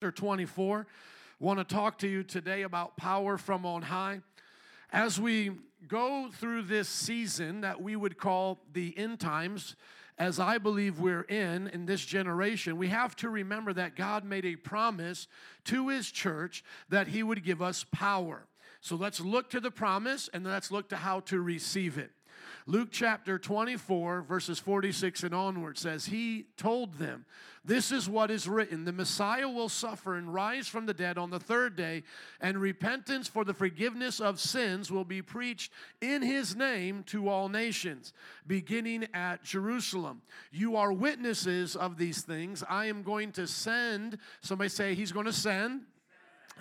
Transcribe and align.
chapter 0.00 0.12
24. 0.12 0.86
Want 1.40 1.58
to 1.58 1.64
talk 1.64 1.98
to 1.98 2.06
you 2.06 2.22
today 2.22 2.62
about 2.62 2.96
power 2.96 3.36
from 3.36 3.66
on 3.66 3.82
high. 3.82 4.20
As 4.92 5.20
we 5.20 5.50
go 5.88 6.28
through 6.32 6.62
this 6.62 6.88
season 6.88 7.62
that 7.62 7.82
we 7.82 7.96
would 7.96 8.16
call 8.16 8.60
the 8.72 8.96
end 8.96 9.18
times, 9.18 9.74
as 10.16 10.38
I 10.38 10.58
believe 10.58 11.00
we're 11.00 11.22
in 11.22 11.66
in 11.66 11.84
this 11.86 12.04
generation, 12.04 12.78
we 12.78 12.86
have 12.88 13.16
to 13.16 13.28
remember 13.28 13.72
that 13.72 13.96
God 13.96 14.24
made 14.24 14.44
a 14.44 14.54
promise 14.54 15.26
to 15.64 15.88
his 15.88 16.12
church 16.12 16.62
that 16.90 17.08
he 17.08 17.24
would 17.24 17.42
give 17.42 17.60
us 17.60 17.84
power. 17.90 18.46
So 18.80 18.94
let's 18.94 19.18
look 19.18 19.50
to 19.50 19.58
the 19.58 19.72
promise 19.72 20.30
and 20.32 20.44
let's 20.44 20.70
look 20.70 20.90
to 20.90 20.96
how 20.96 21.20
to 21.20 21.40
receive 21.40 21.98
it. 21.98 22.12
Luke 22.66 22.88
chapter 22.90 23.38
24, 23.38 24.22
verses 24.22 24.58
46 24.58 25.22
and 25.22 25.34
onward 25.34 25.78
says, 25.78 26.06
He 26.06 26.46
told 26.56 26.94
them, 26.94 27.24
This 27.64 27.92
is 27.92 28.08
what 28.08 28.30
is 28.30 28.48
written 28.48 28.84
the 28.84 28.92
Messiah 28.92 29.48
will 29.48 29.68
suffer 29.68 30.16
and 30.16 30.32
rise 30.32 30.68
from 30.68 30.86
the 30.86 30.94
dead 30.94 31.18
on 31.18 31.30
the 31.30 31.40
third 31.40 31.76
day, 31.76 32.02
and 32.40 32.58
repentance 32.58 33.28
for 33.28 33.44
the 33.44 33.54
forgiveness 33.54 34.20
of 34.20 34.40
sins 34.40 34.90
will 34.90 35.04
be 35.04 35.22
preached 35.22 35.72
in 36.00 36.22
His 36.22 36.54
name 36.54 37.02
to 37.04 37.28
all 37.28 37.48
nations, 37.48 38.12
beginning 38.46 39.06
at 39.14 39.42
Jerusalem. 39.42 40.22
You 40.50 40.76
are 40.76 40.92
witnesses 40.92 41.76
of 41.76 41.96
these 41.96 42.22
things. 42.22 42.62
I 42.68 42.86
am 42.86 43.02
going 43.02 43.32
to 43.32 43.46
send, 43.46 44.18
somebody 44.40 44.70
say, 44.70 44.94
He's 44.94 45.12
going 45.12 45.26
to 45.26 45.32
send 45.32 45.82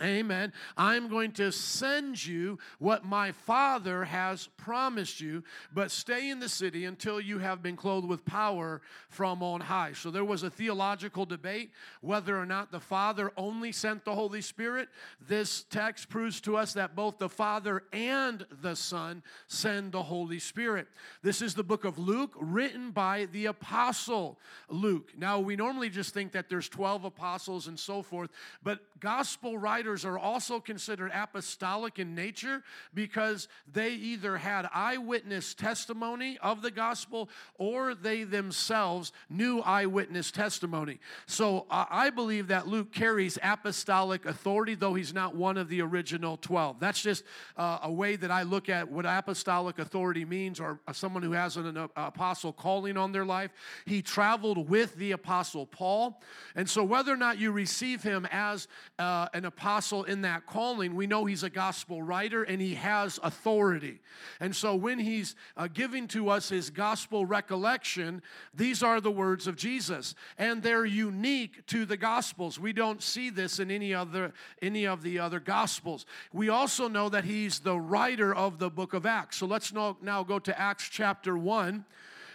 Amen. 0.02 0.54
I'm 0.78 1.08
going 1.08 1.32
to 1.34 1.52
send 1.52 2.24
you 2.24 2.60
what 2.78 3.04
my 3.04 3.32
Father 3.32 4.04
has 4.04 4.48
promised 4.58 5.20
you, 5.20 5.44
but 5.74 5.90
stay 5.90 6.30
in 6.30 6.40
the 6.40 6.50
city 6.50 6.86
until 6.86 7.20
you 7.20 7.40
have 7.40 7.64
been 7.64 7.76
clothed 7.76 8.08
with 8.08 8.26
power 8.26 8.82
from 9.10 9.42
on 9.42 9.62
high. 9.62 9.94
So 9.94 10.12
there 10.12 10.26
was 10.26 10.44
a 10.44 10.50
theological 10.50 11.26
debate 11.26 11.72
whether 12.02 12.38
or 12.38 12.46
not 12.46 12.72
the 12.72 12.80
Father 12.80 13.32
only 13.38 13.72
sent 13.72 14.06
the 14.06 14.14
Holy 14.14 14.42
Spirit. 14.42 14.90
This 15.28 15.64
text 15.70 16.10
proves 16.10 16.42
to 16.42 16.58
us 16.58 16.74
that 16.74 16.96
both 16.96 17.18
the 17.18 17.30
Father 17.30 17.84
and 17.92 18.46
the 18.62 18.76
Son 18.76 19.24
send 19.48 19.94
the 19.94 20.04
Holy 20.04 20.40
Spirit. 20.40 20.88
This 21.24 21.42
is 21.42 21.56
the 21.56 21.64
book 21.64 21.86
of 21.86 21.98
Luke, 21.98 22.34
written 22.40 22.92
by 22.92 23.26
the 23.32 23.48
Apostle 23.48 24.38
Luke. 24.70 25.14
Now, 25.18 25.40
we 25.40 25.56
normally 25.56 25.90
just 25.90 26.14
think 26.14 26.34
that 26.34 26.50
there's 26.50 26.70
12 26.70 27.06
apostles 27.06 27.68
and 27.68 27.80
so 27.80 28.02
forth, 28.02 28.30
but 28.62 28.80
gospel 29.00 29.58
writers 29.58 29.87
writers 29.88 30.04
are 30.04 30.20
also 30.20 30.60
considered 30.60 31.12
apostolic 31.14 31.98
in 31.98 32.14
nature 32.14 32.62
because 32.94 33.48
they 33.72 33.92
either 33.92 34.36
had 34.38 34.68
eyewitness 34.74 35.54
testimony 35.54 36.38
of 36.42 36.62
the 36.62 36.70
gospel 36.70 37.30
or 37.58 37.96
they 37.96 38.24
themselves 38.24 39.14
knew 39.30 39.62
eyewitness 39.62 40.30
testimony. 40.30 41.00
So 41.26 41.66
uh, 41.70 41.86
I 41.90 42.10
believe 42.10 42.50
that 42.50 42.68
Luke 42.68 42.92
carries 42.92 43.40
apostolic 43.42 44.26
authority, 44.26 44.76
though 44.76 44.94
he's 44.94 45.14
not 45.14 45.36
one 45.36 45.58
of 45.58 45.70
the 45.70 45.82
original 45.82 46.36
12. 46.36 46.82
That's 46.82 47.02
just 47.02 47.24
uh, 47.56 47.80
a 47.84 47.92
way 47.92 48.18
that 48.18 48.30
I 48.30 48.44
look 48.44 48.68
at 48.68 48.92
what 48.92 49.06
apostolic 49.06 49.80
authority 49.80 50.26
means, 50.26 50.60
or 50.60 50.82
uh, 50.86 50.92
someone 50.92 51.24
who 51.24 51.32
has 51.32 51.56
an, 51.56 51.78
apostle 51.96 52.52
calling 52.52 52.98
on 52.98 53.14
their 53.14 53.26
life. 53.26 53.52
He 53.86 54.02
traveled 54.02 54.70
with 54.70 54.96
the 54.96 55.14
apostle 55.14 55.66
Paul. 55.66 56.22
And 56.56 56.70
so 56.70 56.84
whether 56.84 57.14
or 57.14 57.18
not 57.18 57.38
you 57.38 57.52
receive 57.52 58.04
him 58.04 58.28
as 58.32 58.68
an 59.00 59.46
apostle, 59.46 59.77
apostle 59.78 60.06
in 60.06 60.24
that 60.24 60.48
calling, 60.48 60.96
we 60.96 61.06
know 61.06 61.26
he's 61.26 61.44
a 61.44 61.52
gospel 61.52 62.02
writer 62.02 62.42
and 62.42 62.60
he 62.60 62.74
has 62.74 63.20
authority. 63.22 64.00
And 64.40 64.56
so 64.56 64.74
when 64.74 64.98
he's 64.98 65.36
uh, 65.56 65.68
giving 65.72 66.08
to 66.08 66.30
us 66.30 66.50
his 66.50 66.72
gospel 66.72 67.28
recollection, 67.28 68.24
these 68.56 68.82
are 68.82 69.00
the 69.00 69.12
words 69.12 69.46
of 69.46 69.56
Jesus. 69.56 70.16
And 70.36 70.64
they're 70.64 70.84
unique 70.84 71.64
to 71.68 71.86
the 71.86 71.96
gospels. 71.96 72.60
We 72.60 72.74
don't 72.74 73.04
see 73.04 73.30
this 73.30 73.60
in 73.60 73.70
any 73.70 73.94
other 73.94 74.34
any 74.64 74.88
of 74.88 75.04
the 75.04 75.20
other 75.20 75.40
gospels. 75.40 76.08
We 76.34 76.50
also 76.50 76.88
know 76.88 77.08
that 77.10 77.26
he's 77.26 77.60
the 77.60 77.80
writer 77.80 78.34
of 78.34 78.58
the 78.58 78.72
book 78.72 78.96
of 78.96 79.06
Acts. 79.06 79.38
So 79.38 79.46
let's 79.46 79.72
now, 79.72 79.96
now 80.02 80.24
go 80.24 80.40
to 80.40 80.60
Acts 80.60 80.90
chapter 80.90 81.38
1 81.38 81.86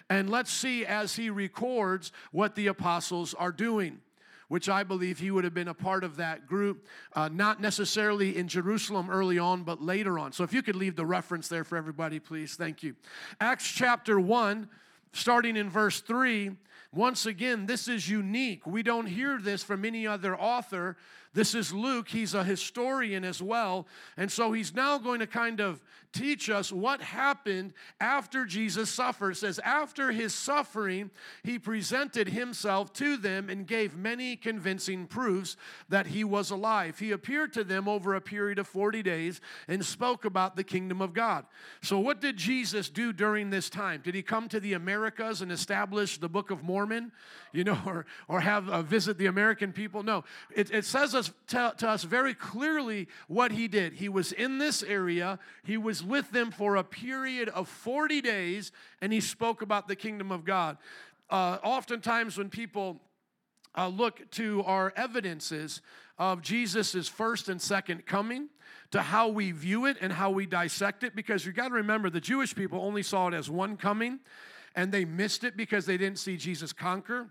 and 0.08 0.30
let's 0.30 0.52
see 0.52 0.86
as 0.86 1.16
he 1.16 1.28
records 1.28 2.12
what 2.30 2.54
the 2.54 2.68
apostles 2.68 3.34
are 3.34 3.50
doing 3.50 3.98
which 4.52 4.68
I 4.68 4.82
believe 4.82 5.18
he 5.18 5.30
would 5.30 5.44
have 5.44 5.54
been 5.54 5.68
a 5.68 5.72
part 5.72 6.04
of 6.04 6.16
that 6.16 6.46
group, 6.46 6.86
uh, 7.14 7.30
not 7.32 7.62
necessarily 7.62 8.36
in 8.36 8.48
Jerusalem 8.48 9.08
early 9.08 9.38
on, 9.38 9.62
but 9.62 9.80
later 9.80 10.18
on. 10.18 10.30
So 10.32 10.44
if 10.44 10.52
you 10.52 10.62
could 10.62 10.76
leave 10.76 10.94
the 10.94 11.06
reference 11.06 11.48
there 11.48 11.64
for 11.64 11.78
everybody, 11.78 12.18
please. 12.18 12.54
Thank 12.54 12.82
you. 12.82 12.94
Acts 13.40 13.66
chapter 13.66 14.20
1, 14.20 14.68
starting 15.14 15.56
in 15.56 15.70
verse 15.70 16.02
3. 16.02 16.50
Once 16.92 17.24
again, 17.24 17.64
this 17.64 17.88
is 17.88 18.10
unique. 18.10 18.66
We 18.66 18.82
don't 18.82 19.06
hear 19.06 19.38
this 19.40 19.64
from 19.64 19.86
any 19.86 20.06
other 20.06 20.38
author. 20.38 20.98
This 21.34 21.54
is 21.54 21.72
Luke. 21.72 22.08
He's 22.08 22.34
a 22.34 22.44
historian 22.44 23.24
as 23.24 23.40
well. 23.40 23.86
And 24.16 24.30
so 24.30 24.52
he's 24.52 24.74
now 24.74 24.98
going 24.98 25.20
to 25.20 25.26
kind 25.26 25.60
of 25.60 25.82
teach 26.12 26.50
us 26.50 26.70
what 26.70 27.00
happened 27.00 27.72
after 28.00 28.44
Jesus 28.44 28.90
suffered. 28.90 29.30
It 29.30 29.36
says, 29.36 29.58
After 29.64 30.12
his 30.12 30.34
suffering, 30.34 31.10
he 31.42 31.58
presented 31.58 32.28
himself 32.28 32.92
to 32.94 33.16
them 33.16 33.48
and 33.48 33.66
gave 33.66 33.96
many 33.96 34.36
convincing 34.36 35.06
proofs 35.06 35.56
that 35.88 36.08
he 36.08 36.22
was 36.22 36.50
alive. 36.50 36.98
He 36.98 37.12
appeared 37.12 37.54
to 37.54 37.64
them 37.64 37.88
over 37.88 38.14
a 38.14 38.20
period 38.20 38.58
of 38.58 38.66
40 38.66 39.02
days 39.02 39.40
and 39.68 39.82
spoke 39.84 40.26
about 40.26 40.56
the 40.56 40.64
kingdom 40.64 41.00
of 41.00 41.14
God. 41.14 41.46
So, 41.80 41.98
what 41.98 42.20
did 42.20 42.36
Jesus 42.36 42.90
do 42.90 43.12
during 43.12 43.48
this 43.48 43.70
time? 43.70 44.02
Did 44.04 44.14
he 44.14 44.22
come 44.22 44.48
to 44.50 44.60
the 44.60 44.74
Americas 44.74 45.40
and 45.40 45.50
establish 45.50 46.18
the 46.18 46.28
Book 46.28 46.50
of 46.50 46.62
Mormon, 46.62 47.10
you 47.52 47.64
know, 47.64 47.78
or, 47.86 48.06
or 48.28 48.40
have 48.40 48.68
a 48.68 48.82
visit 48.82 49.16
the 49.16 49.26
American 49.26 49.72
people? 49.72 50.02
No. 50.02 50.24
It, 50.54 50.70
it 50.70 50.84
says 50.84 51.14
us, 51.22 51.32
to, 51.48 51.74
to 51.78 51.88
us 51.88 52.04
very 52.04 52.34
clearly 52.34 53.08
what 53.28 53.52
he 53.52 53.68
did. 53.68 53.94
He 53.94 54.08
was 54.08 54.32
in 54.32 54.58
this 54.58 54.82
area, 54.82 55.38
he 55.62 55.76
was 55.76 56.02
with 56.02 56.30
them 56.30 56.50
for 56.50 56.76
a 56.76 56.84
period 56.84 57.48
of 57.50 57.68
40 57.68 58.20
days 58.20 58.72
and 59.00 59.12
he 59.12 59.20
spoke 59.20 59.62
about 59.62 59.88
the 59.88 59.96
kingdom 59.96 60.30
of 60.30 60.44
God. 60.44 60.76
Uh, 61.30 61.58
oftentimes, 61.62 62.36
when 62.36 62.50
people 62.50 63.00
uh, 63.76 63.88
look 63.88 64.30
to 64.32 64.62
our 64.64 64.92
evidences 64.96 65.80
of 66.18 66.42
Jesus' 66.42 67.08
first 67.08 67.48
and 67.48 67.60
second 67.60 68.04
coming, 68.04 68.48
to 68.90 69.00
how 69.00 69.28
we 69.28 69.52
view 69.52 69.86
it 69.86 69.96
and 70.00 70.12
how 70.12 70.30
we 70.30 70.44
dissect 70.44 71.02
it, 71.02 71.16
because 71.16 71.46
you 71.46 71.52
got 71.52 71.68
to 71.68 71.74
remember 71.74 72.10
the 72.10 72.20
Jewish 72.20 72.54
people 72.54 72.80
only 72.80 73.02
saw 73.02 73.28
it 73.28 73.34
as 73.34 73.50
one 73.50 73.76
coming 73.76 74.20
and 74.74 74.92
they 74.92 75.04
missed 75.04 75.44
it 75.44 75.56
because 75.56 75.86
they 75.86 75.96
didn't 75.96 76.18
see 76.18 76.36
Jesus 76.36 76.72
conquer. 76.72 77.28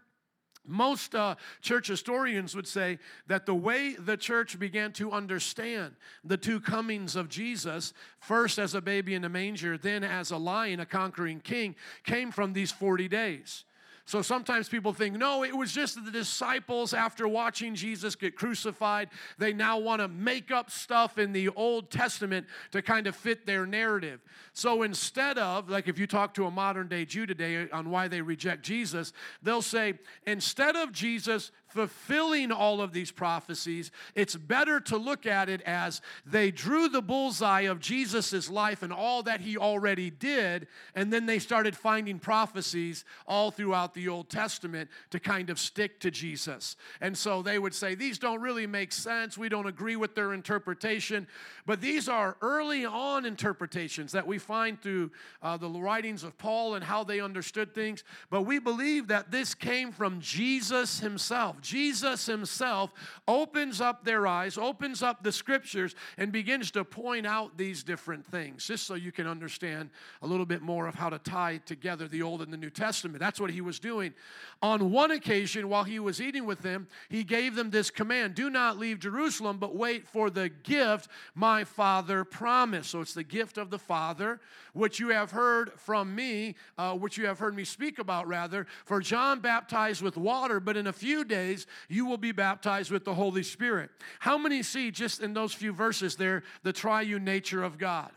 Most 0.65 1.15
uh, 1.15 1.35
church 1.61 1.87
historians 1.87 2.55
would 2.55 2.67
say 2.67 2.99
that 3.27 3.45
the 3.45 3.55
way 3.55 3.95
the 3.97 4.17
church 4.17 4.59
began 4.59 4.93
to 4.93 5.11
understand 5.11 5.95
the 6.23 6.37
two 6.37 6.59
comings 6.59 7.15
of 7.15 7.29
Jesus, 7.29 7.93
first 8.19 8.59
as 8.59 8.75
a 8.75 8.81
baby 8.81 9.15
in 9.15 9.23
a 9.23 9.29
manger, 9.29 9.77
then 9.77 10.03
as 10.03 10.31
a 10.31 10.37
lion, 10.37 10.79
a 10.79 10.85
conquering 10.85 11.39
king, 11.39 11.75
came 12.03 12.31
from 12.31 12.53
these 12.53 12.71
40 12.71 13.07
days. 13.07 13.65
So 14.11 14.21
sometimes 14.21 14.67
people 14.67 14.91
think, 14.91 15.15
no, 15.15 15.45
it 15.45 15.55
was 15.55 15.71
just 15.71 16.03
the 16.03 16.11
disciples 16.11 16.93
after 16.93 17.29
watching 17.29 17.75
Jesus 17.75 18.13
get 18.13 18.35
crucified. 18.35 19.07
They 19.37 19.53
now 19.53 19.79
want 19.79 20.01
to 20.01 20.09
make 20.09 20.51
up 20.51 20.69
stuff 20.69 21.17
in 21.17 21.31
the 21.31 21.47
Old 21.47 21.89
Testament 21.89 22.45
to 22.73 22.81
kind 22.81 23.07
of 23.07 23.15
fit 23.15 23.45
their 23.45 23.65
narrative. 23.65 24.19
So 24.51 24.83
instead 24.83 25.37
of, 25.37 25.69
like 25.69 25.87
if 25.87 25.97
you 25.97 26.07
talk 26.07 26.33
to 26.33 26.45
a 26.45 26.51
modern 26.51 26.89
day 26.89 27.05
Jew 27.05 27.25
today 27.25 27.69
on 27.69 27.89
why 27.89 28.09
they 28.09 28.19
reject 28.19 28.63
Jesus, 28.63 29.13
they'll 29.41 29.61
say, 29.61 29.93
instead 30.27 30.75
of 30.75 30.91
Jesus 30.91 31.51
fulfilling 31.71 32.51
all 32.51 32.81
of 32.81 32.93
these 32.93 33.11
prophecies, 33.11 33.91
it's 34.15 34.35
better 34.35 34.79
to 34.81 34.97
look 34.97 35.25
at 35.25 35.49
it 35.49 35.61
as 35.61 36.01
they 36.25 36.51
drew 36.51 36.89
the 36.89 37.01
bullseye 37.01 37.61
of 37.61 37.79
Jesus' 37.79 38.49
life 38.49 38.83
and 38.83 38.91
all 38.91 39.23
that 39.23 39.41
he 39.41 39.57
already 39.57 40.09
did, 40.09 40.67
and 40.95 41.11
then 41.11 41.25
they 41.25 41.39
started 41.39 41.75
finding 41.75 42.19
prophecies 42.19 43.05
all 43.27 43.51
throughout 43.51 43.93
the 43.93 44.07
Old 44.07 44.29
Testament 44.29 44.89
to 45.11 45.19
kind 45.19 45.49
of 45.49 45.59
stick 45.59 45.99
to 46.01 46.11
Jesus. 46.11 46.75
And 46.99 47.17
so 47.17 47.41
they 47.41 47.57
would 47.57 47.73
say, 47.73 47.95
These 47.95 48.19
don't 48.19 48.41
really 48.41 48.67
make 48.67 48.91
sense. 48.91 49.37
We 49.37 49.49
don't 49.49 49.67
agree 49.67 49.95
with 49.95 50.15
their 50.15 50.33
interpretation. 50.33 51.27
But 51.65 51.81
these 51.81 52.09
are 52.09 52.37
early 52.41 52.85
on 52.85 53.25
interpretations 53.25 54.11
that 54.11 54.27
we 54.27 54.37
find 54.37 54.81
through 54.81 55.11
uh, 55.41 55.57
the 55.57 55.69
writings 55.69 56.23
of 56.23 56.37
Paul 56.37 56.75
and 56.75 56.83
how 56.83 57.03
they 57.03 57.21
understood 57.21 57.73
things. 57.73 58.03
But 58.29 58.43
we 58.43 58.59
believe 58.59 59.07
that 59.07 59.31
this 59.31 59.53
came 59.53 59.91
from 59.91 60.19
Jesus 60.19 60.99
himself. 60.99 61.60
Jesus 61.61 62.25
himself 62.25 62.91
opens 63.27 63.81
up 63.81 64.03
their 64.03 64.27
eyes, 64.27 64.57
opens 64.57 65.03
up 65.03 65.23
the 65.23 65.31
scriptures, 65.31 65.95
and 66.17 66.31
begins 66.31 66.71
to 66.71 66.83
point 66.83 67.25
out 67.25 67.57
these 67.57 67.83
different 67.83 68.25
things, 68.25 68.65
just 68.65 68.85
so 68.85 68.95
you 68.95 69.11
can 69.11 69.27
understand 69.27 69.89
a 70.21 70.27
little 70.27 70.45
bit 70.45 70.61
more 70.61 70.87
of 70.87 70.95
how 70.95 71.09
to 71.09 71.19
tie 71.19 71.59
together 71.65 72.07
the 72.07 72.21
Old 72.21 72.41
and 72.41 72.51
the 72.51 72.57
New 72.57 72.69
Testament. 72.69 73.19
That's 73.19 73.39
what 73.39 73.51
he 73.51 73.61
was 73.61 73.79
doing. 73.79 74.13
On 74.61 74.91
one 74.91 75.11
occasion, 75.11 75.69
while 75.69 75.83
he 75.83 75.99
was 75.99 76.21
eating 76.21 76.45
with 76.45 76.61
them, 76.61 76.87
he 77.09 77.23
gave 77.23 77.55
them 77.55 77.69
this 77.69 77.89
command 77.89 78.35
Do 78.35 78.49
not 78.49 78.77
leave 78.77 78.99
Jerusalem, 78.99 79.57
but 79.57 79.75
wait 79.75 80.07
for 80.07 80.29
the 80.29 80.49
gift 80.49 81.09
my 81.35 81.63
Father 81.63 82.23
promised. 82.23 82.91
So 82.91 83.01
it's 83.01 83.13
the 83.13 83.23
gift 83.23 83.57
of 83.57 83.69
the 83.69 83.79
Father, 83.79 84.39
which 84.73 84.99
you 84.99 85.09
have 85.09 85.31
heard 85.31 85.73
from 85.77 86.15
me, 86.15 86.55
uh, 86.77 86.93
which 86.95 87.17
you 87.17 87.25
have 87.25 87.39
heard 87.39 87.55
me 87.55 87.63
speak 87.63 87.99
about, 87.99 88.27
rather. 88.27 88.67
For 88.85 88.99
John 88.99 89.39
baptized 89.39 90.01
with 90.01 90.15
water, 90.15 90.59
but 90.59 90.77
in 90.77 90.87
a 90.87 90.93
few 90.93 91.23
days, 91.23 91.50
days, 91.51 91.67
you 91.89 92.05
will 92.05 92.17
be 92.17 92.31
baptized 92.31 92.91
with 92.91 93.05
the 93.05 93.13
Holy 93.13 93.43
Spirit. 93.43 93.89
How 94.19 94.37
many 94.37 94.63
see 94.63 94.91
just 94.91 95.21
in 95.21 95.33
those 95.33 95.53
few 95.53 95.73
verses 95.73 96.15
there 96.15 96.43
the 96.63 96.73
triune 96.73 97.23
nature 97.23 97.63
of 97.63 97.77
God? 97.77 98.11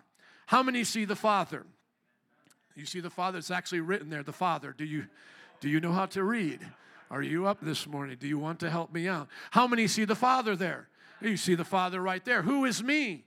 How 0.46 0.62
many 0.62 0.84
see 0.84 1.04
the 1.04 1.16
Father? 1.16 1.64
You 2.74 2.86
see 2.86 3.00
the 3.00 3.10
Father? 3.10 3.38
It's 3.38 3.50
actually 3.50 3.80
written 3.80 4.10
there, 4.10 4.22
the 4.22 4.32
Father. 4.32 4.74
Do 4.76 4.84
you, 4.84 5.06
do 5.60 5.68
you 5.68 5.80
know 5.80 5.92
how 5.92 6.06
to 6.06 6.24
read? 6.24 6.60
Are 7.10 7.22
you 7.22 7.46
up 7.46 7.58
this 7.60 7.86
morning? 7.86 8.16
Do 8.18 8.26
you 8.26 8.38
want 8.38 8.60
to 8.60 8.70
help 8.70 8.92
me 8.92 9.08
out? 9.08 9.28
How 9.50 9.66
many 9.66 9.86
see 9.86 10.04
the 10.04 10.16
Father 10.16 10.56
there? 10.56 10.88
You 11.20 11.36
see 11.36 11.54
the 11.54 11.64
Father 11.64 12.00
right 12.00 12.24
there. 12.24 12.42
Who 12.42 12.64
is 12.64 12.82
me? 12.82 13.24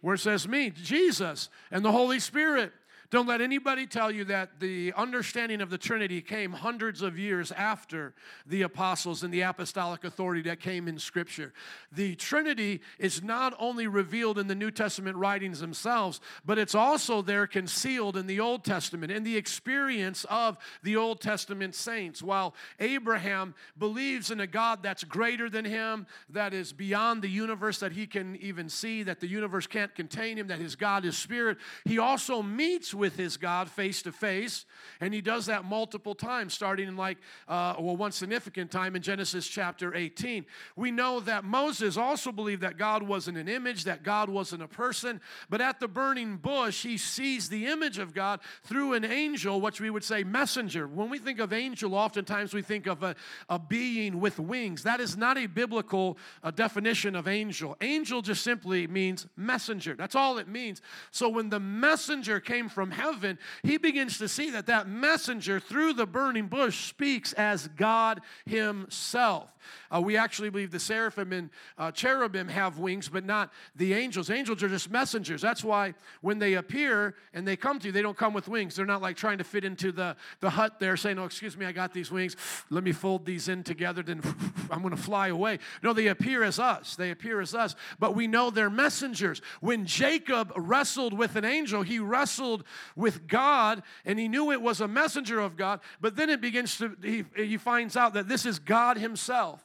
Where 0.00 0.14
it 0.14 0.18
says 0.18 0.48
me? 0.48 0.70
Jesus 0.70 1.48
and 1.70 1.84
the 1.84 1.92
Holy 1.92 2.18
Spirit. 2.18 2.72
Don't 3.10 3.26
let 3.26 3.40
anybody 3.40 3.88
tell 3.88 4.12
you 4.12 4.22
that 4.26 4.60
the 4.60 4.92
understanding 4.96 5.60
of 5.60 5.68
the 5.68 5.78
Trinity 5.78 6.22
came 6.22 6.52
hundreds 6.52 7.02
of 7.02 7.18
years 7.18 7.50
after 7.50 8.14
the 8.46 8.62
apostles 8.62 9.24
and 9.24 9.34
the 9.34 9.40
apostolic 9.40 10.04
authority 10.04 10.42
that 10.42 10.60
came 10.60 10.86
in 10.86 10.96
Scripture. 10.96 11.52
The 11.90 12.14
Trinity 12.14 12.80
is 13.00 13.20
not 13.20 13.52
only 13.58 13.88
revealed 13.88 14.38
in 14.38 14.46
the 14.46 14.54
New 14.54 14.70
Testament 14.70 15.16
writings 15.16 15.58
themselves, 15.58 16.20
but 16.44 16.56
it's 16.56 16.76
also 16.76 17.20
there 17.20 17.48
concealed 17.48 18.16
in 18.16 18.28
the 18.28 18.38
Old 18.38 18.62
Testament, 18.62 19.10
in 19.10 19.24
the 19.24 19.36
experience 19.36 20.24
of 20.30 20.56
the 20.84 20.94
Old 20.94 21.20
Testament 21.20 21.74
saints. 21.74 22.22
While 22.22 22.54
Abraham 22.78 23.56
believes 23.76 24.30
in 24.30 24.38
a 24.38 24.46
God 24.46 24.84
that's 24.84 25.02
greater 25.02 25.50
than 25.50 25.64
him, 25.64 26.06
that 26.28 26.54
is 26.54 26.72
beyond 26.72 27.22
the 27.22 27.28
universe 27.28 27.80
that 27.80 27.90
he 27.90 28.06
can 28.06 28.36
even 28.36 28.68
see, 28.68 29.02
that 29.02 29.18
the 29.18 29.26
universe 29.26 29.66
can't 29.66 29.92
contain 29.96 30.38
him, 30.38 30.46
that 30.46 30.60
his 30.60 30.76
God 30.76 31.04
is 31.04 31.18
spirit, 31.18 31.58
he 31.84 31.98
also 31.98 32.40
meets 32.40 32.94
with 33.00 33.16
his 33.16 33.36
God 33.36 33.68
face 33.68 34.02
to 34.02 34.12
face. 34.12 34.64
And 35.00 35.12
he 35.12 35.20
does 35.20 35.46
that 35.46 35.64
multiple 35.64 36.14
times, 36.14 36.54
starting 36.54 36.86
in 36.86 36.96
like, 36.96 37.18
uh, 37.48 37.74
well, 37.80 37.96
one 37.96 38.12
significant 38.12 38.70
time 38.70 38.94
in 38.94 39.02
Genesis 39.02 39.48
chapter 39.48 39.94
18. 39.94 40.46
We 40.76 40.92
know 40.92 41.18
that 41.20 41.42
Moses 41.42 41.96
also 41.96 42.30
believed 42.30 42.62
that 42.62 42.76
God 42.78 43.02
wasn't 43.02 43.38
an 43.38 43.48
image, 43.48 43.84
that 43.84 44.04
God 44.04 44.28
wasn't 44.28 44.62
a 44.62 44.68
person. 44.68 45.20
But 45.48 45.60
at 45.60 45.80
the 45.80 45.88
burning 45.88 46.36
bush, 46.36 46.82
he 46.82 46.98
sees 46.98 47.48
the 47.48 47.66
image 47.66 47.98
of 47.98 48.14
God 48.14 48.40
through 48.62 48.92
an 48.92 49.04
angel, 49.04 49.60
which 49.60 49.80
we 49.80 49.90
would 49.90 50.04
say 50.04 50.22
messenger. 50.22 50.86
When 50.86 51.10
we 51.10 51.18
think 51.18 51.40
of 51.40 51.52
angel, 51.52 51.94
oftentimes 51.94 52.54
we 52.54 52.62
think 52.62 52.86
of 52.86 53.02
a, 53.02 53.16
a 53.48 53.58
being 53.58 54.20
with 54.20 54.38
wings. 54.38 54.82
That 54.82 55.00
is 55.00 55.16
not 55.16 55.38
a 55.38 55.46
biblical 55.46 56.18
uh, 56.42 56.50
definition 56.50 57.16
of 57.16 57.26
angel. 57.26 57.76
Angel 57.80 58.20
just 58.20 58.42
simply 58.42 58.86
means 58.86 59.26
messenger. 59.36 59.94
That's 59.94 60.14
all 60.14 60.38
it 60.38 60.46
means. 60.46 60.82
So 61.10 61.28
when 61.28 61.48
the 61.48 61.60
messenger 61.60 62.40
came 62.40 62.68
from 62.68 62.89
from 62.90 62.98
heaven, 62.98 63.38
he 63.62 63.76
begins 63.78 64.18
to 64.18 64.28
see 64.28 64.50
that 64.50 64.66
that 64.66 64.88
messenger 64.88 65.60
through 65.60 65.94
the 65.94 66.06
burning 66.06 66.46
bush 66.46 66.88
speaks 66.88 67.32
as 67.34 67.68
God 67.68 68.20
himself. 68.46 69.50
Uh, 69.94 70.00
we 70.00 70.16
actually 70.16 70.50
believe 70.50 70.70
the 70.70 70.80
seraphim 70.80 71.32
and 71.32 71.50
uh, 71.78 71.90
cherubim 71.90 72.48
have 72.48 72.78
wings, 72.78 73.08
but 73.08 73.24
not 73.24 73.52
the 73.76 73.94
angels. 73.94 74.30
Angels 74.30 74.62
are 74.62 74.68
just 74.68 74.90
messengers. 74.90 75.40
That's 75.40 75.64
why 75.64 75.94
when 76.20 76.38
they 76.38 76.54
appear 76.54 77.14
and 77.34 77.46
they 77.46 77.56
come 77.56 77.78
to 77.80 77.86
you, 77.86 77.92
they 77.92 78.02
don't 78.02 78.16
come 78.16 78.32
with 78.32 78.48
wings. 78.48 78.76
They're 78.76 78.86
not 78.86 79.02
like 79.02 79.16
trying 79.16 79.38
to 79.38 79.44
fit 79.44 79.64
into 79.64 79.92
the, 79.92 80.16
the 80.40 80.50
hut 80.50 80.80
there 80.80 80.96
saying, 80.96 81.18
Oh, 81.18 81.24
excuse 81.24 81.56
me, 81.56 81.66
I 81.66 81.72
got 81.72 81.92
these 81.92 82.10
wings. 82.10 82.36
Let 82.70 82.84
me 82.84 82.92
fold 82.92 83.24
these 83.24 83.48
in 83.48 83.62
together, 83.62 84.02
then 84.02 84.22
I'm 84.70 84.82
going 84.82 84.94
to 84.94 85.02
fly 85.02 85.28
away. 85.28 85.58
No, 85.82 85.92
they 85.92 86.08
appear 86.08 86.42
as 86.42 86.58
us. 86.58 86.96
They 86.96 87.10
appear 87.10 87.40
as 87.40 87.54
us, 87.54 87.74
but 87.98 88.14
we 88.14 88.26
know 88.26 88.50
they're 88.50 88.70
messengers. 88.70 89.40
When 89.60 89.86
Jacob 89.86 90.52
wrestled 90.56 91.12
with 91.12 91.36
an 91.36 91.44
angel, 91.44 91.82
he 91.82 91.98
wrestled 91.98 92.64
with 92.96 93.26
God 93.26 93.82
and 94.04 94.18
he 94.18 94.28
knew 94.28 94.52
it 94.52 94.60
was 94.60 94.80
a 94.80 94.88
messenger 94.88 95.40
of 95.40 95.56
God, 95.56 95.80
but 96.00 96.16
then 96.16 96.30
it 96.30 96.40
begins 96.40 96.78
to, 96.78 96.96
he, 97.02 97.24
he 97.36 97.56
finds 97.56 97.96
out 97.96 98.14
that 98.14 98.28
this 98.28 98.46
is 98.46 98.58
God 98.58 98.98
himself. 98.98 99.59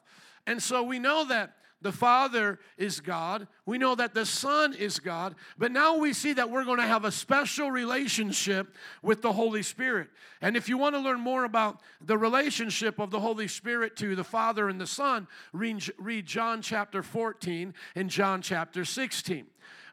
And 0.47 0.61
so 0.61 0.83
we 0.83 0.99
know 0.99 1.25
that 1.25 1.55
the 1.85 1.91
Father 1.91 2.57
is 2.77 2.99
God. 2.99 3.47
We 3.67 3.77
know 3.77 3.93
that 3.93 4.15
the 4.15 4.25
Son 4.25 4.73
is 4.73 4.99
God. 4.99 5.35
But 5.55 5.71
now 5.71 5.97
we 5.97 6.13
see 6.13 6.33
that 6.33 6.49
we're 6.49 6.65
going 6.65 6.79
to 6.79 6.87
have 6.87 7.05
a 7.05 7.11
special 7.11 7.69
relationship 7.69 8.73
with 9.03 9.21
the 9.21 9.31
Holy 9.31 9.61
Spirit. 9.61 10.07
And 10.41 10.57
if 10.57 10.67
you 10.67 10.79
want 10.79 10.95
to 10.95 10.99
learn 10.99 11.19
more 11.19 11.43
about 11.43 11.81
the 12.01 12.17
relationship 12.17 12.97
of 12.97 13.11
the 13.11 13.19
Holy 13.19 13.47
Spirit 13.47 13.95
to 13.97 14.15
the 14.15 14.23
Father 14.23 14.67
and 14.67 14.81
the 14.81 14.87
Son, 14.87 15.27
read, 15.53 16.25
John 16.25 16.63
chapter 16.63 17.03
14 17.03 17.73
and 17.93 18.09
John 18.09 18.41
chapter 18.41 18.83
16. 18.83 19.45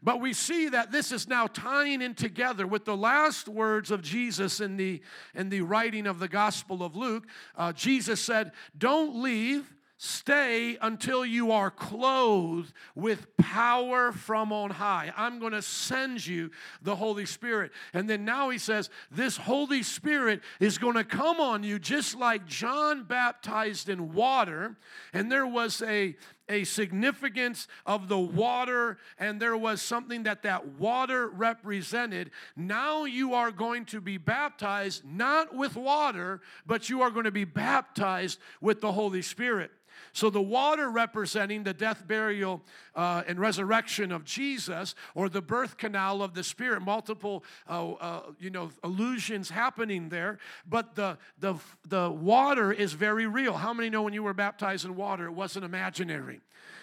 But 0.02 0.18
we 0.18 0.32
see 0.32 0.70
that 0.70 0.92
this 0.92 1.12
is 1.12 1.28
now 1.28 1.46
tying 1.46 2.00
in 2.00 2.14
together 2.14 2.66
with 2.66 2.86
the 2.86 2.96
last 2.96 3.48
words 3.48 3.90
of 3.90 4.00
Jesus 4.02 4.60
in 4.60 4.78
the, 4.78 5.02
in 5.34 5.50
the 5.50 5.60
writing 5.60 6.06
of 6.06 6.18
the 6.18 6.28
Gospel 6.28 6.82
of 6.82 6.96
Luke. 6.96 7.26
Uh, 7.54 7.72
Jesus 7.74 8.18
said, 8.18 8.52
Don't 8.78 9.22
leave 9.22 9.72
Stay 10.04 10.76
until 10.82 11.24
you 11.24 11.52
are 11.52 11.70
clothed 11.70 12.72
with 12.96 13.36
power 13.36 14.10
from 14.10 14.52
on 14.52 14.70
high. 14.70 15.12
I'm 15.16 15.38
going 15.38 15.52
to 15.52 15.62
send 15.62 16.26
you 16.26 16.50
the 16.82 16.96
Holy 16.96 17.24
Spirit. 17.24 17.70
And 17.94 18.10
then 18.10 18.24
now 18.24 18.50
he 18.50 18.58
says, 18.58 18.90
This 19.12 19.36
Holy 19.36 19.84
Spirit 19.84 20.40
is 20.58 20.76
going 20.76 20.96
to 20.96 21.04
come 21.04 21.38
on 21.38 21.62
you 21.62 21.78
just 21.78 22.16
like 22.16 22.46
John 22.46 23.04
baptized 23.04 23.88
in 23.88 24.12
water. 24.12 24.76
And 25.12 25.30
there 25.30 25.46
was 25.46 25.80
a, 25.82 26.16
a 26.48 26.64
significance 26.64 27.68
of 27.86 28.08
the 28.08 28.18
water 28.18 28.98
and 29.20 29.40
there 29.40 29.56
was 29.56 29.80
something 29.80 30.24
that 30.24 30.42
that 30.42 30.66
water 30.80 31.28
represented 31.28 32.32
now 32.56 33.04
you 33.04 33.34
are 33.34 33.52
going 33.52 33.84
to 33.84 34.00
be 34.00 34.18
baptized 34.18 35.04
not 35.04 35.54
with 35.54 35.76
water 35.76 36.40
but 36.66 36.90
you 36.90 37.00
are 37.00 37.10
going 37.10 37.24
to 37.24 37.30
be 37.30 37.44
baptized 37.44 38.38
with 38.60 38.80
the 38.80 38.92
holy 38.92 39.22
spirit 39.22 39.70
so 40.12 40.30
the 40.30 40.42
water 40.42 40.90
representing 40.90 41.62
the 41.62 41.74
death, 41.74 42.06
burial, 42.06 42.62
uh, 42.94 43.22
and 43.26 43.38
resurrection 43.38 44.12
of 44.12 44.24
Jesus, 44.24 44.94
or 45.14 45.28
the 45.28 45.42
birth 45.42 45.76
canal 45.76 46.22
of 46.22 46.34
the 46.34 46.44
Spirit, 46.44 46.82
multiple 46.82 47.44
uh, 47.68 47.92
uh, 47.92 48.22
you 48.38 48.50
know 48.50 48.70
illusions 48.84 49.50
happening 49.50 50.08
there. 50.08 50.38
But 50.68 50.94
the 50.94 51.18
the 51.38 51.54
the 51.88 52.10
water 52.10 52.72
is 52.72 52.92
very 52.92 53.26
real. 53.26 53.54
How 53.54 53.72
many 53.72 53.90
know 53.90 54.02
when 54.02 54.14
you 54.14 54.22
were 54.22 54.34
baptized 54.34 54.84
in 54.84 54.96
water, 54.96 55.26
it 55.26 55.32
wasn't 55.32 55.64
imaginary? 55.64 56.40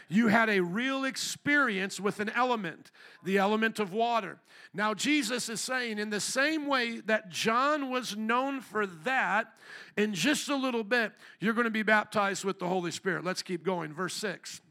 You 0.10 0.28
had 0.28 0.50
a 0.50 0.60
real 0.60 1.06
experience 1.06 2.00
with 2.00 2.20
an 2.20 2.30
element, 2.30 2.92
the 3.24 3.38
element 3.38 3.80
of 3.80 3.94
water. 3.94 4.40
Now, 4.74 4.96
Jesus 4.96 5.50
is 5.50 5.62
saying, 5.62 6.00
in 6.00 6.10
the 6.10 6.20
same 6.20 6.66
way 6.66 7.00
that 7.02 7.30
John 7.30 7.92
was 7.92 8.18
known 8.18 8.62
for 8.62 8.88
that, 8.88 9.54
in 9.96 10.14
just 10.16 10.50
a 10.50 10.56
little 10.56 10.84
bit, 10.84 11.14
you're 11.40 11.54
going 11.54 11.66
to 11.66 11.72
be 11.72 11.84
baptized 11.84 12.44
with 12.44 12.58
the 12.58 12.68
Holy 12.68 12.92
Spirit. 12.92 13.24
Let's 13.24 13.44
keep 13.44 13.64
going. 13.64 13.94
Verse 13.94 14.16
6. 14.16 14.62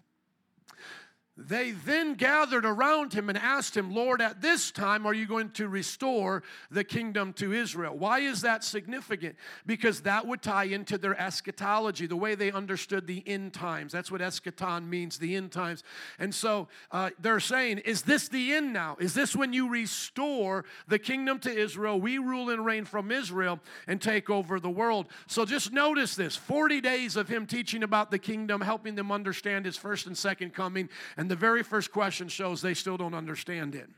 They 1.40 1.70
then 1.70 2.14
gathered 2.14 2.66
around 2.66 3.12
him 3.12 3.28
and 3.28 3.38
asked 3.38 3.76
him, 3.76 3.94
Lord, 3.94 4.20
at 4.20 4.40
this 4.40 4.72
time 4.72 5.06
are 5.06 5.14
you 5.14 5.24
going 5.24 5.50
to 5.50 5.68
restore 5.68 6.42
the 6.68 6.82
kingdom 6.82 7.32
to 7.34 7.52
Israel? 7.52 7.96
Why 7.96 8.18
is 8.20 8.40
that 8.40 8.64
significant? 8.64 9.36
Because 9.64 10.00
that 10.00 10.26
would 10.26 10.42
tie 10.42 10.64
into 10.64 10.98
their 10.98 11.18
eschatology, 11.18 12.08
the 12.08 12.16
way 12.16 12.34
they 12.34 12.50
understood 12.50 13.06
the 13.06 13.22
end 13.24 13.52
times. 13.52 13.92
That's 13.92 14.10
what 14.10 14.20
eschaton 14.20 14.88
means, 14.88 15.16
the 15.16 15.36
end 15.36 15.52
times. 15.52 15.84
And 16.18 16.34
so 16.34 16.66
uh, 16.90 17.10
they're 17.20 17.38
saying, 17.38 17.78
Is 17.78 18.02
this 18.02 18.26
the 18.26 18.54
end 18.54 18.72
now? 18.72 18.96
Is 18.98 19.14
this 19.14 19.36
when 19.36 19.52
you 19.52 19.68
restore 19.68 20.64
the 20.88 20.98
kingdom 20.98 21.38
to 21.40 21.56
Israel? 21.56 22.00
We 22.00 22.18
rule 22.18 22.50
and 22.50 22.66
reign 22.66 22.84
from 22.84 23.12
Israel 23.12 23.60
and 23.86 24.02
take 24.02 24.28
over 24.28 24.58
the 24.58 24.70
world. 24.70 25.06
So 25.28 25.44
just 25.44 25.72
notice 25.72 26.16
this 26.16 26.34
40 26.34 26.80
days 26.80 27.14
of 27.14 27.28
him 27.28 27.46
teaching 27.46 27.84
about 27.84 28.10
the 28.10 28.18
kingdom, 28.18 28.60
helping 28.60 28.96
them 28.96 29.12
understand 29.12 29.66
his 29.66 29.76
first 29.76 30.08
and 30.08 30.18
second 30.18 30.52
coming. 30.52 30.88
And 31.16 31.27
and 31.28 31.32
the 31.32 31.36
very 31.36 31.62
first 31.62 31.92
question 31.92 32.26
shows 32.26 32.62
they 32.62 32.72
still 32.72 32.96
don't 32.96 33.12
understand 33.12 33.74
it. 33.74 33.90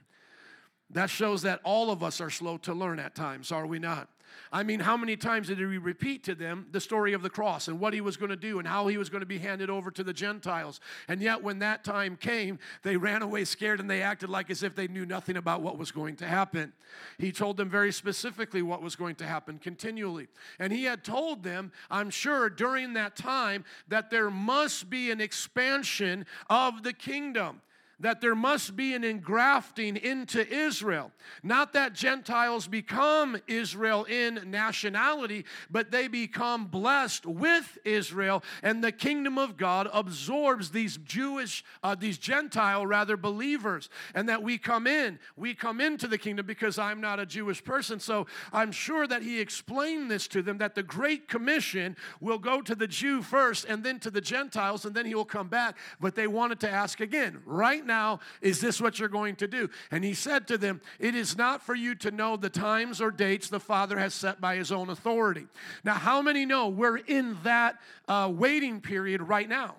That 0.90 1.10
shows 1.10 1.42
that 1.42 1.60
all 1.62 1.92
of 1.92 2.02
us 2.02 2.20
are 2.20 2.28
slow 2.28 2.56
to 2.58 2.74
learn 2.74 2.98
at 2.98 3.14
times, 3.14 3.52
are 3.52 3.68
we 3.68 3.78
not? 3.78 4.08
I 4.52 4.62
mean, 4.62 4.80
how 4.80 4.96
many 4.96 5.16
times 5.16 5.48
did 5.48 5.58
he 5.58 5.64
repeat 5.64 6.24
to 6.24 6.34
them 6.34 6.66
the 6.72 6.80
story 6.80 7.12
of 7.12 7.22
the 7.22 7.30
cross 7.30 7.68
and 7.68 7.78
what 7.78 7.94
he 7.94 8.00
was 8.00 8.16
going 8.16 8.30
to 8.30 8.36
do 8.36 8.58
and 8.58 8.66
how 8.66 8.88
he 8.88 8.96
was 8.96 9.08
going 9.08 9.20
to 9.20 9.26
be 9.26 9.38
handed 9.38 9.70
over 9.70 9.90
to 9.92 10.02
the 10.02 10.12
Gentiles? 10.12 10.80
And 11.08 11.20
yet, 11.20 11.42
when 11.42 11.60
that 11.60 11.84
time 11.84 12.16
came, 12.16 12.58
they 12.82 12.96
ran 12.96 13.22
away 13.22 13.44
scared 13.44 13.80
and 13.80 13.88
they 13.88 14.02
acted 14.02 14.28
like 14.28 14.50
as 14.50 14.62
if 14.62 14.74
they 14.74 14.88
knew 14.88 15.06
nothing 15.06 15.36
about 15.36 15.62
what 15.62 15.78
was 15.78 15.90
going 15.90 16.16
to 16.16 16.26
happen. 16.26 16.72
He 17.18 17.32
told 17.32 17.56
them 17.56 17.70
very 17.70 17.92
specifically 17.92 18.62
what 18.62 18.82
was 18.82 18.96
going 18.96 19.14
to 19.16 19.26
happen 19.26 19.58
continually. 19.58 20.28
And 20.58 20.72
he 20.72 20.84
had 20.84 21.04
told 21.04 21.42
them, 21.42 21.72
I'm 21.90 22.10
sure, 22.10 22.50
during 22.50 22.94
that 22.94 23.16
time, 23.16 23.64
that 23.88 24.10
there 24.10 24.30
must 24.30 24.90
be 24.90 25.10
an 25.10 25.20
expansion 25.20 26.26
of 26.48 26.82
the 26.82 26.92
kingdom 26.92 27.62
that 28.00 28.20
there 28.20 28.34
must 28.34 28.74
be 28.76 28.94
an 28.94 29.04
engrafting 29.04 29.96
into 29.96 30.46
Israel. 30.52 31.12
Not 31.42 31.74
that 31.74 31.92
Gentiles 31.92 32.66
become 32.66 33.38
Israel 33.46 34.04
in 34.04 34.50
nationality, 34.50 35.44
but 35.70 35.90
they 35.90 36.08
become 36.08 36.66
blessed 36.66 37.26
with 37.26 37.78
Israel, 37.84 38.42
and 38.62 38.82
the 38.82 38.92
kingdom 38.92 39.38
of 39.38 39.56
God 39.56 39.88
absorbs 39.92 40.70
these 40.70 40.96
Jewish, 40.98 41.64
uh, 41.82 41.94
these 41.94 42.18
Gentile 42.18 42.86
rather 42.86 43.16
believers, 43.16 43.90
and 44.14 44.28
that 44.28 44.42
we 44.42 44.58
come 44.58 44.86
in. 44.86 45.18
We 45.36 45.54
come 45.54 45.80
into 45.80 46.08
the 46.08 46.18
kingdom 46.18 46.46
because 46.46 46.78
I'm 46.78 47.00
not 47.00 47.20
a 47.20 47.26
Jewish 47.26 47.62
person, 47.62 48.00
so 48.00 48.26
I'm 48.52 48.72
sure 48.72 49.06
that 49.06 49.22
he 49.22 49.40
explained 49.40 50.10
this 50.10 50.26
to 50.28 50.42
them 50.42 50.58
that 50.58 50.74
the 50.74 50.82
Great 50.82 51.28
Commission 51.28 51.96
will 52.20 52.38
go 52.38 52.62
to 52.62 52.74
the 52.74 52.86
Jew 52.86 53.22
first 53.22 53.66
and 53.66 53.84
then 53.84 53.98
to 54.00 54.10
the 54.10 54.20
Gentiles, 54.20 54.84
and 54.84 54.94
then 54.94 55.06
he 55.06 55.14
will 55.14 55.24
come 55.24 55.48
back. 55.48 55.76
But 56.00 56.14
they 56.14 56.26
wanted 56.26 56.60
to 56.60 56.70
ask 56.70 57.00
again, 57.00 57.42
right 57.44 57.84
now, 57.90 58.20
is 58.40 58.60
this 58.60 58.80
what 58.80 59.00
you're 59.00 59.08
going 59.08 59.34
to 59.36 59.48
do? 59.48 59.68
And 59.90 60.04
he 60.04 60.14
said 60.14 60.46
to 60.46 60.56
them, 60.56 60.80
It 61.00 61.16
is 61.16 61.36
not 61.36 61.60
for 61.60 61.74
you 61.74 61.96
to 61.96 62.12
know 62.12 62.36
the 62.36 62.48
times 62.48 63.00
or 63.00 63.10
dates 63.10 63.48
the 63.48 63.58
Father 63.58 63.98
has 63.98 64.14
set 64.14 64.40
by 64.40 64.54
his 64.54 64.70
own 64.70 64.90
authority. 64.90 65.48
Now, 65.82 65.94
how 65.94 66.22
many 66.22 66.46
know 66.46 66.68
we're 66.68 66.98
in 66.98 67.36
that 67.42 67.80
uh, 68.06 68.30
waiting 68.32 68.80
period 68.80 69.22
right 69.22 69.48
now? 69.48 69.74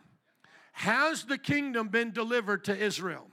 Has 0.73 1.23
the 1.23 1.37
kingdom 1.37 1.87
been 1.87 2.11
delivered 2.11 2.65
to 2.65 2.77
Israel? 2.77 3.30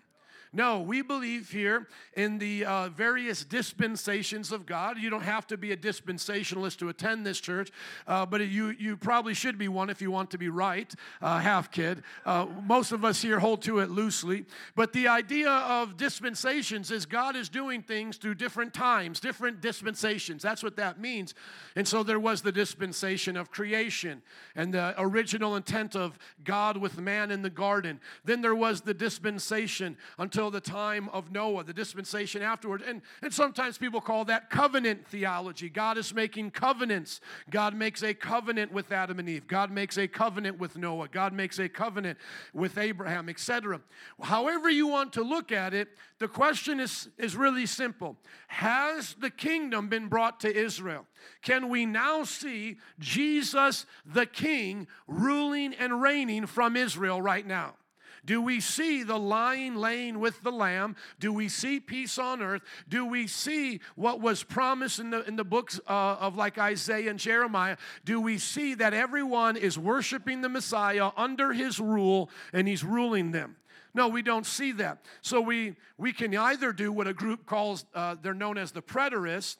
No, 0.52 0.80
we 0.80 1.02
believe 1.02 1.50
here 1.50 1.86
in 2.14 2.38
the 2.38 2.64
uh, 2.64 2.88
various 2.88 3.44
dispensations 3.44 4.50
of 4.50 4.64
God. 4.64 4.96
You 4.98 5.10
don't 5.10 5.22
have 5.22 5.46
to 5.48 5.58
be 5.58 5.72
a 5.72 5.76
dispensationalist 5.76 6.78
to 6.78 6.88
attend 6.88 7.26
this 7.26 7.38
church, 7.38 7.70
uh, 8.06 8.24
but 8.24 8.46
you, 8.48 8.74
you 8.78 8.96
probably 8.96 9.34
should 9.34 9.58
be 9.58 9.68
one 9.68 9.90
if 9.90 10.00
you 10.00 10.10
want 10.10 10.30
to 10.30 10.38
be 10.38 10.48
right, 10.48 10.92
uh, 11.20 11.38
half 11.38 11.70
kid. 11.70 12.02
Uh, 12.24 12.46
most 12.64 12.92
of 12.92 13.04
us 13.04 13.20
here 13.20 13.38
hold 13.38 13.60
to 13.62 13.80
it 13.80 13.90
loosely. 13.90 14.46
But 14.74 14.94
the 14.94 15.08
idea 15.08 15.50
of 15.50 15.98
dispensations 15.98 16.90
is 16.90 17.04
God 17.04 17.36
is 17.36 17.50
doing 17.50 17.82
things 17.82 18.16
through 18.16 18.36
different 18.36 18.72
times, 18.72 19.20
different 19.20 19.60
dispensations. 19.60 20.42
That's 20.42 20.62
what 20.62 20.76
that 20.76 20.98
means. 20.98 21.34
And 21.76 21.86
so 21.86 22.02
there 22.02 22.20
was 22.20 22.40
the 22.40 22.52
dispensation 22.52 23.36
of 23.36 23.50
creation 23.50 24.22
and 24.56 24.72
the 24.72 24.94
original 24.96 25.56
intent 25.56 25.94
of 25.94 26.18
God 26.42 26.78
with 26.78 26.98
man 26.98 27.30
in 27.30 27.42
the 27.42 27.50
garden. 27.50 28.00
Then 28.24 28.40
there 28.40 28.54
was 28.54 28.80
the 28.80 28.94
dispensation 28.94 29.96
until 30.18 30.37
until 30.38 30.52
the 30.52 30.60
time 30.60 31.08
of 31.08 31.32
Noah, 31.32 31.64
the 31.64 31.72
dispensation 31.72 32.42
afterward. 32.42 32.80
And, 32.82 33.02
and 33.22 33.34
sometimes 33.34 33.76
people 33.76 34.00
call 34.00 34.24
that 34.26 34.50
covenant 34.50 35.04
theology. 35.08 35.68
God 35.68 35.98
is 35.98 36.14
making 36.14 36.52
covenants. 36.52 37.20
God 37.50 37.74
makes 37.74 38.04
a 38.04 38.14
covenant 38.14 38.72
with 38.72 38.92
Adam 38.92 39.18
and 39.18 39.28
Eve. 39.28 39.48
God 39.48 39.72
makes 39.72 39.98
a 39.98 40.06
covenant 40.06 40.60
with 40.60 40.76
Noah. 40.76 41.08
God 41.08 41.32
makes 41.32 41.58
a 41.58 41.68
covenant 41.68 42.18
with 42.54 42.78
Abraham, 42.78 43.28
etc. 43.28 43.80
However, 44.22 44.70
you 44.70 44.86
want 44.86 45.12
to 45.14 45.24
look 45.24 45.50
at 45.50 45.74
it, 45.74 45.88
the 46.20 46.28
question 46.28 46.78
is, 46.78 47.08
is 47.18 47.34
really 47.34 47.66
simple 47.66 48.16
Has 48.46 49.16
the 49.18 49.30
kingdom 49.30 49.88
been 49.88 50.06
brought 50.06 50.38
to 50.40 50.56
Israel? 50.56 51.04
Can 51.42 51.68
we 51.68 51.84
now 51.84 52.22
see 52.22 52.76
Jesus 53.00 53.86
the 54.06 54.26
King 54.26 54.86
ruling 55.08 55.74
and 55.74 56.00
reigning 56.00 56.46
from 56.46 56.76
Israel 56.76 57.20
right 57.20 57.44
now? 57.44 57.74
Do 58.28 58.42
we 58.42 58.60
see 58.60 59.04
the 59.04 59.18
lion 59.18 59.76
laying 59.76 60.20
with 60.20 60.42
the 60.42 60.52
lamb? 60.52 60.96
Do 61.18 61.32
we 61.32 61.48
see 61.48 61.80
peace 61.80 62.18
on 62.18 62.42
earth? 62.42 62.60
Do 62.86 63.06
we 63.06 63.26
see 63.26 63.80
what 63.96 64.20
was 64.20 64.44
promised 64.44 64.98
in 64.98 65.08
the, 65.08 65.26
in 65.26 65.36
the 65.36 65.44
books 65.44 65.80
uh, 65.88 66.16
of 66.20 66.36
like 66.36 66.58
Isaiah 66.58 67.08
and 67.08 67.18
Jeremiah? 67.18 67.78
Do 68.04 68.20
we 68.20 68.36
see 68.36 68.74
that 68.74 68.92
everyone 68.92 69.56
is 69.56 69.78
worshiping 69.78 70.42
the 70.42 70.50
Messiah 70.50 71.08
under 71.16 71.54
his 71.54 71.80
rule 71.80 72.28
and 72.52 72.68
he's 72.68 72.84
ruling 72.84 73.32
them? 73.32 73.56
No, 73.94 74.08
we 74.08 74.20
don't 74.20 74.44
see 74.44 74.72
that. 74.72 75.06
So 75.22 75.40
we, 75.40 75.76
we 75.96 76.12
can 76.12 76.36
either 76.36 76.74
do 76.74 76.92
what 76.92 77.08
a 77.08 77.14
group 77.14 77.46
calls, 77.46 77.86
uh, 77.94 78.16
they're 78.20 78.34
known 78.34 78.58
as 78.58 78.72
the 78.72 78.82
preterists, 78.82 79.56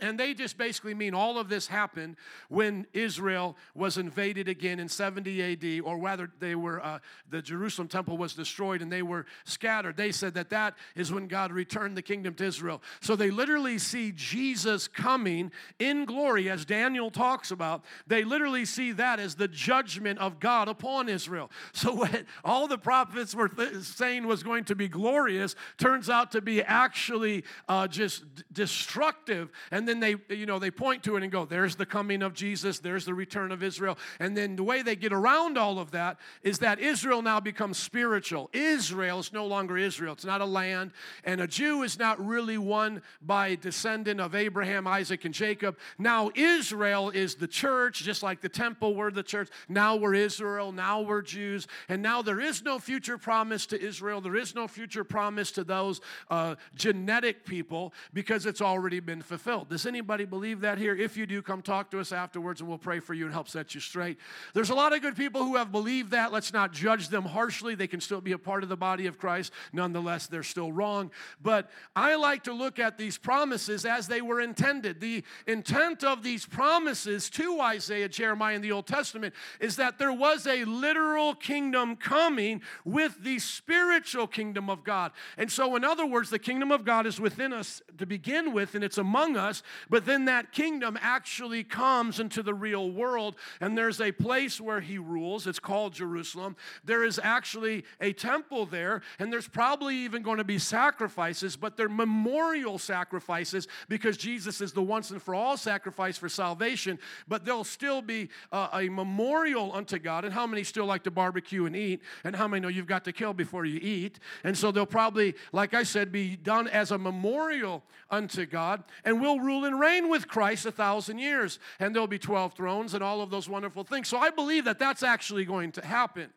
and 0.00 0.18
they 0.18 0.32
just 0.34 0.56
basically 0.56 0.94
mean 0.94 1.14
all 1.14 1.38
of 1.38 1.48
this 1.48 1.66
happened 1.66 2.16
when 2.48 2.86
Israel 2.92 3.56
was 3.74 3.98
invaded 3.98 4.48
again 4.48 4.80
in 4.80 4.88
70 4.88 5.52
AD, 5.52 5.82
or 5.84 5.98
whether 5.98 6.30
they 6.38 6.54
were, 6.54 6.82
uh, 6.82 6.98
the 7.28 7.42
Jerusalem 7.42 7.88
temple 7.88 8.16
was 8.16 8.34
destroyed 8.34 8.80
and 8.80 8.90
they 8.90 9.02
were 9.02 9.26
scattered. 9.44 9.96
They 9.96 10.12
said 10.12 10.34
that 10.34 10.50
that 10.50 10.74
is 10.94 11.12
when 11.12 11.26
God 11.26 11.52
returned 11.52 11.96
the 11.96 12.02
kingdom 12.02 12.34
to 12.34 12.44
Israel. 12.44 12.82
So 13.00 13.14
they 13.14 13.30
literally 13.30 13.78
see 13.78 14.12
Jesus 14.14 14.88
coming 14.88 15.52
in 15.78 16.06
glory, 16.06 16.48
as 16.48 16.64
Daniel 16.64 17.10
talks 17.10 17.50
about. 17.50 17.84
They 18.06 18.24
literally 18.24 18.64
see 18.64 18.92
that 18.92 19.20
as 19.20 19.34
the 19.34 19.48
judgment 19.48 20.18
of 20.18 20.40
God 20.40 20.68
upon 20.68 21.08
Israel. 21.08 21.50
So 21.72 21.92
what 22.00 22.24
all 22.42 22.66
the 22.68 22.78
prophets 22.78 23.34
were 23.34 23.48
th- 23.48 23.82
saying 23.82 24.26
was 24.26 24.42
going 24.42 24.64
to 24.64 24.74
be 24.74 24.88
glorious 24.88 25.54
turns 25.76 26.08
out 26.08 26.32
to 26.32 26.40
be 26.40 26.62
actually 26.62 27.44
uh, 27.68 27.86
just 27.86 28.34
d- 28.34 28.42
destructive. 28.52 29.50
And 29.70 29.79
then 29.86 30.00
they, 30.00 30.16
you 30.28 30.46
know, 30.46 30.58
they 30.58 30.70
point 30.70 31.02
to 31.04 31.16
it 31.16 31.22
and 31.22 31.30
go, 31.30 31.44
there's 31.44 31.76
the 31.76 31.86
coming 31.86 32.22
of 32.22 32.34
Jesus, 32.34 32.78
there's 32.78 33.04
the 33.04 33.14
return 33.14 33.52
of 33.52 33.62
Israel. 33.62 33.98
And 34.18 34.36
then 34.36 34.56
the 34.56 34.62
way 34.62 34.82
they 34.82 34.96
get 34.96 35.12
around 35.12 35.56
all 35.56 35.78
of 35.78 35.92
that 35.92 36.18
is 36.42 36.58
that 36.58 36.80
Israel 36.80 37.22
now 37.22 37.40
becomes 37.40 37.78
spiritual. 37.78 38.50
Israel 38.52 39.20
is 39.20 39.32
no 39.32 39.46
longer 39.46 39.78
Israel, 39.78 40.12
it's 40.12 40.24
not 40.24 40.40
a 40.40 40.46
land. 40.46 40.92
And 41.24 41.40
a 41.40 41.46
Jew 41.46 41.82
is 41.82 41.98
not 41.98 42.24
really 42.24 42.58
one 42.58 43.02
by 43.22 43.54
descendant 43.54 44.20
of 44.20 44.34
Abraham, 44.34 44.86
Isaac, 44.86 45.24
and 45.24 45.34
Jacob. 45.34 45.78
Now 45.98 46.30
Israel 46.34 47.10
is 47.10 47.36
the 47.36 47.48
church, 47.48 48.02
just 48.02 48.22
like 48.22 48.40
the 48.40 48.48
temple 48.48 48.94
were 48.94 49.10
the 49.10 49.22
church. 49.22 49.48
Now 49.68 49.96
we're 49.96 50.14
Israel, 50.14 50.72
now 50.72 51.00
we're 51.00 51.22
Jews. 51.22 51.66
And 51.88 52.02
now 52.02 52.22
there 52.22 52.40
is 52.40 52.62
no 52.62 52.78
future 52.78 53.18
promise 53.18 53.66
to 53.66 53.80
Israel, 53.80 54.20
there 54.20 54.36
is 54.36 54.54
no 54.54 54.68
future 54.68 55.04
promise 55.04 55.50
to 55.52 55.64
those 55.64 56.00
uh, 56.30 56.56
genetic 56.74 57.44
people 57.44 57.94
because 58.12 58.46
it's 58.46 58.60
already 58.60 59.00
been 59.00 59.22
fulfilled. 59.22 59.68
Does 59.70 59.86
anybody 59.86 60.24
believe 60.24 60.62
that 60.62 60.78
here? 60.78 60.96
If 60.96 61.16
you 61.16 61.26
do, 61.26 61.42
come 61.42 61.62
talk 61.62 61.92
to 61.92 62.00
us 62.00 62.10
afterwards 62.10 62.60
and 62.60 62.68
we'll 62.68 62.76
pray 62.76 62.98
for 62.98 63.14
you 63.14 63.24
and 63.24 63.32
help 63.32 63.48
set 63.48 63.72
you 63.72 63.80
straight. 63.80 64.18
There's 64.52 64.70
a 64.70 64.74
lot 64.74 64.92
of 64.92 65.00
good 65.00 65.16
people 65.16 65.44
who 65.44 65.54
have 65.54 65.70
believed 65.70 66.10
that. 66.10 66.32
Let's 66.32 66.52
not 66.52 66.72
judge 66.72 67.08
them 67.08 67.24
harshly. 67.24 67.76
They 67.76 67.86
can 67.86 68.00
still 68.00 68.20
be 68.20 68.32
a 68.32 68.38
part 68.38 68.64
of 68.64 68.68
the 68.68 68.76
body 68.76 69.06
of 69.06 69.16
Christ. 69.16 69.52
Nonetheless, 69.72 70.26
they're 70.26 70.42
still 70.42 70.72
wrong. 70.72 71.12
But 71.40 71.70
I 71.94 72.16
like 72.16 72.42
to 72.44 72.52
look 72.52 72.80
at 72.80 72.98
these 72.98 73.16
promises 73.16 73.84
as 73.84 74.08
they 74.08 74.20
were 74.20 74.40
intended. 74.40 75.00
The 75.00 75.22
intent 75.46 76.02
of 76.02 76.24
these 76.24 76.44
promises 76.44 77.30
to 77.30 77.60
Isaiah, 77.60 78.08
Jeremiah, 78.08 78.56
in 78.56 78.62
the 78.62 78.72
Old 78.72 78.88
Testament 78.88 79.34
is 79.60 79.76
that 79.76 79.98
there 79.98 80.12
was 80.12 80.48
a 80.48 80.64
literal 80.64 81.32
kingdom 81.32 81.94
coming 81.94 82.60
with 82.84 83.22
the 83.22 83.38
spiritual 83.38 84.26
kingdom 84.26 84.68
of 84.68 84.82
God. 84.82 85.12
And 85.38 85.48
so, 85.48 85.76
in 85.76 85.84
other 85.84 86.06
words, 86.06 86.28
the 86.28 86.40
kingdom 86.40 86.72
of 86.72 86.84
God 86.84 87.06
is 87.06 87.20
within 87.20 87.52
us 87.52 87.80
to 87.98 88.04
begin 88.04 88.52
with, 88.52 88.74
and 88.74 88.82
it's 88.82 88.98
among 88.98 89.36
us, 89.36 89.59
but 89.88 90.06
then 90.06 90.26
that 90.26 90.52
kingdom 90.52 90.98
actually 91.00 91.64
comes 91.64 92.20
into 92.20 92.42
the 92.42 92.54
real 92.54 92.90
world, 92.90 93.36
and 93.60 93.76
there's 93.76 94.00
a 94.00 94.12
place 94.12 94.60
where 94.60 94.80
he 94.80 94.98
rules. 94.98 95.46
It's 95.46 95.58
called 95.58 95.94
Jerusalem. 95.94 96.56
There 96.84 97.04
is 97.04 97.20
actually 97.22 97.84
a 98.00 98.12
temple 98.12 98.66
there, 98.66 99.02
and 99.18 99.32
there's 99.32 99.48
probably 99.48 99.96
even 99.96 100.22
going 100.22 100.38
to 100.38 100.44
be 100.44 100.58
sacrifices, 100.58 101.56
but 101.56 101.76
they're 101.76 101.88
memorial 101.88 102.78
sacrifices 102.78 103.68
because 103.88 104.16
Jesus 104.16 104.60
is 104.60 104.72
the 104.72 104.82
once 104.82 105.10
and 105.10 105.22
for 105.22 105.34
all 105.34 105.56
sacrifice 105.56 106.18
for 106.18 106.28
salvation. 106.28 106.98
But 107.28 107.44
there'll 107.44 107.64
still 107.64 108.02
be 108.02 108.28
a 108.52 108.88
memorial 108.88 109.72
unto 109.72 109.98
God. 109.98 110.24
And 110.24 110.32
how 110.32 110.46
many 110.46 110.64
still 110.64 110.86
like 110.86 111.04
to 111.04 111.10
barbecue 111.10 111.66
and 111.66 111.74
eat? 111.74 112.02
And 112.24 112.36
how 112.36 112.48
many 112.48 112.60
know 112.60 112.68
you've 112.68 112.86
got 112.86 113.04
to 113.04 113.12
kill 113.12 113.34
before 113.34 113.64
you 113.64 113.78
eat? 113.80 114.18
And 114.44 114.56
so 114.56 114.70
they'll 114.70 114.86
probably, 114.86 115.34
like 115.52 115.74
I 115.74 115.82
said, 115.82 116.12
be 116.12 116.36
done 116.36 116.68
as 116.68 116.90
a 116.90 116.98
memorial 116.98 117.82
unto 118.10 118.44
God, 118.46 118.82
and 119.04 119.20
we'll 119.20 119.40
rule 119.50 119.64
and 119.64 119.78
reign 119.78 120.08
with 120.08 120.28
Christ 120.28 120.64
a 120.66 120.72
thousand 120.72 121.18
years, 121.18 121.58
and 121.80 121.94
there'll 121.94 122.06
be 122.06 122.18
12 122.18 122.54
thrones 122.54 122.94
and 122.94 123.02
all 123.02 123.20
of 123.20 123.30
those 123.30 123.48
wonderful 123.48 123.84
things. 123.84 124.08
So 124.08 124.18
I 124.18 124.30
believe 124.30 124.64
that 124.64 124.78
that's 124.78 125.02
actually 125.02 125.44
going 125.44 125.72
to 125.72 125.84
happen. 125.84 126.30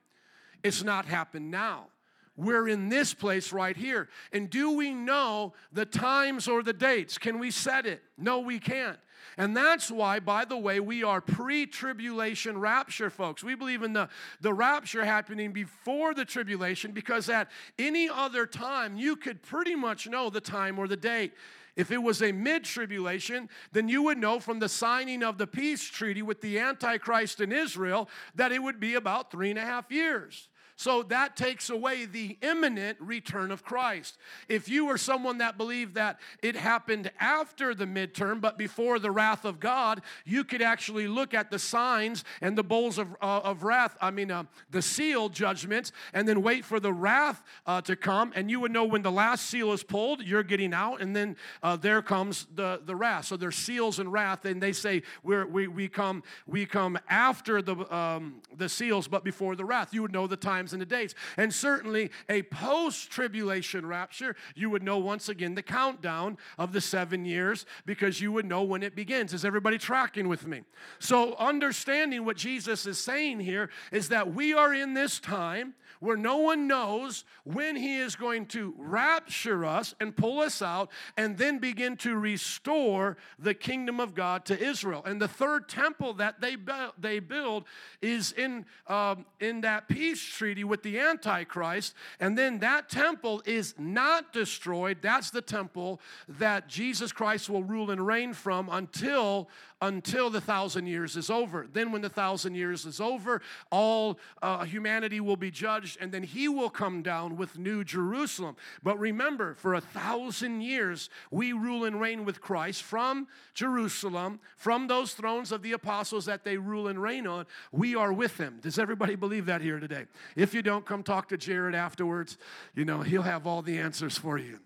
It's 0.64 0.84
not 0.84 1.06
happened 1.06 1.52
now. 1.52 1.88
We're 2.36 2.68
in 2.68 2.90
this 2.90 3.14
place 3.14 3.54
right 3.54 3.78
here. 3.78 4.10
And 4.32 4.50
do 4.50 4.72
we 4.72 4.92
know 4.92 5.54
the 5.72 5.86
times 5.86 6.48
or 6.48 6.64
the 6.64 6.74
dates? 6.74 7.20
Can 7.20 7.38
we 7.38 7.52
set 7.52 7.86
it? 7.86 8.02
No, 8.18 8.40
we 8.40 8.58
can't. 8.58 8.98
And 9.38 9.56
that's 9.56 9.90
why, 9.90 10.20
by 10.20 10.46
the 10.46 10.58
way, 10.58 10.80
we 10.80 11.04
are 11.04 11.22
pre 11.22 11.66
tribulation 11.66 12.60
rapture, 12.60 13.10
folks. 13.10 13.44
We 13.44 13.56
believe 13.56 13.84
in 13.84 13.94
the, 13.94 14.10
the 14.42 14.54
rapture 14.54 15.06
happening 15.06 15.52
before 15.52 16.14
the 16.14 16.26
tribulation 16.26 16.92
because 16.92 17.30
at 17.30 17.50
any 17.78 18.10
other 18.10 18.46
time, 18.46 18.96
you 18.96 19.16
could 19.16 19.42
pretty 19.42 19.76
much 19.76 20.08
know 20.08 20.30
the 20.30 20.42
time 20.42 20.78
or 20.78 20.88
the 20.88 20.98
date. 20.98 21.34
If 21.76 21.92
it 21.92 21.98
was 21.98 22.22
a 22.22 22.32
mid 22.32 22.64
tribulation, 22.64 23.50
then 23.72 23.90
you 23.90 24.04
would 24.04 24.18
know 24.18 24.40
from 24.40 24.60
the 24.60 24.70
signing 24.70 25.24
of 25.24 25.38
the 25.38 25.48
peace 25.48 25.84
treaty 25.84 26.22
with 26.22 26.42
the 26.42 26.60
Antichrist 26.60 27.42
in 27.42 27.52
Israel 27.52 28.10
that 28.36 28.52
it 28.52 28.62
would 28.62 28.80
be 28.80 28.96
about 28.96 29.32
three 29.32 29.50
and 29.50 29.58
a 29.58 29.64
half 29.64 29.92
years. 29.92 30.50
So 30.84 31.02
that 31.04 31.38
takes 31.38 31.70
away 31.70 32.04
the 32.04 32.38
imminent 32.42 32.98
return 33.00 33.52
of 33.52 33.64
Christ. 33.64 34.18
If 34.50 34.68
you 34.68 34.86
were 34.86 34.98
someone 34.98 35.38
that 35.38 35.58
believed 35.58 35.96
that 35.96 36.20
it 36.42 36.58
happened 36.58 37.10
after 37.22 37.74
the 37.74 37.86
midterm, 37.86 38.42
but 38.42 38.58
before 38.58 39.00
the 39.00 39.10
wrath 39.10 39.46
of 39.46 39.62
God, 39.62 40.02
you 40.26 40.44
could 40.44 40.62
actually 40.62 41.08
look 41.08 41.34
at 41.34 41.50
the 41.50 41.58
signs 41.58 42.26
and 42.42 42.58
the 42.58 42.66
bowls 42.66 42.98
of, 42.98 43.16
uh, 43.22 43.40
of 43.46 43.64
wrath, 43.64 43.96
I 44.02 44.12
mean, 44.12 44.30
uh, 44.30 44.44
the 44.72 44.82
seal 44.82 45.30
judgments, 45.30 45.94
and 46.14 46.28
then 46.28 46.42
wait 46.42 46.66
for 46.66 46.82
the 46.82 46.92
wrath 46.92 47.42
uh, 47.66 47.80
to 47.80 47.96
come, 47.96 48.34
and 48.36 48.52
you 48.52 48.60
would 48.60 48.74
know 48.74 48.84
when 48.84 49.04
the 49.04 49.12
last 49.12 49.50
seal 49.50 49.72
is 49.72 49.84
pulled, 49.84 50.22
you're 50.22 50.44
getting 50.44 50.74
out, 50.74 51.00
and 51.00 51.16
then 51.16 51.38
uh, 51.62 51.78
there 51.78 52.02
comes 52.02 52.46
the, 52.56 52.82
the 52.86 52.94
wrath. 52.94 53.24
So 53.24 53.38
there's 53.38 53.56
seals 53.56 54.00
and 54.00 54.12
wrath, 54.12 54.44
and 54.44 54.62
they 54.62 54.74
say 54.74 55.04
we're, 55.24 55.48
we, 55.48 55.70
we, 55.70 55.88
come, 55.88 56.24
we 56.46 56.66
come 56.66 57.00
after 57.08 57.62
the, 57.62 57.96
um, 57.96 58.42
the 58.58 58.68
seals, 58.68 59.08
but 59.08 59.24
before 59.24 59.56
the 59.56 59.64
wrath. 59.64 59.94
You 59.94 60.02
would 60.02 60.12
know 60.12 60.28
the 60.28 60.36
times 60.36 60.73
and 60.74 60.82
the 60.82 60.86
dates. 60.86 61.16
And 61.38 61.54
certainly 61.54 62.12
a 62.30 62.44
post 62.44 63.10
tribulation 63.12 63.86
rapture, 63.86 64.36
you 64.56 64.70
would 64.70 64.84
know 64.84 64.98
once 64.98 65.30
again 65.30 65.56
the 65.56 65.64
countdown 65.64 66.38
of 66.58 66.74
the 66.74 66.82
seven 66.82 67.26
years 67.26 67.66
because 67.86 68.20
you 68.20 68.32
would 68.32 68.46
know 68.46 68.64
when 68.64 68.84
it 68.84 68.96
begins. 68.96 69.34
Is 69.34 69.46
everybody 69.46 69.78
tracking 69.78 70.28
with 70.28 70.46
me? 70.46 70.62
So, 71.00 71.36
understanding 71.36 72.26
what 72.26 72.38
Jesus 72.38 72.86
is 72.86 72.98
saying 73.00 73.40
here 73.40 73.70
is 73.92 74.10
that 74.10 74.34
we 74.34 74.54
are 74.54 74.74
in 74.74 74.94
this 74.94 75.20
time 75.20 75.76
where 76.04 76.18
no 76.18 76.36
one 76.36 76.68
knows 76.68 77.24
when 77.46 77.78
he 77.78 77.96
is 77.96 78.18
going 78.18 78.46
to 78.46 78.74
rapture 78.78 79.64
us 79.64 79.96
and 80.02 80.14
pull 80.18 80.42
us 80.42 80.62
out 80.62 80.92
and 81.16 81.38
then 81.38 81.60
begin 81.60 81.96
to 81.96 82.18
restore 82.18 83.16
the 83.40 83.54
kingdom 83.54 84.02
of 84.02 84.14
God 84.14 84.44
to 84.46 84.62
Israel. 84.62 85.02
And 85.06 85.22
the 85.22 85.30
third 85.30 85.70
temple 85.70 86.14
that 86.16 86.42
they, 86.42 86.58
they 87.00 87.20
build 87.20 87.64
is 88.02 88.34
in, 88.34 88.66
um, 88.88 89.26
in 89.40 89.62
that 89.62 89.88
peace 89.88 90.22
treaty 90.22 90.66
with 90.66 90.84
the 90.84 91.00
Antichrist. 91.00 91.94
And 92.20 92.38
then 92.38 92.60
that 92.60 92.90
temple 92.90 93.42
is 93.46 93.74
not 93.78 94.34
destroyed. 94.34 94.98
That's 95.02 95.30
the 95.30 95.42
temple 95.42 96.02
that 96.28 96.68
Jesus 96.68 97.14
Christ 97.14 97.50
will 97.50 97.64
rule 97.64 97.92
and 97.92 98.06
reign 98.06 98.34
from 98.34 98.68
until 98.70 99.48
until 99.84 100.30
the 100.30 100.40
thousand 100.40 100.88
years 100.88 101.18
is 101.18 101.30
over. 101.30 101.68
Then, 101.72 101.92
when 101.92 102.02
the 102.02 102.10
thousand 102.10 102.56
years 102.56 102.86
is 102.86 103.02
over, 103.02 103.42
all 103.70 104.18
uh, 104.42 104.64
humanity 104.64 105.20
will 105.20 105.36
be 105.36 105.52
judged, 105.52 105.98
and 106.00 106.10
then 106.10 106.24
he 106.24 106.48
will 106.48 106.70
come 106.70 107.02
down 107.02 107.36
with 107.36 107.58
New 107.58 107.84
Jerusalem. 107.84 108.56
But 108.82 108.98
remember, 108.98 109.56
for 109.56 109.74
a 109.74 109.82
thousand 109.82 110.62
years, 110.62 111.10
we 111.32 111.52
rule 111.52 111.84
and 111.84 112.00
reign 112.00 112.24
with 112.24 112.40
Christ 112.40 112.82
from 112.82 113.28
Jerusalem, 113.54 114.40
from 114.56 114.88
those 114.88 115.14
thrones 115.14 115.52
of 115.52 115.62
the 115.62 115.74
apostles 115.74 116.26
that 116.26 116.46
they 116.46 116.56
rule 116.56 116.88
and 116.88 117.02
reign 117.02 117.28
on. 117.28 117.46
We 117.74 117.94
are 117.94 118.14
with 118.14 118.38
him. 118.38 118.60
Does 118.62 118.80
everybody 118.80 119.16
believe 119.16 119.48
that 119.48 119.62
here 119.62 119.82
today? 119.82 120.06
If 120.38 120.54
you 120.54 120.62
don't, 120.62 120.86
come 120.86 121.04
talk 121.04 121.28
to 121.30 121.38
Jared 121.38 121.76
afterwards. 121.76 122.38
You 122.74 122.86
know, 122.86 123.02
he'll 123.02 123.24
have 123.24 123.46
all 123.46 123.62
the 123.62 123.78
answers 123.80 124.18
for 124.18 124.38
you. 124.38 124.60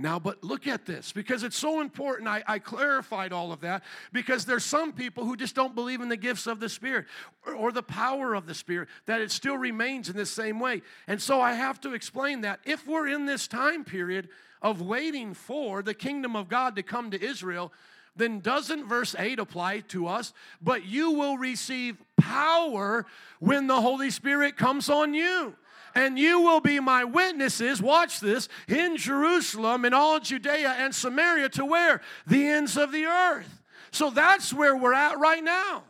Now, 0.00 0.18
but 0.18 0.42
look 0.42 0.66
at 0.66 0.86
this 0.86 1.12
because 1.12 1.42
it's 1.42 1.56
so 1.56 1.80
important. 1.80 2.26
I, 2.26 2.42
I, 2.46 2.58
clarified 2.58 3.32
all 3.32 3.52
of 3.52 3.60
that 3.60 3.84
because 4.12 4.46
there's 4.46 4.64
some 4.64 4.92
people 4.92 5.26
who 5.26 5.36
just 5.36 5.54
don't 5.54 5.74
believe 5.74 6.00
in 6.00 6.08
the 6.08 6.16
gifts 6.16 6.46
of 6.46 6.58
the 6.58 6.70
Spirit 6.70 7.04
or, 7.46 7.54
or, 7.54 7.72
the 7.72 7.82
power 7.82 8.34
of 8.34 8.46
the 8.46 8.54
Spirit, 8.54 8.88
that 9.04 9.20
it 9.20 9.30
still 9.30 9.58
remains 9.58 10.08
in 10.08 10.16
the 10.16 10.24
same 10.24 10.58
way. 10.58 10.80
And 11.06 11.20
so 11.20 11.40
I 11.40 11.52
have 11.52 11.80
to 11.82 11.92
explain 11.92 12.40
that 12.42 12.60
if 12.64 12.86
we're 12.86 13.08
in 13.08 13.26
this 13.26 13.46
time 13.46 13.84
period 13.84 14.30
of 14.62 14.80
waiting 14.80 15.34
for 15.34 15.82
the 15.82 15.94
kingdom 15.94 16.34
of 16.34 16.48
God 16.48 16.76
to 16.76 16.82
come 16.82 17.10
to 17.10 17.22
Israel, 17.22 17.70
then 18.16 18.40
doesn't 18.40 18.88
verse 18.88 19.14
8 19.18 19.38
apply 19.38 19.80
to 19.80 20.06
us? 20.06 20.32
But 20.62 20.86
you 20.86 21.12
will 21.12 21.36
receive 21.36 22.02
power 22.18 23.04
when 23.38 23.66
the 23.66 23.80
Holy 23.80 24.10
Spirit 24.10 24.56
comes 24.56 24.88
on 24.88 25.12
you 25.12 25.54
and 25.94 26.18
you 26.18 26.40
will 26.40 26.60
be 26.60 26.80
my 26.80 27.04
witnesses, 27.04 27.82
watch 27.82 28.20
this, 28.20 28.48
in 28.68 28.96
Jerusalem 28.96 29.84
and 29.84 29.94
all 29.94 30.20
Judea 30.20 30.76
and 30.78 30.94
Samaria 30.94 31.48
to 31.50 31.64
where? 31.64 32.00
The 32.26 32.46
ends 32.46 32.76
of 32.76 32.92
the 32.92 33.06
earth. 33.06 33.60
So 33.90 34.10
that's 34.10 34.52
where 34.52 34.76
we're 34.76 34.94
at 34.94 35.18
right 35.18 35.42
now. 35.42 35.84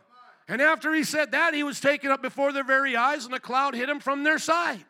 And 0.47 0.61
after 0.61 0.93
he 0.93 1.03
said 1.03 1.31
that, 1.31 1.53
he 1.53 1.63
was 1.63 1.79
taken 1.79 2.11
up 2.11 2.21
before 2.21 2.51
their 2.51 2.63
very 2.63 2.95
eyes, 2.95 3.25
and 3.25 3.33
a 3.33 3.39
cloud 3.39 3.75
hid 3.75 3.89
him 3.89 3.99
from 3.99 4.23
their 4.23 4.39
sight. 4.39 4.83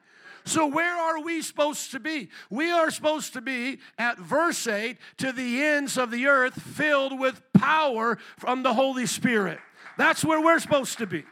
So, 0.43 0.65
where 0.65 0.95
are 0.95 1.21
we 1.21 1.43
supposed 1.43 1.91
to 1.91 1.99
be? 1.99 2.29
We 2.49 2.71
are 2.71 2.89
supposed 2.89 3.33
to 3.33 3.41
be 3.41 3.77
at 3.99 4.17
verse 4.17 4.65
8 4.65 4.97
to 5.17 5.31
the 5.31 5.61
ends 5.61 5.97
of 5.97 6.09
the 6.09 6.25
earth, 6.25 6.59
filled 6.59 7.19
with 7.19 7.43
power 7.53 8.17
from 8.37 8.63
the 8.63 8.73
Holy 8.73 9.05
Spirit. 9.05 9.59
That's 9.99 10.25
where 10.25 10.41
we're 10.41 10.59
supposed 10.59 10.97
to 10.97 11.05
be. 11.05 11.25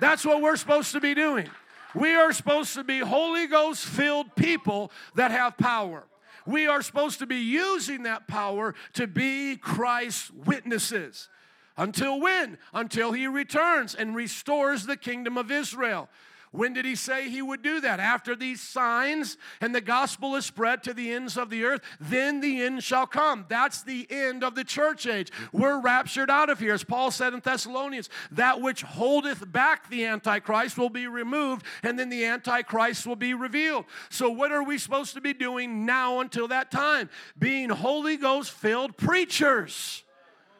That's 0.00 0.24
what 0.24 0.40
we're 0.40 0.56
supposed 0.56 0.92
to 0.92 1.00
be 1.00 1.14
doing. 1.14 1.50
We 1.94 2.14
are 2.14 2.32
supposed 2.32 2.74
to 2.74 2.84
be 2.84 2.98
Holy 2.98 3.46
Ghost 3.46 3.84
filled 3.84 4.34
people 4.34 4.90
that 5.14 5.30
have 5.30 5.56
power. 5.56 6.04
We 6.46 6.66
are 6.66 6.82
supposed 6.82 7.20
to 7.20 7.26
be 7.26 7.38
using 7.38 8.02
that 8.02 8.28
power 8.28 8.74
to 8.94 9.06
be 9.06 9.56
Christ's 9.56 10.30
witnesses. 10.30 11.28
Until 11.76 12.20
when? 12.20 12.58
Until 12.72 13.12
he 13.12 13.26
returns 13.26 13.94
and 13.94 14.14
restores 14.14 14.86
the 14.86 14.96
kingdom 14.96 15.38
of 15.38 15.50
Israel. 15.50 16.08
When 16.54 16.72
did 16.72 16.84
he 16.84 16.94
say 16.94 17.28
he 17.28 17.42
would 17.42 17.62
do 17.62 17.80
that? 17.80 17.98
After 17.98 18.36
these 18.36 18.60
signs 18.60 19.36
and 19.60 19.74
the 19.74 19.80
gospel 19.80 20.36
is 20.36 20.46
spread 20.46 20.84
to 20.84 20.94
the 20.94 21.12
ends 21.12 21.36
of 21.36 21.50
the 21.50 21.64
earth, 21.64 21.80
then 21.98 22.40
the 22.40 22.62
end 22.62 22.84
shall 22.84 23.08
come. 23.08 23.44
That's 23.48 23.82
the 23.82 24.06
end 24.08 24.44
of 24.44 24.54
the 24.54 24.62
church 24.62 25.04
age. 25.08 25.32
We're 25.52 25.80
raptured 25.80 26.30
out 26.30 26.50
of 26.50 26.60
here. 26.60 26.72
As 26.72 26.84
Paul 26.84 27.10
said 27.10 27.34
in 27.34 27.40
Thessalonians, 27.40 28.08
that 28.30 28.60
which 28.60 28.82
holdeth 28.82 29.50
back 29.50 29.90
the 29.90 30.04
Antichrist 30.06 30.78
will 30.78 30.90
be 30.90 31.08
removed, 31.08 31.66
and 31.82 31.98
then 31.98 32.08
the 32.08 32.24
Antichrist 32.24 33.04
will 33.04 33.16
be 33.16 33.34
revealed. 33.34 33.84
So, 34.08 34.30
what 34.30 34.52
are 34.52 34.62
we 34.62 34.78
supposed 34.78 35.14
to 35.14 35.20
be 35.20 35.34
doing 35.34 35.84
now 35.84 36.20
until 36.20 36.46
that 36.46 36.70
time? 36.70 37.10
Being 37.36 37.68
Holy 37.68 38.16
Ghost 38.16 38.52
filled 38.52 38.96
preachers. 38.96 40.04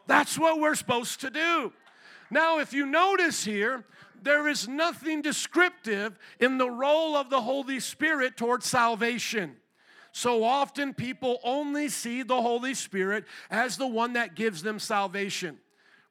That's 0.08 0.36
what 0.36 0.58
we're 0.58 0.74
supposed 0.74 1.20
to 1.20 1.30
do. 1.30 1.72
Now, 2.30 2.58
if 2.58 2.72
you 2.72 2.84
notice 2.84 3.44
here, 3.44 3.84
there 4.24 4.48
is 4.48 4.66
nothing 4.66 5.22
descriptive 5.22 6.18
in 6.40 6.58
the 6.58 6.70
role 6.70 7.16
of 7.16 7.30
the 7.30 7.42
Holy 7.42 7.80
Spirit 7.80 8.36
towards 8.36 8.66
salvation. 8.66 9.56
So 10.12 10.44
often 10.44 10.94
people 10.94 11.40
only 11.42 11.88
see 11.88 12.22
the 12.22 12.40
Holy 12.40 12.74
Spirit 12.74 13.24
as 13.50 13.76
the 13.76 13.86
one 13.86 14.12
that 14.14 14.34
gives 14.34 14.62
them 14.62 14.78
salvation. 14.78 15.58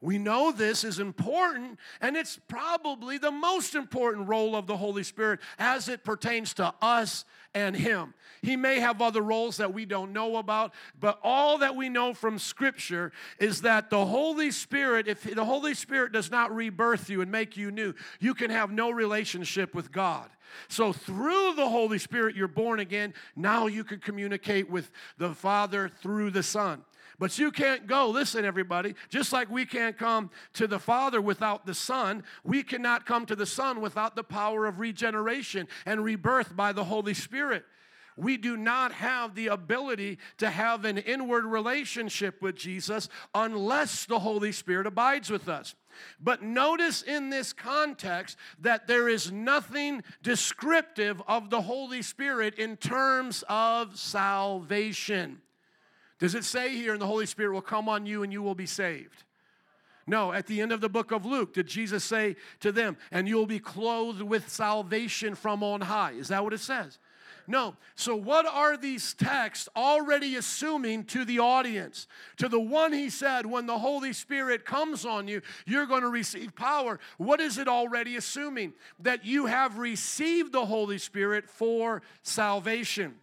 We 0.04 0.18
know 0.18 0.52
this 0.52 0.84
is 0.84 0.98
important, 0.98 1.78
and 1.98 2.14
it's 2.14 2.38
probably 2.46 3.16
the 3.16 3.30
most 3.30 3.74
important 3.74 4.28
role 4.28 4.54
of 4.54 4.66
the 4.66 4.76
Holy 4.76 5.02
Spirit 5.02 5.40
as 5.58 5.88
it 5.88 6.04
pertains 6.04 6.52
to 6.54 6.74
us 6.82 7.24
and 7.54 7.74
Him. 7.74 8.12
He 8.42 8.54
may 8.54 8.80
have 8.80 9.00
other 9.00 9.22
roles 9.22 9.56
that 9.56 9.72
we 9.72 9.86
don't 9.86 10.12
know 10.12 10.36
about, 10.36 10.74
but 11.00 11.18
all 11.22 11.56
that 11.56 11.74
we 11.74 11.88
know 11.88 12.12
from 12.12 12.38
Scripture 12.38 13.12
is 13.38 13.62
that 13.62 13.88
the 13.88 14.04
Holy 14.04 14.50
Spirit, 14.50 15.08
if 15.08 15.22
the 15.22 15.46
Holy 15.46 15.72
Spirit 15.72 16.12
does 16.12 16.30
not 16.30 16.54
rebirth 16.54 17.08
you 17.08 17.22
and 17.22 17.32
make 17.32 17.56
you 17.56 17.70
new, 17.70 17.94
you 18.20 18.34
can 18.34 18.50
have 18.50 18.70
no 18.70 18.90
relationship 18.90 19.74
with 19.74 19.90
God. 19.90 20.28
So, 20.68 20.92
through 20.92 21.54
the 21.54 21.70
Holy 21.70 21.98
Spirit, 21.98 22.36
you're 22.36 22.46
born 22.46 22.78
again. 22.78 23.14
Now 23.34 23.68
you 23.68 23.84
can 23.84 24.00
communicate 24.00 24.68
with 24.68 24.90
the 25.16 25.34
Father 25.34 25.88
through 25.88 26.30
the 26.30 26.42
Son. 26.42 26.84
But 27.18 27.38
you 27.38 27.52
can't 27.52 27.86
go, 27.86 28.08
listen, 28.08 28.44
everybody, 28.44 28.94
just 29.08 29.32
like 29.32 29.50
we 29.50 29.66
can't 29.66 29.96
come 29.96 30.30
to 30.54 30.66
the 30.66 30.78
Father 30.78 31.20
without 31.20 31.66
the 31.66 31.74
Son, 31.74 32.24
we 32.42 32.62
cannot 32.62 33.06
come 33.06 33.26
to 33.26 33.36
the 33.36 33.46
Son 33.46 33.80
without 33.80 34.16
the 34.16 34.24
power 34.24 34.66
of 34.66 34.80
regeneration 34.80 35.68
and 35.86 36.04
rebirth 36.04 36.56
by 36.56 36.72
the 36.72 36.84
Holy 36.84 37.14
Spirit. 37.14 37.64
We 38.16 38.36
do 38.36 38.56
not 38.56 38.92
have 38.92 39.34
the 39.34 39.48
ability 39.48 40.18
to 40.38 40.48
have 40.48 40.84
an 40.84 40.98
inward 40.98 41.44
relationship 41.44 42.40
with 42.40 42.54
Jesus 42.54 43.08
unless 43.34 44.06
the 44.06 44.20
Holy 44.20 44.52
Spirit 44.52 44.86
abides 44.86 45.30
with 45.30 45.48
us. 45.48 45.74
But 46.20 46.42
notice 46.42 47.02
in 47.02 47.30
this 47.30 47.52
context 47.52 48.36
that 48.60 48.86
there 48.86 49.08
is 49.08 49.32
nothing 49.32 50.02
descriptive 50.22 51.22
of 51.26 51.50
the 51.50 51.62
Holy 51.62 52.02
Spirit 52.02 52.54
in 52.56 52.76
terms 52.76 53.42
of 53.48 53.98
salvation. 53.98 55.40
Does 56.18 56.34
it 56.34 56.44
say 56.44 56.76
here, 56.76 56.92
and 56.92 57.02
the 57.02 57.06
Holy 57.06 57.26
Spirit 57.26 57.52
will 57.52 57.62
come 57.62 57.88
on 57.88 58.06
you 58.06 58.22
and 58.22 58.32
you 58.32 58.42
will 58.42 58.54
be 58.54 58.66
saved? 58.66 59.24
No, 60.06 60.32
at 60.32 60.46
the 60.46 60.60
end 60.60 60.70
of 60.72 60.80
the 60.80 60.88
book 60.88 61.12
of 61.12 61.24
Luke, 61.24 61.54
did 61.54 61.66
Jesus 61.66 62.04
say 62.04 62.36
to 62.60 62.72
them, 62.72 62.96
and 63.10 63.26
you'll 63.26 63.46
be 63.46 63.58
clothed 63.58 64.20
with 64.20 64.48
salvation 64.48 65.34
from 65.34 65.62
on 65.62 65.80
high? 65.80 66.12
Is 66.12 66.28
that 66.28 66.44
what 66.44 66.52
it 66.52 66.60
says? 66.60 66.98
No. 67.46 67.76
So, 67.94 68.16
what 68.16 68.46
are 68.46 68.76
these 68.76 69.12
texts 69.14 69.68
already 69.76 70.36
assuming 70.36 71.04
to 71.04 71.24
the 71.24 71.40
audience? 71.40 72.06
To 72.38 72.48
the 72.48 72.60
one 72.60 72.92
he 72.92 73.10
said, 73.10 73.44
when 73.44 73.66
the 73.66 73.78
Holy 73.78 74.12
Spirit 74.12 74.64
comes 74.64 75.04
on 75.04 75.28
you, 75.28 75.42
you're 75.66 75.86
going 75.86 76.02
to 76.02 76.08
receive 76.08 76.54
power. 76.54 76.98
What 77.18 77.40
is 77.40 77.58
it 77.58 77.68
already 77.68 78.16
assuming? 78.16 78.72
That 79.00 79.26
you 79.26 79.46
have 79.46 79.78
received 79.78 80.52
the 80.52 80.64
Holy 80.64 80.98
Spirit 80.98 81.50
for 81.50 82.02
salvation. 82.22 83.14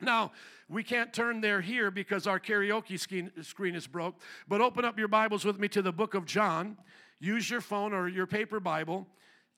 Now, 0.00 0.32
we 0.72 0.82
can't 0.82 1.12
turn 1.12 1.42
there 1.42 1.60
here 1.60 1.90
because 1.90 2.26
our 2.26 2.40
karaoke 2.40 2.98
screen 2.98 3.74
is 3.74 3.86
broke, 3.86 4.16
but 4.48 4.60
open 4.60 4.84
up 4.84 4.98
your 4.98 5.08
Bibles 5.08 5.44
with 5.44 5.58
me 5.58 5.68
to 5.68 5.82
the 5.82 5.92
book 5.92 6.14
of 6.14 6.24
John. 6.24 6.78
Use 7.20 7.50
your 7.50 7.60
phone 7.60 7.92
or 7.92 8.08
your 8.08 8.26
paper 8.26 8.58
Bible 8.58 9.06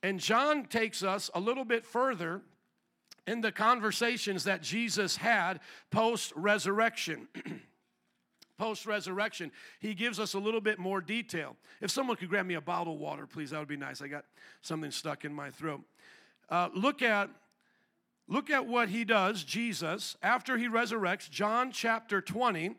And 0.03 0.19
John 0.19 0.65
takes 0.65 1.01
us 1.01 1.31
a 1.33 1.39
little 1.39 1.65
bit 1.65 1.85
further 1.85 2.41
in 3.25 3.41
the 3.41 3.51
conversations 3.51 4.43
that 4.43 4.61
Jesus 4.61 5.15
had 5.15 5.61
post 5.89 6.33
resurrection. 6.35 7.27
post 8.57 8.85
resurrection, 8.85 9.51
he 9.79 9.93
gives 9.93 10.19
us 10.19 10.33
a 10.33 10.39
little 10.39 10.61
bit 10.61 10.79
more 10.79 11.01
detail. 11.01 11.55
If 11.81 11.91
someone 11.91 12.17
could 12.17 12.29
grab 12.29 12.45
me 12.45 12.53
a 12.55 12.61
bottle 12.61 12.93
of 12.93 12.99
water, 12.99 13.25
please, 13.25 13.51
that 13.51 13.59
would 13.59 13.67
be 13.67 13.77
nice. 13.77 14.01
I 14.01 14.07
got 14.07 14.25
something 14.61 14.91
stuck 14.91 15.25
in 15.25 15.33
my 15.33 15.49
throat. 15.49 15.81
Uh, 16.49 16.69
look 16.75 17.01
at 17.01 17.29
look 18.27 18.49
at 18.49 18.65
what 18.65 18.89
he 18.89 19.03
does 19.03 19.43
jesus 19.43 20.15
after 20.21 20.57
he 20.57 20.67
resurrects 20.67 21.29
john 21.29 21.71
chapter 21.71 22.21
20 22.21 22.75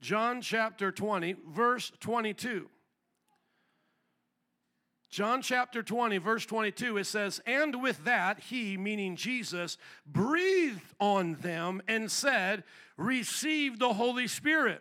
john 0.00 0.40
chapter 0.40 0.90
20 0.90 1.36
verse 1.48 1.92
22 2.00 2.68
John 5.12 5.42
chapter 5.42 5.82
20, 5.82 6.16
verse 6.16 6.46
22, 6.46 6.96
it 6.96 7.04
says, 7.04 7.38
And 7.44 7.82
with 7.82 8.02
that, 8.04 8.40
he, 8.40 8.78
meaning 8.78 9.14
Jesus, 9.14 9.76
breathed 10.06 10.80
on 10.98 11.34
them 11.34 11.82
and 11.86 12.10
said, 12.10 12.64
Receive 12.96 13.78
the 13.78 13.92
Holy 13.92 14.26
Spirit. 14.26 14.80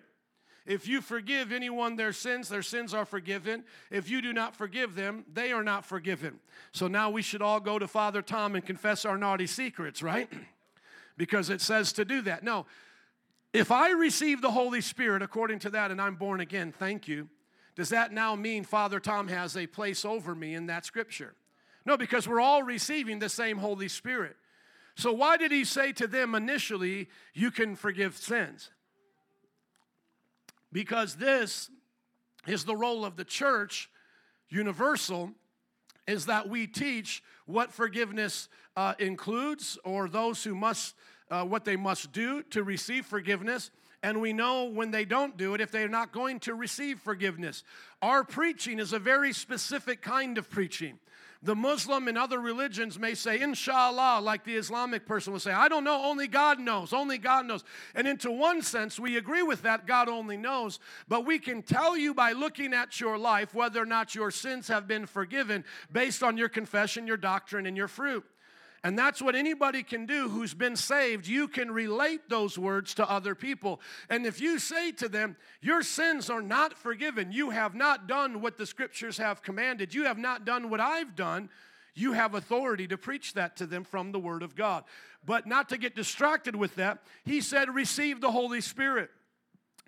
If 0.66 0.88
you 0.88 1.02
forgive 1.02 1.52
anyone 1.52 1.96
their 1.96 2.14
sins, 2.14 2.50
their 2.50 2.62
sins 2.62 2.94
are 2.94 3.06
forgiven. 3.06 3.64
If 3.90 4.10
you 4.10 4.22
do 4.22 4.32
not 4.32 4.56
forgive 4.56 4.96
them, 4.96 5.26
they 5.34 5.52
are 5.52 5.64
not 5.64 5.86
forgiven. 5.86 6.40
So 6.72 6.88
now 6.88 7.10
we 7.10 7.22
should 7.22 7.42
all 7.42 7.60
go 7.60 7.80
to 7.80 7.88
Father 7.88 8.22
Tom 8.22 8.56
and 8.56 8.66
confess 8.66 9.06
our 9.06 9.18
naughty 9.18 9.48
secrets, 9.48 10.04
right? 10.04 10.32
because 11.18 11.50
it 11.50 11.62
says 11.62 11.92
to 11.94 12.06
do 12.06 12.22
that. 12.22 12.44
No, 12.44 12.66
if 13.54 13.72
I 13.72 13.92
receive 13.92 14.42
the 14.42 14.52
Holy 14.52 14.82
Spirit 14.82 15.22
according 15.22 15.60
to 15.60 15.70
that 15.72 15.92
and 15.92 16.00
I'm 16.00 16.16
born 16.16 16.40
again, 16.40 16.72
thank 16.72 17.08
you 17.08 17.28
does 17.76 17.90
that 17.90 18.12
now 18.12 18.36
mean 18.36 18.64
Father 18.64 19.00
Tom 19.00 19.28
has 19.30 19.56
a 19.56 19.68
place 19.68 20.04
over 20.04 20.36
me 20.36 20.56
in 20.56 20.68
that 20.68 20.86
scripture? 20.86 21.36
No, 21.86 21.98
because 21.98 22.28
we're 22.28 22.42
all 22.42 22.64
receiving 22.64 23.20
the 23.20 23.30
same 23.30 23.58
Holy 23.58 23.88
Spirit. 23.88 24.36
So, 24.96 25.12
why 25.14 25.38
did 25.38 25.52
he 25.52 25.64
say 25.64 25.94
to 25.94 26.06
them 26.06 26.36
initially, 26.36 27.08
You 27.34 27.50
can 27.50 27.76
forgive 27.76 28.18
sins? 28.18 28.70
Because 30.72 31.16
this 31.16 31.70
is 32.48 32.64
the 32.64 32.76
role 32.76 33.06
of 33.06 33.16
the 33.16 33.26
church, 33.26 33.90
universal, 34.50 35.32
is 36.08 36.26
that 36.26 36.50
we 36.50 36.68
teach 36.68 37.24
what 37.46 37.72
forgiveness 37.72 38.50
uh, 38.76 38.94
includes 39.00 39.78
or 39.84 40.08
those 40.08 40.44
who 40.44 40.56
must, 40.56 40.96
uh, 41.30 41.44
what 41.44 41.66
they 41.66 41.76
must 41.76 42.12
do 42.12 42.42
to 42.44 42.64
receive 42.64 43.06
forgiveness 43.06 43.72
and 44.04 44.20
we 44.20 44.34
know 44.34 44.66
when 44.66 44.92
they 44.92 45.06
don't 45.06 45.38
do 45.38 45.54
it 45.54 45.62
if 45.62 45.72
they're 45.72 45.88
not 45.88 46.12
going 46.12 46.40
to 46.42 46.56
receive 46.56 47.00
forgiveness. 47.00 47.64
Our 48.02 48.24
preaching 48.24 48.80
is 48.80 48.94
a 48.94 49.00
very 49.00 49.32
specific 49.32 50.02
kind 50.02 50.38
of 50.38 50.50
preaching. 50.50 50.98
The 51.44 51.56
Muslim 51.56 52.08
and 52.08 52.20
other 52.20 52.40
religions 52.40 53.00
may 53.00 53.16
say, 53.16 53.42
inshallah, 53.42 54.22
like 54.22 54.44
the 54.44 54.56
Islamic 54.56 55.08
person 55.08 55.34
will 55.34 55.40
say, 55.40 55.52
I 55.52 55.70
don't 55.70 55.84
know, 55.84 56.06
only 56.06 56.28
God 56.28 56.60
knows, 56.60 56.94
only 56.94 57.18
God 57.18 57.48
knows. 57.48 57.64
And 57.96 58.08
into 58.08 58.30
one 58.30 58.62
sense, 58.62 59.00
we 59.00 59.18
agree 59.18 59.42
with 59.42 59.64
that, 59.64 59.88
God 59.88 60.08
only 60.08 60.38
knows. 60.38 60.80
But 61.08 61.26
we 61.26 61.40
can 61.40 61.64
tell 61.64 61.98
you 61.98 62.14
by 62.14 62.34
looking 62.34 62.76
at 62.76 63.00
your 63.00 63.18
life 63.18 63.56
whether 63.56 63.82
or 63.82 63.88
not 63.88 64.14
your 64.14 64.30
sins 64.30 64.68
have 64.68 64.88
been 64.88 65.08
forgiven 65.08 65.66
based 65.92 66.22
on 66.22 66.38
your 66.38 66.50
confession, 66.50 67.08
your 67.08 67.18
doctrine, 67.18 67.66
and 67.66 67.76
your 67.76 67.88
fruit. 67.88 68.24
And 68.84 68.98
that's 68.98 69.22
what 69.22 69.36
anybody 69.36 69.84
can 69.84 70.08
do 70.08 70.28
who's 70.28 70.56
been 70.56 70.76
saved. 70.76 71.28
You 71.28 71.48
can 71.48 71.70
relate 71.70 72.30
those 72.30 72.58
words 72.58 72.96
to 72.96 73.10
other 73.10 73.36
people. 73.36 73.80
And 74.10 74.26
if 74.26 74.42
you 74.42 74.58
say 74.58 74.92
to 74.94 75.08
them, 75.08 75.38
Your 75.62 75.84
sins 75.84 76.32
are 76.32 76.42
not 76.42 76.74
forgiven, 76.74 77.32
you 77.32 77.52
have 77.52 77.76
not 77.76 78.08
done 78.08 78.42
what 78.42 78.58
the 78.58 78.66
scriptures 78.66 79.18
have 79.18 79.44
commanded, 79.44 79.94
you 79.94 80.06
have 80.06 80.18
not 80.18 80.46
done 80.46 80.72
what 80.72 80.80
I've 80.80 81.16
done, 81.16 81.50
you 81.94 82.14
have 82.14 82.34
authority 82.34 82.88
to 82.88 82.98
preach 82.98 83.34
that 83.34 83.56
to 83.58 83.68
them 83.68 83.84
from 83.84 84.12
the 84.12 84.20
Word 84.20 84.42
of 84.42 84.56
God. 84.56 84.84
But 85.24 85.46
not 85.46 85.70
to 85.70 85.78
get 85.78 85.96
distracted 85.96 86.56
with 86.56 86.76
that, 86.76 87.04
he 87.24 87.42
said, 87.42 87.74
Receive 87.74 88.20
the 88.20 88.32
Holy 88.32 88.62
Spirit. 88.62 89.12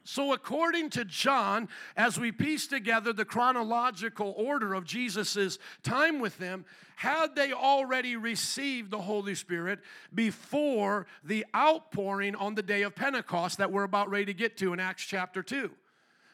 So, 0.06 0.34
according 0.34 0.90
to 0.92 1.06
John, 1.06 1.70
as 1.96 2.20
we 2.20 2.32
piece 2.32 2.68
together 2.68 3.14
the 3.14 3.24
chronological 3.24 4.34
order 4.36 4.74
of 4.74 4.84
Jesus' 4.84 5.58
time 5.82 6.20
with 6.20 6.38
them, 6.38 6.66
had 6.98 7.36
they 7.36 7.54
already 7.54 8.18
received 8.18 8.92
the 8.92 9.02
Holy 9.02 9.36
Spirit 9.36 9.80
before 10.14 11.08
the 11.24 11.46
outpouring 11.56 12.36
on 12.36 12.56
the 12.56 12.64
day 12.64 12.82
of 12.82 12.96
Pentecost 12.96 13.58
that 13.60 13.72
we're 13.72 13.84
about 13.84 14.10
ready 14.10 14.26
to 14.26 14.34
get 14.34 14.58
to 14.58 14.74
in 14.74 14.80
Acts 14.80 15.04
chapter 15.04 15.42
2? 15.42 15.72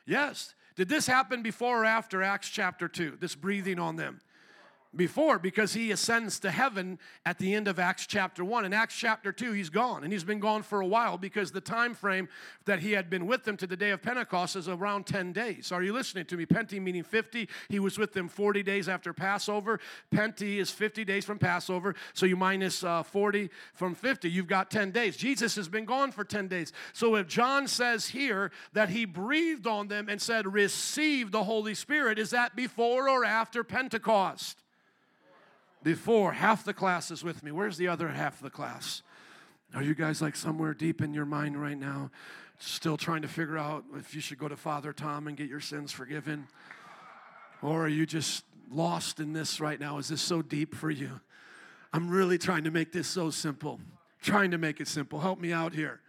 Yes. 0.05 0.55
Did 0.75 0.89
this 0.89 1.05
happen 1.05 1.43
before 1.43 1.83
or 1.83 1.85
after 1.85 2.23
Acts 2.23 2.49
chapter 2.49 2.87
2? 2.87 3.17
This 3.19 3.35
breathing 3.35 3.79
on 3.79 3.97
them? 3.97 4.19
Before 4.95 5.37
because 5.37 5.73
he 5.73 5.91
ascends 5.91 6.39
to 6.39 6.49
heaven 6.49 6.97
at 7.23 7.37
the 7.37 7.53
end 7.53 7.67
of 7.67 7.77
acts 7.77 8.07
chapter 8.07 8.43
1 8.43 8.65
in 8.65 8.73
acts 8.73 8.95
chapter 8.95 9.31
2 9.31 9.51
he's 9.51 9.69
gone 9.69 10.03
and 10.03 10.11
he's 10.11 10.23
been 10.23 10.39
gone 10.39 10.63
for 10.63 10.81
a 10.81 10.85
while 10.85 11.15
because 11.15 11.51
the 11.51 11.61
time 11.61 11.93
frame 11.93 12.27
that 12.65 12.79
he 12.79 12.93
had 12.93 13.07
been 13.07 13.27
with 13.27 13.43
them 13.43 13.55
to 13.55 13.67
the 13.67 13.77
day 13.77 13.91
of 13.91 14.01
pentecost 14.01 14.55
is 14.55 14.67
around 14.67 15.05
10 15.05 15.31
days. 15.31 15.71
Are 15.71 15.83
you 15.83 15.93
listening 15.93 16.25
to 16.25 16.37
me? 16.37 16.47
Penti 16.47 16.81
meaning 16.81 17.03
50 17.03 17.47
he 17.69 17.79
was 17.79 17.99
with 17.99 18.13
them 18.13 18.27
40 18.27 18.63
days 18.63 18.89
after 18.89 19.13
passover. 19.13 19.79
Penti 20.11 20.57
is 20.57 20.71
50 20.71 21.05
days 21.05 21.23
from 21.23 21.37
passover 21.37 21.93
so 22.13 22.25
you 22.25 22.35
minus, 22.35 22.83
uh, 22.83 23.03
40 23.03 23.51
from 23.75 23.93
50 23.93 24.29
you've 24.29 24.47
got 24.47 24.71
10 24.71 24.89
days. 24.89 25.15
Jesus 25.15 25.55
has 25.55 25.69
been 25.69 25.85
gone 25.85 26.11
for 26.11 26.23
10 26.23 26.47
days. 26.47 26.73
So 26.93 27.15
if 27.15 27.27
john 27.27 27.67
says 27.67 28.07
here 28.07 28.51
that 28.73 28.89
he 28.89 29.05
breathed 29.05 29.67
on 29.67 29.87
them 29.87 30.09
and 30.09 30.19
said 30.19 30.51
receive 30.51 31.31
the 31.31 31.43
holy 31.43 31.75
spirit 31.75 32.17
is 32.17 32.31
that 32.31 32.55
before 32.55 33.07
or 33.07 33.23
after 33.23 33.63
pentecost 33.63 34.63
before. 35.83 36.33
Half 36.33 36.65
the 36.65 36.73
class 36.73 37.11
is 37.11 37.23
with 37.23 37.43
me. 37.43 37.51
Where's 37.51 37.77
the 37.77 37.87
other 37.87 38.09
half 38.09 38.37
of 38.37 38.43
the 38.43 38.49
class? 38.49 39.01
Are 39.73 39.83
you 39.83 39.93
guys 39.93 40.21
like 40.21 40.35
somewhere 40.35 40.73
deep 40.73 41.01
in 41.01 41.13
your 41.13 41.25
mind 41.25 41.61
right 41.61 41.77
now, 41.77 42.09
still 42.57 42.97
trying 42.97 43.21
to 43.21 43.27
figure 43.27 43.57
out 43.57 43.83
if 43.95 44.15
you 44.15 44.21
should 44.21 44.39
go 44.39 44.47
to 44.47 44.57
Father 44.57 44.93
Tom 44.93 45.27
and 45.27 45.37
get 45.37 45.47
your 45.47 45.59
sins 45.59 45.91
forgiven? 45.91 46.47
Or 47.61 47.85
are 47.85 47.89
you 47.89 48.05
just 48.05 48.45
lost 48.71 49.19
in 49.19 49.33
this 49.33 49.59
right 49.59 49.79
now? 49.79 49.97
Is 49.97 50.07
this 50.07 50.21
so 50.21 50.41
deep 50.41 50.73
for 50.73 50.89
you? 50.89 51.19
I'm 51.93 52.09
really 52.09 52.37
trying 52.37 52.63
to 52.63 52.71
make 52.71 52.91
this 52.91 53.07
so 53.07 53.29
simple. 53.29 53.79
Trying 54.21 54.51
to 54.51 54.57
make 54.57 54.81
it 54.81 54.87
simple. 54.87 55.19
Help 55.19 55.39
me 55.39 55.53
out 55.53 55.73
here. 55.73 56.01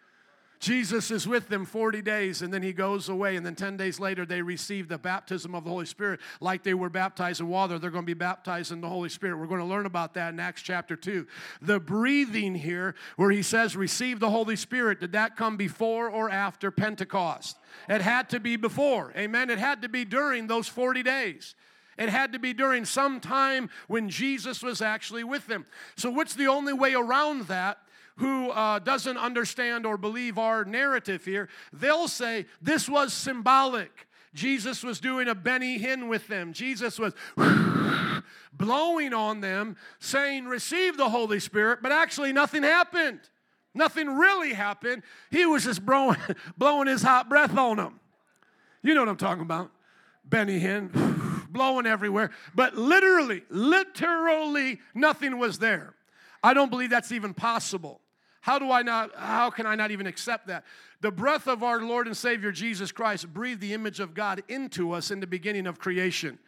Jesus 0.60 1.10
is 1.10 1.26
with 1.26 1.48
them 1.48 1.64
40 1.64 2.02
days 2.02 2.42
and 2.42 2.52
then 2.52 2.62
he 2.62 2.74
goes 2.74 3.08
away. 3.08 3.36
And 3.36 3.44
then 3.44 3.54
10 3.54 3.78
days 3.78 3.98
later, 3.98 4.26
they 4.26 4.42
receive 4.42 4.88
the 4.88 4.98
baptism 4.98 5.54
of 5.54 5.64
the 5.64 5.70
Holy 5.70 5.86
Spirit. 5.86 6.20
Like 6.38 6.62
they 6.62 6.74
were 6.74 6.90
baptized 6.90 7.40
in 7.40 7.48
water, 7.48 7.78
they're 7.78 7.90
going 7.90 8.04
to 8.04 8.06
be 8.06 8.12
baptized 8.14 8.70
in 8.70 8.82
the 8.82 8.88
Holy 8.88 9.08
Spirit. 9.08 9.38
We're 9.38 9.46
going 9.46 9.60
to 9.60 9.66
learn 9.66 9.86
about 9.86 10.12
that 10.14 10.34
in 10.34 10.40
Acts 10.40 10.60
chapter 10.60 10.96
2. 10.96 11.26
The 11.62 11.80
breathing 11.80 12.54
here, 12.54 12.94
where 13.16 13.30
he 13.30 13.42
says, 13.42 13.74
receive 13.74 14.20
the 14.20 14.30
Holy 14.30 14.56
Spirit, 14.56 15.00
did 15.00 15.12
that 15.12 15.34
come 15.34 15.56
before 15.56 16.10
or 16.10 16.28
after 16.28 16.70
Pentecost? 16.70 17.56
It 17.88 18.02
had 18.02 18.28
to 18.30 18.38
be 18.38 18.56
before. 18.56 19.14
Amen. 19.16 19.48
It 19.48 19.58
had 19.58 19.80
to 19.82 19.88
be 19.88 20.04
during 20.04 20.46
those 20.46 20.68
40 20.68 21.02
days. 21.02 21.54
It 21.96 22.10
had 22.10 22.32
to 22.32 22.38
be 22.38 22.52
during 22.52 22.84
some 22.84 23.20
time 23.20 23.70
when 23.88 24.10
Jesus 24.10 24.62
was 24.62 24.82
actually 24.82 25.24
with 25.24 25.46
them. 25.46 25.66
So, 25.96 26.10
what's 26.10 26.34
the 26.34 26.46
only 26.46 26.72
way 26.72 26.94
around 26.94 27.48
that? 27.48 27.78
Who 28.20 28.50
uh, 28.50 28.78
doesn't 28.78 29.16
understand 29.16 29.86
or 29.86 29.96
believe 29.96 30.36
our 30.36 30.64
narrative 30.64 31.24
here, 31.24 31.48
they'll 31.72 32.06
say 32.06 32.44
this 32.60 32.86
was 32.86 33.14
symbolic. 33.14 34.06
Jesus 34.34 34.82
was 34.82 35.00
doing 35.00 35.26
a 35.26 35.34
Benny 35.34 35.78
Hinn 35.78 36.06
with 36.06 36.28
them. 36.28 36.52
Jesus 36.52 36.98
was 36.98 37.14
blowing 38.52 39.14
on 39.14 39.40
them, 39.40 39.76
saying, 39.98 40.44
Receive 40.44 40.98
the 40.98 41.08
Holy 41.08 41.40
Spirit, 41.40 41.80
but 41.82 41.92
actually 41.92 42.32
nothing 42.32 42.62
happened. 42.62 43.20
Nothing 43.74 44.18
really 44.18 44.52
happened. 44.52 45.02
He 45.30 45.46
was 45.46 45.64
just 45.64 45.84
blowing, 45.86 46.18
blowing 46.58 46.88
his 46.88 47.02
hot 47.02 47.28
breath 47.30 47.56
on 47.56 47.78
them. 47.78 48.00
You 48.82 48.94
know 48.94 49.00
what 49.00 49.08
I'm 49.08 49.16
talking 49.16 49.42
about. 49.42 49.70
Benny 50.26 50.60
Hinn, 50.60 50.90
blowing 51.50 51.86
everywhere. 51.86 52.32
But 52.54 52.76
literally, 52.76 53.42
literally, 53.48 54.78
nothing 54.94 55.38
was 55.38 55.58
there. 55.58 55.94
I 56.42 56.52
don't 56.52 56.70
believe 56.70 56.90
that's 56.90 57.12
even 57.12 57.32
possible. 57.32 58.02
How 58.40 58.58
do 58.58 58.70
I 58.70 58.82
not, 58.82 59.14
how 59.14 59.50
can 59.50 59.66
I 59.66 59.74
not 59.74 59.90
even 59.90 60.06
accept 60.06 60.46
that? 60.46 60.64
The 61.00 61.10
breath 61.10 61.46
of 61.46 61.62
our 61.62 61.80
Lord 61.80 62.06
and 62.06 62.16
Savior 62.16 62.52
Jesus 62.52 62.90
Christ 62.90 63.32
breathed 63.32 63.60
the 63.60 63.74
image 63.74 64.00
of 64.00 64.14
God 64.14 64.42
into 64.48 64.92
us 64.92 65.10
in 65.10 65.20
the 65.20 65.26
beginning 65.26 65.66
of 65.66 65.78
creation. 65.78 66.38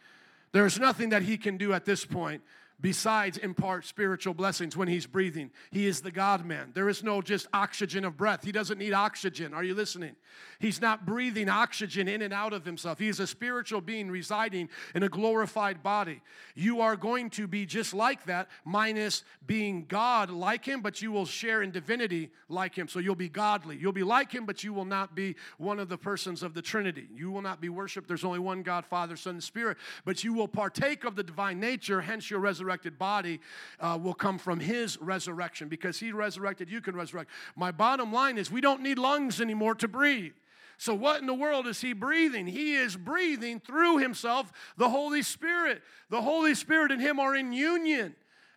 There's 0.51 0.79
nothing 0.79 1.09
that 1.09 1.23
He 1.23 1.37
can 1.37 1.57
do 1.57 1.73
at 1.73 1.85
this 1.85 2.05
point 2.05 2.41
besides 2.83 3.37
impart 3.37 3.85
spiritual 3.85 4.33
blessings 4.33 4.75
when 4.75 4.89
he's 4.89 5.07
breathing. 5.07 5.49
He 5.71 5.87
is 5.87 6.01
the 6.01 6.11
God 6.11 6.45
man. 6.45 6.71
There 6.73 6.89
is 6.89 7.01
no 7.01 7.21
just 7.21 7.47
oxygen 7.53 8.03
of 8.03 8.17
breath. 8.17 8.43
He 8.43 8.51
doesn't 8.51 8.77
need 8.77 8.91
oxygen. 8.91 9.53
Are 9.53 9.63
you 9.63 9.73
listening? 9.73 10.17
He's 10.59 10.81
not 10.81 11.05
breathing 11.05 11.47
oxygen 11.47 12.09
in 12.09 12.21
and 12.21 12.33
out 12.33 12.51
of 12.51 12.65
himself. 12.65 12.99
He 12.99 13.07
is 13.07 13.21
a 13.21 13.25
spiritual 13.25 13.79
being 13.79 14.11
residing 14.11 14.67
in 14.93 15.03
a 15.03 15.09
glorified 15.09 15.81
body. 15.81 16.21
You 16.55 16.81
are 16.81 16.97
going 16.97 17.29
to 17.31 17.47
be 17.47 17.65
just 17.65 17.93
like 17.93 18.25
that, 18.25 18.49
minus 18.65 19.23
being 19.47 19.85
God 19.87 20.29
like 20.29 20.65
him, 20.65 20.81
but 20.81 21.01
you 21.01 21.11
will 21.11 21.25
share 21.25 21.61
in 21.61 21.71
divinity 21.71 22.31
like 22.49 22.75
him. 22.75 22.89
So 22.89 22.99
you'll 22.99 23.15
be 23.15 23.29
godly. 23.29 23.77
You'll 23.77 23.93
be 23.93 24.03
like 24.03 24.31
him, 24.33 24.45
but 24.45 24.61
you 24.61 24.73
will 24.73 24.83
not 24.83 25.15
be 25.15 25.35
one 25.57 25.79
of 25.79 25.87
the 25.87 25.97
persons 25.97 26.43
of 26.43 26.53
the 26.53 26.61
Trinity. 26.61 27.07
You 27.15 27.31
will 27.31 27.41
not 27.41 27.61
be 27.61 27.69
worshiped. 27.69 28.09
There's 28.09 28.25
only 28.25 28.39
one 28.39 28.61
God, 28.61 28.85
Father, 28.85 29.15
Son, 29.15 29.35
and 29.35 29.43
Spirit, 29.43 29.77
but 30.03 30.23
you 30.25 30.33
will 30.33 30.49
partake 30.49 31.05
of 31.05 31.15
the 31.15 31.23
divine 31.23 31.61
nature, 31.61 32.01
hence 32.01 32.29
your 32.29 32.41
resurrected 32.73 32.97
body 32.97 33.39
uh, 33.79 33.99
will 34.01 34.15
come 34.15 34.39
from 34.39 34.59
his 34.59 34.99
resurrection 34.99 35.67
because 35.67 35.99
he 35.99 36.11
resurrected, 36.11 36.71
you 36.71 36.81
can 36.81 36.95
resurrect. 36.95 37.29
My 37.55 37.71
bottom 37.71 38.11
line 38.11 38.39
is 38.39 38.49
we 38.49 38.61
don't 38.61 38.81
need 38.81 38.97
lungs 38.97 39.39
anymore 39.39 39.75
to 39.75 39.87
breathe. 39.87 40.33
So, 40.77 40.95
what 40.95 41.21
in 41.21 41.27
the 41.27 41.35
world 41.35 41.67
is 41.67 41.81
he 41.81 41.93
breathing? 41.93 42.47
He 42.47 42.73
is 42.73 42.97
breathing 42.97 43.59
through 43.59 43.99
himself 43.99 44.51
the 44.75 44.89
Holy 44.89 45.21
Spirit. 45.21 45.83
The 46.09 46.21
Holy 46.21 46.55
Spirit 46.55 46.91
and 46.91 46.99
him 46.99 47.19
are 47.19 47.35
in 47.35 47.53
union. 47.53 48.15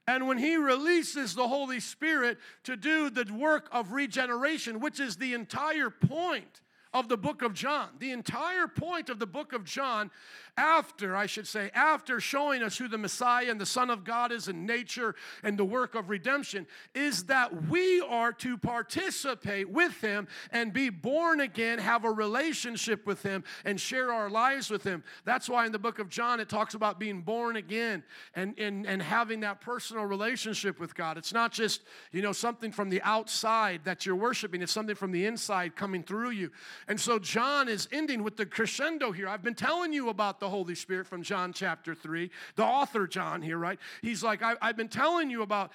And 0.09 0.27
when 0.27 0.39
he 0.39 0.57
releases 0.57 1.35
the 1.35 1.49
Holy 1.49 1.81
Spirit 1.81 2.39
to 2.65 2.77
do 2.77 3.11
the 3.11 3.31
work 3.35 3.69
of 3.71 3.93
regeneration, 3.93 4.81
which 4.81 4.99
is 4.99 5.17
the 5.17 5.35
entire 5.35 5.91
point 5.91 6.63
of 6.97 7.09
the 7.09 7.17
book 7.17 7.43
of 7.43 7.53
John, 7.53 7.91
the 7.99 8.11
entire 8.11 8.67
point 8.67 9.11
of 9.11 9.19
the 9.19 9.27
book 9.27 9.53
of 9.53 9.65
John 9.65 10.11
after, 10.57 11.15
I 11.15 11.27
should 11.27 11.47
say, 11.47 11.71
after 11.75 12.19
showing 12.19 12.63
us 12.63 12.79
who 12.79 12.89
the 12.89 12.97
Messiah 12.97 13.51
and 13.51 13.61
the 13.61 13.67
Son 13.67 13.91
of 13.91 14.05
God 14.05 14.33
is 14.33 14.49
in 14.49 14.65
nature 14.65 15.15
and 15.43 15.59
the 15.59 15.65
work 15.65 15.95
of 15.95 16.09
redemption, 16.09 16.67
is 16.95 17.25
that 17.25 17.69
we 17.69 18.01
are 18.01 18.33
to 18.35 18.57
participate 18.57 19.69
with 19.69 20.01
Him 20.01 20.27
and 20.51 20.73
be 20.73 20.89
born 20.89 21.41
again, 21.41 21.79
have 21.79 22.05
a 22.05 22.11
relationship 22.11 23.07
with 23.07 23.23
Him, 23.23 23.45
and 23.67 23.79
share 23.79 24.11
our 24.11 24.31
lives 24.31 24.71
with 24.71 24.83
Him. 24.83 25.05
That's 25.25 25.49
why 25.49 25.67
in 25.67 25.73
the 25.73 25.79
book 25.79 25.99
of 25.99 26.09
John 26.09 26.41
it 26.41 26.49
talks 26.49 26.73
about 26.73 26.99
being 26.99 27.21
born 27.21 27.57
again 27.57 28.03
and, 28.35 28.59
and, 28.59 28.87
and 28.87 29.03
having 29.03 29.41
that 29.41 29.61
personal 29.61 30.05
relationship 30.05 30.81
with 30.81 30.95
God. 30.95 31.19
It's 31.19 31.35
not 31.35 31.53
just, 31.53 31.83
you 32.13 32.23
know, 32.23 32.33
something 32.33 32.73
from 32.73 32.89
the 32.89 33.03
outside 33.03 33.83
that 33.85 34.07
you're 34.07 34.17
worshiping, 34.17 34.63
it's 34.63 34.73
something 34.73 34.97
from 34.97 35.13
the 35.13 35.27
inside 35.27 35.77
coming 35.77 36.03
through 36.03 36.31
you. 36.31 36.51
And 36.89 37.01
so 37.01 37.19
John 37.19 37.69
is 37.69 37.89
ending 37.91 38.23
with 38.23 38.37
the 38.37 38.47
crescendo 38.47 39.11
here. 39.11 39.27
I've 39.27 39.43
been 39.43 39.57
telling 39.57 39.93
you 39.93 40.09
about 40.09 40.39
the 40.39 40.49
Holy 40.49 40.77
Spirit 40.77 41.09
from 41.09 41.23
John 41.23 41.53
chapter 41.53 41.97
3. 41.97 42.31
The 42.55 42.63
author, 42.63 43.09
John, 43.09 43.43
here, 43.43 43.59
right? 43.59 43.81
He's 44.03 44.23
like, 44.23 44.41
I, 44.41 44.55
have 44.61 44.77
been 44.77 44.89
telling 44.89 45.29
you 45.29 45.43
about 45.43 45.73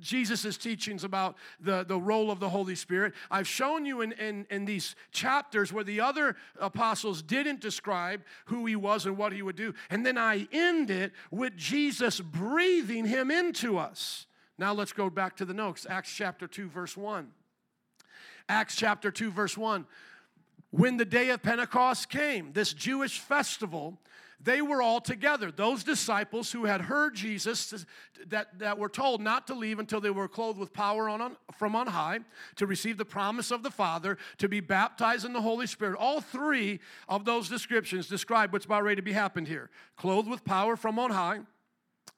Jesus' 0.00 0.56
teachings 0.56 1.02
about 1.02 1.36
the, 1.58 1.84
the 1.84 1.98
role 1.98 2.30
of 2.30 2.38
the 2.38 2.48
Holy 2.48 2.76
Spirit. 2.76 3.12
I've 3.28 3.48
shown 3.48 3.84
you 3.84 4.02
in, 4.02 4.12
in, 4.12 4.46
in 4.50 4.64
these 4.64 4.94
chapters 5.10 5.72
where 5.72 5.82
the 5.82 6.00
other 6.00 6.36
apostles 6.60 7.22
didn't 7.22 7.60
describe 7.60 8.22
who 8.44 8.64
he 8.64 8.76
was 8.76 9.04
and 9.04 9.16
what 9.16 9.32
he 9.32 9.42
would 9.42 9.56
do. 9.56 9.74
And 9.90 10.06
then 10.06 10.16
I 10.16 10.46
end 10.52 10.90
it 10.90 11.12
with 11.32 11.56
Jesus 11.56 12.20
breathing 12.20 13.04
him 13.04 13.32
into 13.32 13.78
us. 13.78 14.26
Now 14.58 14.72
let's 14.72 14.92
go 14.92 15.10
back 15.10 15.36
to 15.38 15.44
the 15.44 15.54
notes. 15.54 15.88
Acts 15.90 16.14
chapter 16.14 16.46
2, 16.46 16.68
verse 16.68 16.96
1. 16.96 17.32
Acts 18.48 18.76
chapter 18.76 19.10
2, 19.10 19.32
verse 19.32 19.58
1. 19.58 19.86
When 20.72 20.96
the 20.96 21.04
day 21.04 21.28
of 21.28 21.42
Pentecost 21.42 22.08
came, 22.08 22.54
this 22.54 22.72
Jewish 22.72 23.20
festival, 23.20 23.98
they 24.40 24.62
were 24.62 24.80
all 24.80 25.02
together. 25.02 25.52
Those 25.52 25.84
disciples 25.84 26.50
who 26.50 26.64
had 26.64 26.80
heard 26.80 27.14
Jesus, 27.14 27.84
that, 28.28 28.58
that 28.58 28.78
were 28.78 28.88
told 28.88 29.20
not 29.20 29.46
to 29.48 29.54
leave 29.54 29.78
until 29.78 30.00
they 30.00 30.08
were 30.10 30.28
clothed 30.28 30.58
with 30.58 30.72
power 30.72 31.10
on, 31.10 31.20
on, 31.20 31.36
from 31.58 31.76
on 31.76 31.88
high, 31.88 32.20
to 32.56 32.66
receive 32.66 32.96
the 32.96 33.04
promise 33.04 33.50
of 33.50 33.62
the 33.62 33.70
Father, 33.70 34.16
to 34.38 34.48
be 34.48 34.60
baptized 34.60 35.26
in 35.26 35.34
the 35.34 35.42
Holy 35.42 35.66
Spirit. 35.66 35.98
All 35.98 36.22
three 36.22 36.80
of 37.06 37.26
those 37.26 37.50
descriptions 37.50 38.08
describe 38.08 38.50
what's 38.50 38.64
about 38.64 38.82
ready 38.82 38.96
to 38.96 39.02
be 39.02 39.12
happened 39.12 39.48
here 39.48 39.68
clothed 39.98 40.28
with 40.28 40.42
power 40.42 40.74
from 40.74 40.98
on 40.98 41.10
high, 41.10 41.40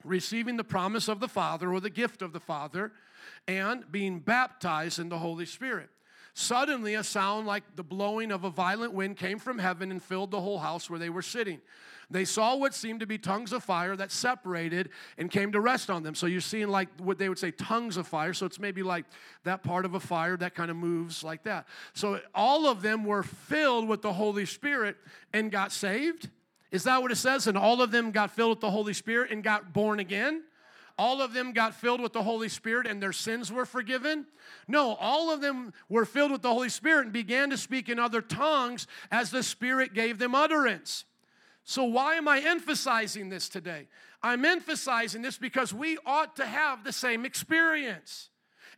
receiving 0.05 0.57
the 0.57 0.62
promise 0.62 1.09
of 1.09 1.19
the 1.19 1.29
Father 1.29 1.73
or 1.73 1.81
the 1.81 1.90
gift 1.90 2.23
of 2.23 2.33
the 2.33 2.38
Father, 2.38 2.93
and 3.49 3.90
being 3.90 4.21
baptized 4.21 5.01
in 5.01 5.09
the 5.09 5.19
Holy 5.19 5.45
Spirit. 5.45 5.90
Suddenly, 6.35 6.94
a 6.94 7.05
sound 7.05 7.47
like 7.47 7.62
the 7.77 7.85
blowing 7.85 8.33
of 8.33 8.42
a 8.42 8.51
violent 8.51 8.92
wind 8.92 9.16
came 9.16 9.38
from 9.38 9.59
heaven 9.59 9.92
and 9.92 10.03
filled 10.03 10.33
the 10.33 10.40
whole 10.40 10.59
house 10.59 10.90
where 10.90 10.99
they 10.99 11.09
were 11.09 11.23
sitting. 11.23 11.61
They 12.11 12.25
saw 12.25 12.57
what 12.57 12.75
seemed 12.75 13.01
to 13.01 13.07
be 13.07 13.18
tongues 13.18 13.53
of 13.53 13.62
fire 13.62 13.97
that 13.97 14.11
separated 14.11 14.90
and 15.16 15.31
came 15.31 15.53
to 15.53 15.61
rest 15.61 15.90
on 15.90 16.03
them. 16.03 16.14
So 16.14 16.27
you're 16.27 16.40
seeing 16.40 16.68
like 16.68 16.88
what 17.01 17.18
they 17.18 17.29
would 17.29 17.38
say 17.38 17.51
tongues 17.51 17.97
of 17.97 18.07
fire. 18.07 18.35
So 18.35 18.47
it's 18.47 18.59
maybe 18.59 18.83
like 18.83 19.05
that 19.44 19.62
part 19.62 19.85
of 19.85 19.94
a 19.94 20.01
fire 20.01 20.37
that 20.37 20.55
kind 20.55 20.70
of 20.70 20.77
moves 20.77 21.25
like 21.25 21.44
that. 21.44 21.66
So 21.92 22.20
all 22.35 22.66
of 22.66 22.83
them 22.83 23.05
were 23.05 23.23
filled 23.23 23.88
with 23.88 24.03
the 24.03 24.12
Holy 24.12 24.44
Spirit 24.44 24.97
and 25.33 25.51
got 25.51 25.73
saved. 25.73 26.29
Is 26.70 26.85
that 26.85 27.01
what 27.01 27.12
it 27.12 27.16
says? 27.16 27.47
And 27.47 27.57
all 27.57 27.81
of 27.81 27.90
them 27.90 28.11
got 28.11 28.33
filled 28.33 28.51
with 28.51 28.61
the 28.61 28.70
Holy 28.70 28.92
Spirit 28.92 29.31
and 29.31 29.42
got 29.42 29.73
born 29.73 30.01
again? 30.01 30.42
All 30.96 31.20
of 31.20 31.33
them 31.33 31.52
got 31.52 31.74
filled 31.74 32.00
with 32.00 32.12
the 32.12 32.22
Holy 32.22 32.48
Spirit 32.48 32.87
and 32.87 33.02
their 33.02 33.12
sins 33.12 33.50
were 33.50 33.66
forgiven? 33.66 34.26
No, 34.68 34.94
all 34.94 35.33
of 35.33 35.40
them 35.40 35.72
were 35.88 36.04
filled 36.04 36.30
with 36.30 36.42
the 36.42 36.52
Holy 36.52 36.68
Spirit 36.68 37.04
and 37.04 37.12
began 37.12 37.50
to 37.50 37.57
speak 37.57 37.88
in 37.88 37.98
other 37.98 38.22
tongues 38.22 38.87
as 39.11 39.30
the 39.30 39.42
Spirit 39.42 39.94
gave 39.94 40.18
them 40.18 40.35
utterance. 40.35 41.04
So, 41.64 41.85
why 41.85 42.16
am 42.16 42.28
I 42.28 42.40
emphasizing 42.40 43.30
this 43.30 43.48
today? 43.48 43.88
I'm 44.22 44.44
emphasizing 44.44 45.22
this 45.22 45.38
because 45.38 45.72
we 45.74 45.98
ought 46.07 46.37
to 46.37 46.46
have 46.46 46.85
the 46.85 46.92
same 46.92 47.24
experience. 47.24 48.28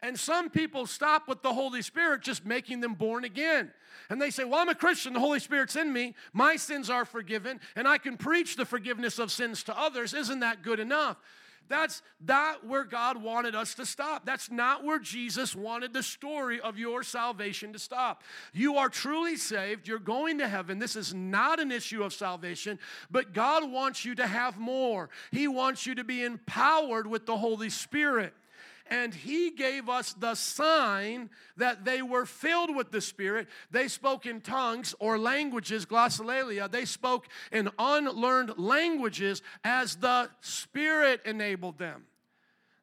And 0.02 0.18
some 0.18 0.50
people 0.50 0.86
stop 0.86 1.26
with 1.28 1.42
the 1.42 1.52
Holy 1.52 1.82
Spirit 1.82 2.22
just 2.22 2.44
making 2.44 2.80
them 2.80 2.94
born 2.94 3.24
again. 3.24 3.72
And 4.10 4.20
they 4.20 4.30
say, 4.30 4.44
Well, 4.44 4.60
I'm 4.60 4.68
a 4.68 4.74
Christian, 4.74 5.12
the 5.12 5.20
Holy 5.20 5.40
Spirit's 5.40 5.76
in 5.76 5.92
me, 5.92 6.14
my 6.32 6.56
sins 6.56 6.90
are 6.90 7.04
forgiven, 7.04 7.60
and 7.74 7.88
I 7.88 7.98
can 7.98 8.16
preach 8.16 8.56
the 8.56 8.64
forgiveness 8.64 9.18
of 9.18 9.32
sins 9.32 9.62
to 9.64 9.78
others. 9.78 10.14
Isn't 10.14 10.40
that 10.40 10.62
good 10.62 10.80
enough? 10.80 11.16
That's 11.68 12.02
not 12.24 12.66
where 12.66 12.84
God 12.84 13.22
wanted 13.22 13.54
us 13.54 13.74
to 13.74 13.86
stop. 13.86 14.24
That's 14.24 14.50
not 14.50 14.84
where 14.84 14.98
Jesus 14.98 15.54
wanted 15.54 15.92
the 15.92 16.02
story 16.02 16.60
of 16.60 16.78
your 16.78 17.02
salvation 17.02 17.72
to 17.72 17.78
stop. 17.78 18.22
You 18.52 18.76
are 18.76 18.88
truly 18.88 19.36
saved. 19.36 19.88
You're 19.88 19.98
going 19.98 20.38
to 20.38 20.48
heaven. 20.48 20.78
This 20.78 20.96
is 20.96 21.14
not 21.14 21.60
an 21.60 21.72
issue 21.72 22.02
of 22.02 22.12
salvation, 22.12 22.78
but 23.10 23.32
God 23.32 23.70
wants 23.70 24.04
you 24.04 24.14
to 24.16 24.26
have 24.26 24.58
more. 24.58 25.10
He 25.30 25.48
wants 25.48 25.86
you 25.86 25.94
to 25.96 26.04
be 26.04 26.24
empowered 26.24 27.06
with 27.06 27.26
the 27.26 27.36
Holy 27.36 27.70
Spirit 27.70 28.32
and 28.90 29.14
he 29.14 29.50
gave 29.50 29.88
us 29.88 30.12
the 30.12 30.34
sign 30.34 31.30
that 31.56 31.84
they 31.84 32.02
were 32.02 32.26
filled 32.26 32.74
with 32.74 32.90
the 32.90 33.00
Spirit. 33.00 33.48
They 33.70 33.88
spoke 33.88 34.26
in 34.26 34.40
tongues 34.40 34.94
or 34.98 35.18
languages, 35.18 35.86
glossolalia. 35.86 36.70
They 36.70 36.84
spoke 36.84 37.26
in 37.52 37.70
unlearned 37.78 38.58
languages 38.58 39.42
as 39.64 39.96
the 39.96 40.30
Spirit 40.40 41.20
enabled 41.24 41.78
them. 41.78 42.04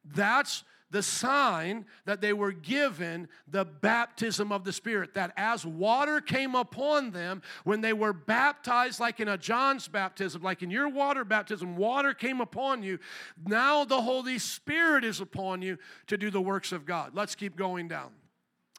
That's 0.04 0.64
the 0.94 1.02
sign 1.02 1.84
that 2.04 2.20
they 2.20 2.32
were 2.32 2.52
given 2.52 3.28
the 3.48 3.64
baptism 3.64 4.52
of 4.52 4.62
the 4.62 4.72
Spirit. 4.72 5.14
That 5.14 5.32
as 5.36 5.66
water 5.66 6.20
came 6.20 6.54
upon 6.54 7.10
them, 7.10 7.42
when 7.64 7.80
they 7.80 7.92
were 7.92 8.12
baptized, 8.12 9.00
like 9.00 9.18
in 9.18 9.26
a 9.26 9.36
John's 9.36 9.88
baptism, 9.88 10.40
like 10.40 10.62
in 10.62 10.70
your 10.70 10.88
water 10.88 11.24
baptism, 11.24 11.76
water 11.76 12.14
came 12.14 12.40
upon 12.40 12.84
you. 12.84 13.00
Now 13.44 13.84
the 13.84 14.00
Holy 14.00 14.38
Spirit 14.38 15.02
is 15.02 15.20
upon 15.20 15.62
you 15.62 15.78
to 16.06 16.16
do 16.16 16.30
the 16.30 16.40
works 16.40 16.70
of 16.70 16.86
God. 16.86 17.10
Let's 17.12 17.34
keep 17.34 17.56
going 17.56 17.88
down. 17.88 18.12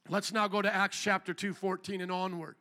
Let's 0.07 0.31
now 0.31 0.47
go 0.47 0.61
to 0.61 0.73
Acts 0.73 0.97
chapter 0.97 1.33
2, 1.33 1.53
14 1.53 1.99
and 1.99 2.13
onward. 2.13 2.55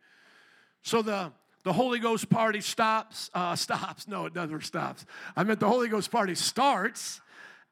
So 0.82 1.00
the 1.00 1.30
the 1.62 1.72
Holy 1.72 2.00
Ghost 2.00 2.28
party 2.28 2.60
stops, 2.60 3.30
uh, 3.32 3.54
stops. 3.56 4.08
No, 4.08 4.26
it 4.26 4.34
never 4.34 4.60
stops. 4.60 5.06
I 5.36 5.44
meant 5.44 5.60
the 5.60 5.68
Holy 5.68 5.88
Ghost 5.88 6.10
party 6.10 6.34
starts 6.34 7.20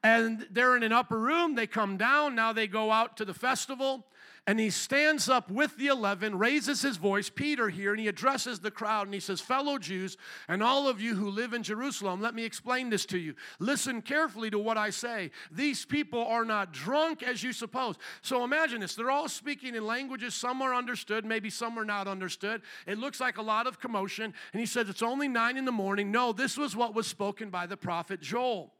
and 0.03 0.45
they're 0.51 0.75
in 0.75 0.83
an 0.83 0.91
upper 0.91 1.17
room. 1.17 1.55
They 1.55 1.67
come 1.67 1.97
down. 1.97 2.35
Now 2.35 2.53
they 2.53 2.67
go 2.67 2.91
out 2.91 3.17
to 3.17 3.25
the 3.25 3.33
festival. 3.33 4.05
And 4.45 4.59
he 4.59 4.71
stands 4.71 5.29
up 5.29 5.49
with 5.49 5.77
the 5.77 5.87
eleven, 5.87 6.37
raises 6.37 6.81
his 6.81 6.97
voice, 6.97 7.29
Peter 7.29 7.69
here, 7.69 7.91
and 7.91 7.99
he 7.99 8.09
addresses 8.09 8.59
the 8.59 8.71
crowd 8.71 9.07
and 9.07 9.13
he 9.13 9.21
says, 9.21 9.39
Fellow 9.39 9.77
Jews, 9.77 10.17
and 10.49 10.61
all 10.61 10.89
of 10.89 10.99
you 10.99 11.15
who 11.15 11.29
live 11.29 11.53
in 11.53 11.63
Jerusalem, 11.63 12.19
let 12.19 12.35
me 12.35 12.43
explain 12.43 12.89
this 12.89 13.05
to 13.05 13.17
you. 13.17 13.35
Listen 13.59 14.01
carefully 14.01 14.51
to 14.51 14.59
what 14.59 14.77
I 14.77 14.89
say. 14.89 15.31
These 15.49 15.85
people 15.85 16.25
are 16.25 16.43
not 16.43 16.73
drunk 16.73 17.23
as 17.23 17.41
you 17.41 17.53
suppose. 17.53 17.95
So 18.21 18.43
imagine 18.43 18.81
this. 18.81 18.95
They're 18.95 19.09
all 19.09 19.29
speaking 19.29 19.75
in 19.75 19.87
languages. 19.87 20.35
Some 20.35 20.61
are 20.61 20.75
understood, 20.75 21.23
maybe 21.23 21.49
some 21.49 21.79
are 21.79 21.85
not 21.85 22.09
understood. 22.09 22.63
It 22.85 22.97
looks 22.97 23.21
like 23.21 23.37
a 23.37 23.41
lot 23.41 23.65
of 23.65 23.79
commotion. 23.79 24.33
And 24.51 24.59
he 24.59 24.65
says, 24.65 24.89
It's 24.89 25.01
only 25.01 25.29
nine 25.29 25.55
in 25.55 25.63
the 25.63 25.71
morning. 25.71 26.11
No, 26.11 26.33
this 26.33 26.57
was 26.57 26.75
what 26.75 26.93
was 26.93 27.07
spoken 27.07 27.49
by 27.49 27.65
the 27.65 27.77
prophet 27.77 28.19
Joel. 28.19 28.73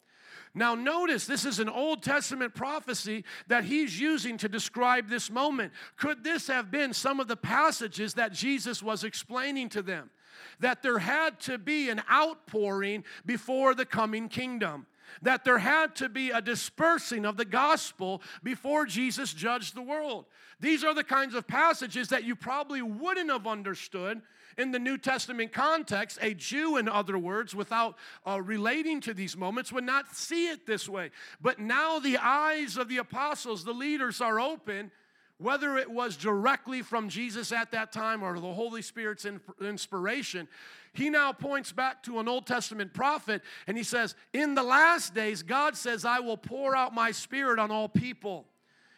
Now, 0.56 0.76
notice 0.76 1.26
this 1.26 1.46
is 1.46 1.60
an 1.60 1.70
Old 1.70 2.04
Testament 2.04 2.54
prophecy 2.54 3.24
that 3.48 3.64
he's 3.64 4.00
using 4.00 4.38
to 4.38 4.48
describe 4.48 5.10
this 5.10 5.32
moment. 5.32 5.74
Could 5.98 6.24
this 6.24 6.48
have 6.48 6.70
been 6.70 6.94
some 6.94 7.20
of 7.20 7.28
the 7.28 7.36
passages 7.36 8.14
that 8.14 8.34
Jesus 8.34 8.84
was 8.84 9.04
explaining 9.04 9.70
to 9.70 9.82
them? 9.82 10.12
That 10.60 10.84
there 10.84 11.00
had 11.00 11.40
to 11.42 11.58
be 11.58 11.90
an 11.90 12.04
outpouring 12.12 13.04
before 13.26 13.74
the 13.74 13.86
coming 13.86 14.30
kingdom. 14.30 14.86
That 15.22 15.44
there 15.44 15.60
had 15.60 15.96
to 15.96 16.10
be 16.10 16.32
a 16.32 16.42
dispersing 16.42 17.26
of 17.26 17.38
the 17.38 17.46
gospel 17.46 18.22
before 18.44 18.86
Jesus 18.86 19.34
judged 19.34 19.76
the 19.76 19.82
world. 19.82 20.26
These 20.60 20.84
are 20.84 20.94
the 20.94 21.04
kinds 21.04 21.36
of 21.36 21.48
passages 21.48 22.10
that 22.10 22.24
you 22.24 22.36
probably 22.36 22.82
wouldn't 22.82 23.30
have 23.30 23.48
understood 23.48 24.22
in 24.58 24.72
the 24.72 24.80
New 24.80 24.98
Testament 24.98 25.52
context. 25.52 26.20
A 26.22 26.34
Jew, 26.34 26.78
in 26.78 26.88
other 26.88 27.18
words, 27.18 27.56
without 27.56 27.98
uh, 28.26 28.42
relating 28.42 29.02
to 29.02 29.14
these 29.14 29.36
moments, 29.36 29.72
would 29.72 29.84
not 29.84 30.16
see 30.16 30.48
it 30.48 30.66
this 30.66 30.88
way. 30.88 31.12
But 31.42 31.60
now 31.60 32.00
the 32.00 32.18
eyes 32.18 32.78
of 32.78 32.88
the 32.88 32.98
apostles, 32.98 33.64
the 33.64 33.74
leaders, 33.74 34.22
are 34.22 34.40
open 34.40 34.92
whether 35.38 35.78
it 35.78 35.90
was 35.90 36.16
directly 36.16 36.82
from 36.82 37.10
Jesus 37.10 37.52
at 37.52 37.72
that 37.72 37.92
time 37.92 38.24
or 38.24 38.40
the 38.40 38.54
Holy 38.54 38.82
Spirit's 38.82 39.26
inspiration, 39.62 40.48
he 40.94 41.10
now 41.10 41.34
points 41.34 41.72
back 41.72 42.04
to 42.04 42.20
an 42.20 42.28
Old 42.28 42.46
Testament 42.46 42.94
prophet 42.94 43.42
and 43.66 43.76
he 43.76 43.84
says, 43.84 44.16
In 44.32 44.54
the 44.54 44.64
last 44.64 45.14
days, 45.16 45.42
God 45.42 45.76
says, 45.76 46.06
I 46.06 46.20
will 46.20 46.38
pour 46.38 46.76
out 46.76 46.94
my 46.94 47.12
spirit 47.12 47.60
on 47.60 47.72
all 47.72 47.90
people. 47.90 48.46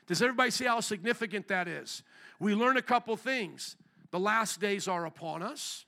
Does 0.06 0.22
everybody 0.22 0.52
see 0.52 0.66
how 0.66 0.82
significant 0.82 1.48
that 1.48 1.68
is? 1.68 2.04
We 2.40 2.54
learn 2.54 2.78
a 2.78 2.82
couple 2.82 3.16
things. 3.16 3.78
The 4.12 4.20
last 4.20 4.60
days 4.60 4.88
are 4.88 5.06
upon 5.06 5.42
us. 5.42 5.86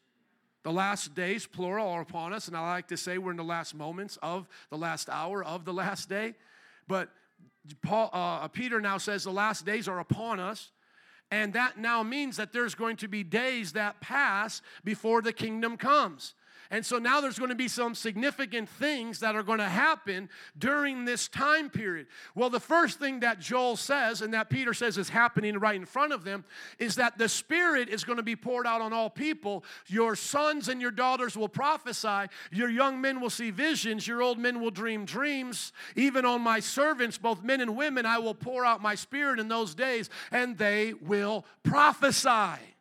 The 0.63 0.71
last 0.71 1.13
days, 1.13 1.45
plural, 1.45 1.87
are 1.89 2.01
upon 2.01 2.33
us. 2.33 2.47
And 2.47 2.57
I 2.57 2.61
like 2.71 2.87
to 2.87 2.97
say 2.97 3.17
we're 3.17 3.31
in 3.31 3.37
the 3.37 3.43
last 3.43 3.75
moments 3.75 4.17
of 4.21 4.47
the 4.69 4.77
last 4.77 5.09
hour 5.09 5.43
of 5.43 5.65
the 5.65 5.73
last 5.73 6.09
day. 6.09 6.35
But 6.87 7.09
Paul, 7.81 8.09
uh, 8.13 8.47
Peter 8.47 8.81
now 8.81 8.97
says 8.97 9.23
the 9.23 9.31
last 9.31 9.65
days 9.65 9.87
are 9.87 9.99
upon 9.99 10.39
us. 10.39 10.71
And 11.29 11.53
that 11.53 11.77
now 11.77 12.03
means 12.03 12.37
that 12.37 12.53
there's 12.53 12.75
going 12.75 12.95
to 12.97 13.07
be 13.07 13.23
days 13.23 13.73
that 13.73 13.99
pass 13.99 14.61
before 14.83 15.21
the 15.21 15.33
kingdom 15.33 15.75
comes. 15.77 16.35
And 16.69 16.85
so 16.85 16.97
now 16.97 17.21
there's 17.21 17.39
going 17.39 17.49
to 17.49 17.55
be 17.55 17.67
some 17.67 17.95
significant 17.95 18.69
things 18.69 19.19
that 19.19 19.35
are 19.35 19.43
going 19.43 19.59
to 19.59 19.65
happen 19.65 20.29
during 20.57 21.05
this 21.05 21.27
time 21.27 21.69
period. 21.69 22.07
Well, 22.35 22.49
the 22.49 22.59
first 22.59 22.99
thing 22.99 23.21
that 23.21 23.39
Joel 23.39 23.77
says 23.77 24.21
and 24.21 24.33
that 24.33 24.49
Peter 24.49 24.73
says 24.73 24.97
is 24.97 25.09
happening 25.09 25.57
right 25.57 25.75
in 25.75 25.85
front 25.85 26.13
of 26.13 26.23
them 26.23 26.43
is 26.79 26.95
that 26.95 27.17
the 27.17 27.29
Spirit 27.29 27.89
is 27.89 28.03
going 28.03 28.17
to 28.17 28.23
be 28.23 28.35
poured 28.35 28.67
out 28.67 28.81
on 28.81 28.93
all 28.93 29.09
people. 29.09 29.63
Your 29.87 30.15
sons 30.15 30.67
and 30.67 30.81
your 30.81 30.91
daughters 30.91 31.37
will 31.37 31.49
prophesy, 31.49 32.29
your 32.51 32.69
young 32.69 32.99
men 32.99 33.21
will 33.21 33.29
see 33.29 33.51
visions, 33.51 34.07
your 34.07 34.21
old 34.21 34.37
men 34.37 34.59
will 34.59 34.71
dream 34.71 35.05
dreams. 35.05 35.71
Even 35.95 36.25
on 36.25 36.41
my 36.41 36.59
servants, 36.59 37.17
both 37.17 37.43
men 37.43 37.61
and 37.61 37.75
women, 37.75 38.05
I 38.05 38.19
will 38.19 38.35
pour 38.35 38.65
out 38.65 38.81
my 38.81 38.95
Spirit 38.95 39.39
in 39.39 39.47
those 39.47 39.73
days, 39.75 40.09
and 40.31 40.57
they 40.57 40.93
will 40.93 41.45
prophesy. 41.63 42.76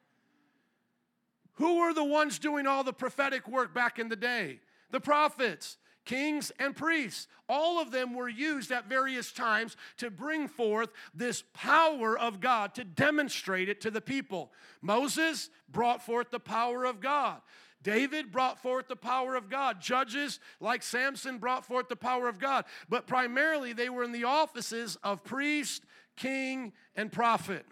Who 1.56 1.80
were 1.80 1.92
the 1.92 2.04
ones 2.04 2.38
doing 2.38 2.66
all 2.66 2.84
the 2.84 2.92
prophetic 2.92 3.48
work 3.48 3.74
back 3.74 3.98
in 3.98 4.08
the 4.08 4.16
day? 4.16 4.60
The 4.90 5.00
prophets, 5.00 5.78
kings, 6.04 6.52
and 6.58 6.76
priests. 6.76 7.28
All 7.48 7.80
of 7.80 7.90
them 7.90 8.14
were 8.14 8.28
used 8.28 8.72
at 8.72 8.88
various 8.88 9.32
times 9.32 9.76
to 9.98 10.10
bring 10.10 10.48
forth 10.48 10.90
this 11.14 11.44
power 11.54 12.18
of 12.18 12.40
God, 12.40 12.74
to 12.74 12.84
demonstrate 12.84 13.68
it 13.68 13.80
to 13.82 13.90
the 13.90 14.00
people. 14.00 14.52
Moses 14.82 15.50
brought 15.68 16.02
forth 16.02 16.30
the 16.30 16.40
power 16.40 16.84
of 16.84 17.00
God. 17.00 17.40
David 17.82 18.32
brought 18.32 18.60
forth 18.60 18.88
the 18.88 18.96
power 18.96 19.36
of 19.36 19.48
God. 19.48 19.80
Judges 19.80 20.40
like 20.60 20.82
Samson 20.82 21.38
brought 21.38 21.64
forth 21.64 21.88
the 21.88 21.96
power 21.96 22.28
of 22.28 22.38
God. 22.38 22.64
But 22.88 23.06
primarily, 23.06 23.72
they 23.72 23.88
were 23.88 24.02
in 24.02 24.12
the 24.12 24.24
offices 24.24 24.96
of 25.04 25.22
priest, 25.22 25.84
king, 26.16 26.72
and 26.96 27.12
prophet. 27.12 27.64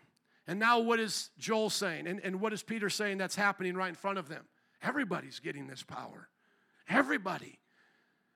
And 0.47 0.59
now, 0.59 0.81
what 0.81 1.01
is 1.01 1.31
Joel 1.39 1.71
saying? 1.71 2.07
And, 2.07 2.21
and 2.21 2.41
what 2.41 2.53
is 2.53 2.63
Peter 2.63 2.91
saying 2.91 3.19
that's 3.19 3.37
happening 3.37 3.75
right 3.75 3.89
in 3.89 3.95
front 3.95 4.19
of 4.19 4.29
them? 4.29 4.45
Everybody's 4.83 5.41
getting 5.41 5.67
this 5.67 5.83
power. 5.83 6.29
Everybody. 6.89 7.59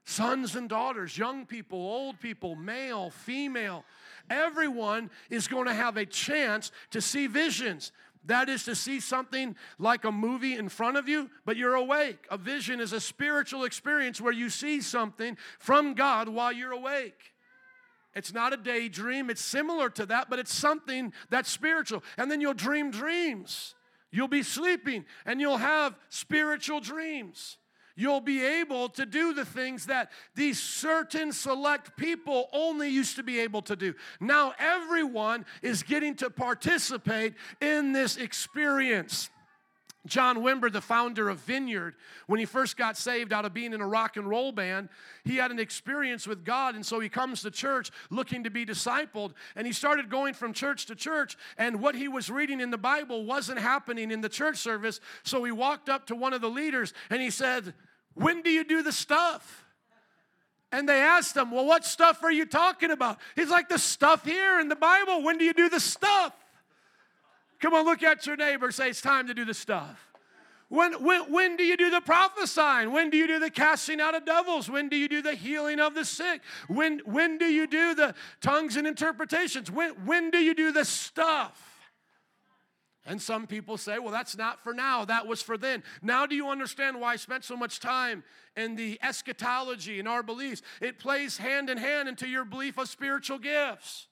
Sons 0.07 0.57
and 0.57 0.71
daughters, 0.71 1.19
young 1.19 1.45
people, 1.45 1.79
old 1.79 2.19
people, 2.19 2.57
male, 2.57 3.11
female. 3.11 3.85
Everyone 4.31 5.11
is 5.29 5.49
going 5.49 5.67
to 5.67 5.75
have 5.75 5.99
a 5.99 6.07
chance 6.07 6.73
to 6.93 7.03
see 7.03 7.27
visions. 7.27 7.93
That 8.25 8.49
is 8.49 8.65
to 8.65 8.75
see 8.75 9.01
something 9.01 9.55
like 9.79 10.05
a 10.05 10.13
movie 10.13 10.55
in 10.55 10.71
front 10.71 10.97
of 10.97 11.09
you, 11.09 11.29
but 11.45 11.59
you're 11.59 11.75
awake. 11.75 12.27
A 12.31 12.39
vision 12.39 12.81
is 12.81 12.95
a 12.95 13.01
spiritual 13.01 13.65
experience 13.65 14.19
where 14.19 14.33
you 14.33 14.49
see 14.49 14.81
something 14.81 15.37
from 15.59 15.93
God 15.93 16.31
while 16.31 16.53
you're 16.53 16.73
awake. 16.73 17.35
It's 18.15 18.33
not 18.33 18.53
a 18.53 18.57
daydream, 18.57 19.31
it's 19.31 19.41
similar 19.41 19.91
to 19.91 20.07
that, 20.07 20.29
but 20.31 20.39
it's 20.39 20.55
something 20.55 21.13
that's 21.31 21.51
spiritual. 21.51 22.03
And 22.17 22.31
then 22.31 22.41
you'll 22.41 22.55
dream 22.55 22.91
dreams. 22.91 23.75
You'll 24.11 24.29
be 24.29 24.43
sleeping 24.43 25.05
and 25.27 25.41
you'll 25.41 25.59
have 25.59 25.95
spiritual 26.09 26.81
dreams. 26.81 27.59
You'll 27.95 28.21
be 28.21 28.45
able 28.45 28.91
to 28.91 29.05
do 29.05 29.35
the 29.35 29.45
things 29.45 29.87
that 29.87 30.13
these 30.37 30.63
certain 30.63 31.33
select 31.33 31.97
people 31.97 32.49
only 32.53 32.89
used 32.89 33.17
to 33.17 33.25
be 33.25 33.41
able 33.41 33.61
to 33.63 33.75
do. 33.75 33.93
Now, 34.21 34.55
everyone 34.57 35.45
is 35.63 35.83
getting 35.83 36.15
to 36.17 36.31
participate 36.31 37.35
in 37.61 37.93
this 37.93 38.17
experience. 38.17 39.31
John 40.09 40.39
Wimber, 40.39 40.73
the 40.73 40.81
founder 40.81 41.29
of 41.29 41.39
Vineyard, 41.41 41.95
when 42.27 42.41
he 42.41 42.47
first 42.47 42.77
got 42.77 42.97
saved 42.97 43.33
out 43.33 43.45
of 43.45 43.55
being 43.55 43.73
in 43.73 43.81
a 43.81 43.87
rock 43.87 44.17
and 44.17 44.29
roll 44.29 44.53
band, 44.53 44.89
he 45.25 45.37
had 45.37 45.51
an 45.51 45.59
experience 45.59 46.27
with 46.27 46.45
God. 46.45 46.75
And 46.75 46.85
so 46.85 47.01
he 47.01 47.09
comes 47.09 47.43
to 47.43 47.51
church 47.51 47.91
looking 48.11 48.45
to 48.45 48.51
be 48.51 48.67
discipled. 48.67 49.33
And 49.55 49.67
he 49.67 49.73
started 49.73 50.11
going 50.11 50.35
from 50.35 50.53
church 50.53 50.87
to 50.87 50.95
church. 50.95 51.37
And 51.57 51.81
what 51.81 51.95
he 51.95 52.09
was 52.09 52.31
reading 52.31 52.61
in 52.61 52.71
the 52.71 52.79
Bible 52.79 53.25
wasn't 53.25 53.59
happening 53.59 54.11
in 54.11 54.21
the 54.21 54.29
church 54.29 54.57
service. 54.57 55.01
So 55.23 55.45
he 55.45 55.53
walked 55.53 55.89
up 55.89 56.07
to 56.07 56.17
one 56.17 56.33
of 56.33 56.41
the 56.41 56.51
leaders 56.51 56.93
and 57.11 57.23
he 57.23 57.31
said, 57.31 57.75
When 58.15 58.43
do 58.43 58.51
you 58.51 58.65
do 58.65 58.83
the 58.83 58.93
stuff? 58.93 59.65
And 60.71 60.89
they 60.89 61.01
asked 61.01 61.37
him, 61.37 61.51
Well, 61.51 61.67
what 61.67 61.85
stuff 61.85 62.23
are 62.23 62.33
you 62.33 62.45
talking 62.45 62.91
about? 62.91 63.19
He's 63.37 63.51
like, 63.51 63.69
The 63.69 63.79
stuff 63.79 64.25
here 64.25 64.61
in 64.61 64.69
the 64.69 64.77
Bible. 64.77 65.23
When 65.23 65.39
do 65.39 65.45
you 65.45 65.55
do 65.55 65.69
the 65.69 65.81
stuff? 65.81 66.33
Come 67.61 67.75
on, 67.75 67.85
look 67.85 68.03
at 68.03 68.27
your 68.27 68.37
neighbor. 68.37 68.71
Say, 68.71 68.91
it's 68.91 69.01
time 69.01 69.27
to 69.27 69.35
do 69.35 69.45
the 69.45 69.55
stuff. 69.55 70.05
When, 70.69 71.03
when, 71.03 71.33
when 71.33 71.57
do 71.57 71.65
you 71.65 71.79
do 71.79 71.89
the 71.89 72.03
prophesying? 72.03 72.93
When 72.93 73.09
do 73.09 73.17
you 73.17 73.27
do 73.27 73.39
the 73.39 73.51
casting 73.51 74.01
out 74.01 74.15
of 74.15 74.27
devils? 74.27 74.69
When 74.69 74.91
do 74.91 74.97
you 74.97 75.09
do 75.09 75.23
the 75.23 75.35
healing 75.35 75.81
of 75.81 75.95
the 75.95 76.05
sick? 76.05 76.43
When, 76.69 76.99
when 77.07 77.39
do 77.39 77.47
you 77.47 77.67
do 77.67 77.95
the 77.95 78.15
tongues 78.43 78.77
and 78.77 78.87
interpretations? 78.87 79.71
When, 79.71 79.93
when 80.05 80.31
do 80.31 80.39
you 80.39 80.55
do 80.55 80.71
the 80.71 80.85
stuff? 80.85 81.65
And 83.07 83.23
some 83.23 83.47
people 83.47 83.79
say, 83.79 83.99
well, 83.99 84.13
that's 84.13 84.37
not 84.37 84.63
for 84.63 84.75
now, 84.75 85.07
that 85.07 85.27
was 85.27 85.41
for 85.41 85.57
then. 85.57 85.83
Now, 86.03 86.27
do 86.27 86.37
you 86.37 86.51
understand 86.51 87.01
why 87.01 87.15
I 87.15 87.17
spent 87.17 87.43
so 87.43 87.57
much 87.57 87.81
time 87.81 88.23
in 88.55 88.77
the 88.77 88.99
eschatology 89.03 89.99
and 89.99 90.07
our 90.07 90.23
beliefs? 90.23 90.61
It 90.83 90.99
plays 90.99 91.39
hand 91.39 91.71
in 91.71 91.79
hand 91.79 92.11
into 92.11 92.29
your 92.29 92.45
belief 92.45 92.77
of 92.77 92.91
spiritual 92.91 93.39
gifts. 93.39 94.08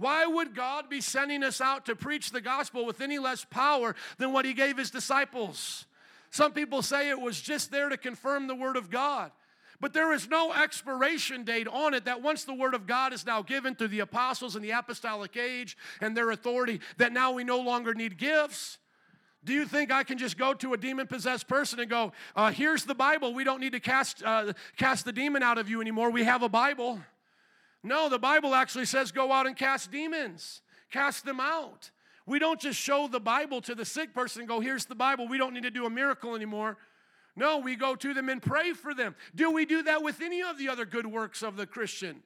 Why 0.00 0.24
would 0.24 0.54
God 0.54 0.88
be 0.88 1.02
sending 1.02 1.44
us 1.44 1.60
out 1.60 1.84
to 1.86 1.94
preach 1.94 2.30
the 2.30 2.40
gospel 2.40 2.86
with 2.86 3.02
any 3.02 3.18
less 3.18 3.44
power 3.44 3.94
than 4.16 4.32
what 4.32 4.46
He 4.46 4.54
gave 4.54 4.78
His 4.78 4.90
disciples? 4.90 5.84
Some 6.30 6.52
people 6.52 6.80
say 6.80 7.10
it 7.10 7.20
was 7.20 7.38
just 7.38 7.70
there 7.70 7.90
to 7.90 7.98
confirm 7.98 8.46
the 8.46 8.54
Word 8.54 8.76
of 8.76 8.90
God. 8.90 9.30
But 9.78 9.92
there 9.92 10.14
is 10.14 10.26
no 10.26 10.54
expiration 10.54 11.44
date 11.44 11.68
on 11.68 11.92
it 11.92 12.06
that 12.06 12.22
once 12.22 12.44
the 12.44 12.54
Word 12.54 12.72
of 12.72 12.86
God 12.86 13.12
is 13.12 13.26
now 13.26 13.42
given 13.42 13.74
to 13.74 13.88
the 13.88 14.00
apostles 14.00 14.56
in 14.56 14.62
the 14.62 14.70
apostolic 14.70 15.36
age 15.36 15.76
and 16.00 16.16
their 16.16 16.30
authority, 16.30 16.80
that 16.96 17.12
now 17.12 17.32
we 17.32 17.44
no 17.44 17.60
longer 17.60 17.92
need 17.92 18.16
gifts. 18.16 18.78
Do 19.44 19.52
you 19.52 19.66
think 19.66 19.92
I 19.92 20.02
can 20.02 20.16
just 20.16 20.38
go 20.38 20.54
to 20.54 20.72
a 20.72 20.78
demon 20.78 21.08
possessed 21.08 21.46
person 21.46 21.78
and 21.78 21.90
go, 21.90 22.12
uh, 22.34 22.52
Here's 22.52 22.84
the 22.84 22.94
Bible. 22.94 23.34
We 23.34 23.44
don't 23.44 23.60
need 23.60 23.72
to 23.72 23.80
cast, 23.80 24.22
uh, 24.22 24.54
cast 24.78 25.04
the 25.04 25.12
demon 25.12 25.42
out 25.42 25.58
of 25.58 25.68
you 25.68 25.82
anymore. 25.82 26.10
We 26.10 26.24
have 26.24 26.42
a 26.42 26.48
Bible. 26.48 27.00
No, 27.82 28.08
the 28.08 28.18
Bible 28.18 28.54
actually 28.54 28.84
says 28.84 29.12
go 29.12 29.32
out 29.32 29.46
and 29.46 29.56
cast 29.56 29.90
demons, 29.90 30.60
cast 30.90 31.24
them 31.24 31.40
out. 31.40 31.90
We 32.26 32.38
don't 32.38 32.60
just 32.60 32.78
show 32.78 33.08
the 33.08 33.20
Bible 33.20 33.60
to 33.62 33.74
the 33.74 33.84
sick 33.84 34.14
person 34.14 34.42
and 34.42 34.48
go, 34.48 34.60
here's 34.60 34.84
the 34.84 34.94
Bible. 34.94 35.26
We 35.26 35.38
don't 35.38 35.54
need 35.54 35.64
to 35.64 35.70
do 35.70 35.86
a 35.86 35.90
miracle 35.90 36.34
anymore. 36.34 36.76
No, 37.34 37.58
we 37.58 37.74
go 37.74 37.94
to 37.94 38.12
them 38.12 38.28
and 38.28 38.42
pray 38.42 38.72
for 38.72 38.94
them. 38.94 39.14
Do 39.34 39.50
we 39.50 39.64
do 39.64 39.82
that 39.84 40.02
with 40.02 40.20
any 40.20 40.42
of 40.42 40.58
the 40.58 40.68
other 40.68 40.84
good 40.84 41.06
works 41.06 41.42
of 41.42 41.56
the 41.56 41.66
Christian? 41.66 42.22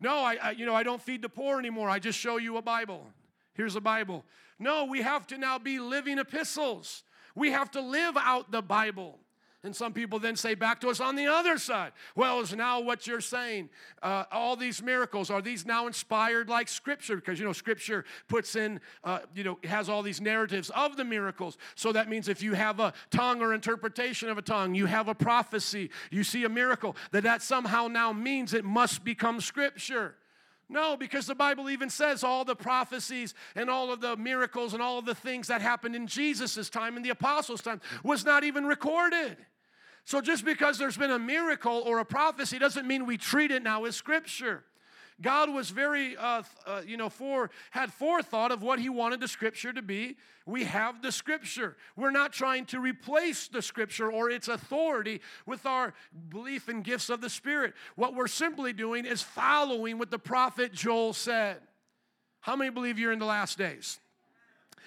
No, 0.00 0.18
I, 0.18 0.36
I, 0.42 0.50
you 0.52 0.66
know 0.66 0.74
I 0.74 0.82
don't 0.82 1.02
feed 1.02 1.22
the 1.22 1.28
poor 1.28 1.58
anymore. 1.58 1.88
I 1.88 1.98
just 1.98 2.18
show 2.18 2.36
you 2.36 2.56
a 2.56 2.62
Bible. 2.62 3.06
Here's 3.54 3.76
a 3.76 3.80
Bible. 3.80 4.24
No, 4.58 4.84
we 4.84 5.02
have 5.02 5.26
to 5.28 5.38
now 5.38 5.58
be 5.58 5.78
living 5.78 6.18
epistles. 6.18 7.04
We 7.34 7.52
have 7.52 7.70
to 7.72 7.80
live 7.80 8.16
out 8.16 8.50
the 8.50 8.62
Bible. 8.62 9.18
And 9.64 9.74
some 9.74 9.92
people 9.92 10.20
then 10.20 10.36
say 10.36 10.54
back 10.54 10.80
to 10.82 10.88
us 10.88 11.00
on 11.00 11.16
the 11.16 11.26
other 11.26 11.58
side, 11.58 11.90
well, 12.14 12.38
is 12.38 12.54
now 12.54 12.80
what 12.80 13.08
you're 13.08 13.20
saying, 13.20 13.70
uh, 14.04 14.24
all 14.30 14.54
these 14.54 14.80
miracles, 14.80 15.30
are 15.30 15.42
these 15.42 15.66
now 15.66 15.88
inspired 15.88 16.48
like 16.48 16.68
Scripture? 16.68 17.16
Because, 17.16 17.40
you 17.40 17.44
know, 17.44 17.52
Scripture 17.52 18.04
puts 18.28 18.54
in, 18.54 18.80
uh, 19.02 19.18
you 19.34 19.42
know, 19.42 19.58
has 19.64 19.88
all 19.88 20.02
these 20.02 20.20
narratives 20.20 20.70
of 20.70 20.96
the 20.96 21.04
miracles. 21.04 21.58
So 21.74 21.90
that 21.90 22.08
means 22.08 22.28
if 22.28 22.40
you 22.40 22.54
have 22.54 22.78
a 22.78 22.92
tongue 23.10 23.42
or 23.42 23.52
interpretation 23.52 24.28
of 24.28 24.38
a 24.38 24.42
tongue, 24.42 24.76
you 24.76 24.86
have 24.86 25.08
a 25.08 25.14
prophecy, 25.14 25.90
you 26.12 26.22
see 26.22 26.44
a 26.44 26.48
miracle, 26.48 26.94
that 27.10 27.24
that 27.24 27.42
somehow 27.42 27.88
now 27.88 28.12
means 28.12 28.54
it 28.54 28.64
must 28.64 29.02
become 29.02 29.40
Scripture. 29.40 30.14
No, 30.68 30.96
because 30.96 31.26
the 31.26 31.34
Bible 31.34 31.70
even 31.70 31.88
says 31.88 32.22
all 32.22 32.44
the 32.44 32.54
prophecies 32.54 33.34
and 33.54 33.70
all 33.70 33.90
of 33.90 34.00
the 34.00 34.16
miracles 34.16 34.74
and 34.74 34.82
all 34.82 34.98
of 34.98 35.06
the 35.06 35.14
things 35.14 35.48
that 35.48 35.62
happened 35.62 35.96
in 35.96 36.06
Jesus' 36.06 36.68
time 36.68 36.96
and 36.96 37.04
the 37.04 37.10
apostles' 37.10 37.62
time 37.62 37.80
was 38.04 38.24
not 38.24 38.44
even 38.44 38.66
recorded. 38.66 39.36
So 40.04 40.20
just 40.20 40.44
because 40.44 40.78
there's 40.78 40.96
been 40.96 41.10
a 41.10 41.18
miracle 41.18 41.82
or 41.86 42.00
a 42.00 42.04
prophecy 42.04 42.58
doesn't 42.58 42.86
mean 42.86 43.06
we 43.06 43.16
treat 43.16 43.50
it 43.50 43.62
now 43.62 43.84
as 43.84 43.96
scripture. 43.96 44.64
God 45.20 45.50
was 45.52 45.70
very, 45.70 46.16
uh, 46.16 46.42
uh, 46.66 46.82
you 46.86 46.96
know, 46.96 47.08
for 47.08 47.50
had 47.70 47.92
forethought 47.92 48.52
of 48.52 48.62
what 48.62 48.78
He 48.78 48.88
wanted 48.88 49.20
the 49.20 49.28
Scripture 49.28 49.72
to 49.72 49.82
be. 49.82 50.16
We 50.46 50.64
have 50.64 51.02
the 51.02 51.10
Scripture. 51.10 51.76
We're 51.96 52.12
not 52.12 52.32
trying 52.32 52.66
to 52.66 52.78
replace 52.80 53.48
the 53.48 53.60
Scripture 53.60 54.12
or 54.12 54.30
its 54.30 54.46
authority 54.46 55.20
with 55.44 55.66
our 55.66 55.92
belief 56.28 56.68
and 56.68 56.84
gifts 56.84 57.10
of 57.10 57.20
the 57.20 57.30
Spirit. 57.30 57.74
What 57.96 58.14
we're 58.14 58.28
simply 58.28 58.72
doing 58.72 59.04
is 59.04 59.20
following 59.20 59.98
what 59.98 60.10
the 60.10 60.18
prophet 60.20 60.72
Joel 60.72 61.12
said. 61.12 61.58
How 62.40 62.54
many 62.54 62.70
believe 62.70 62.98
you're 62.98 63.12
in 63.12 63.18
the 63.18 63.26
last 63.26 63.58
days? 63.58 63.98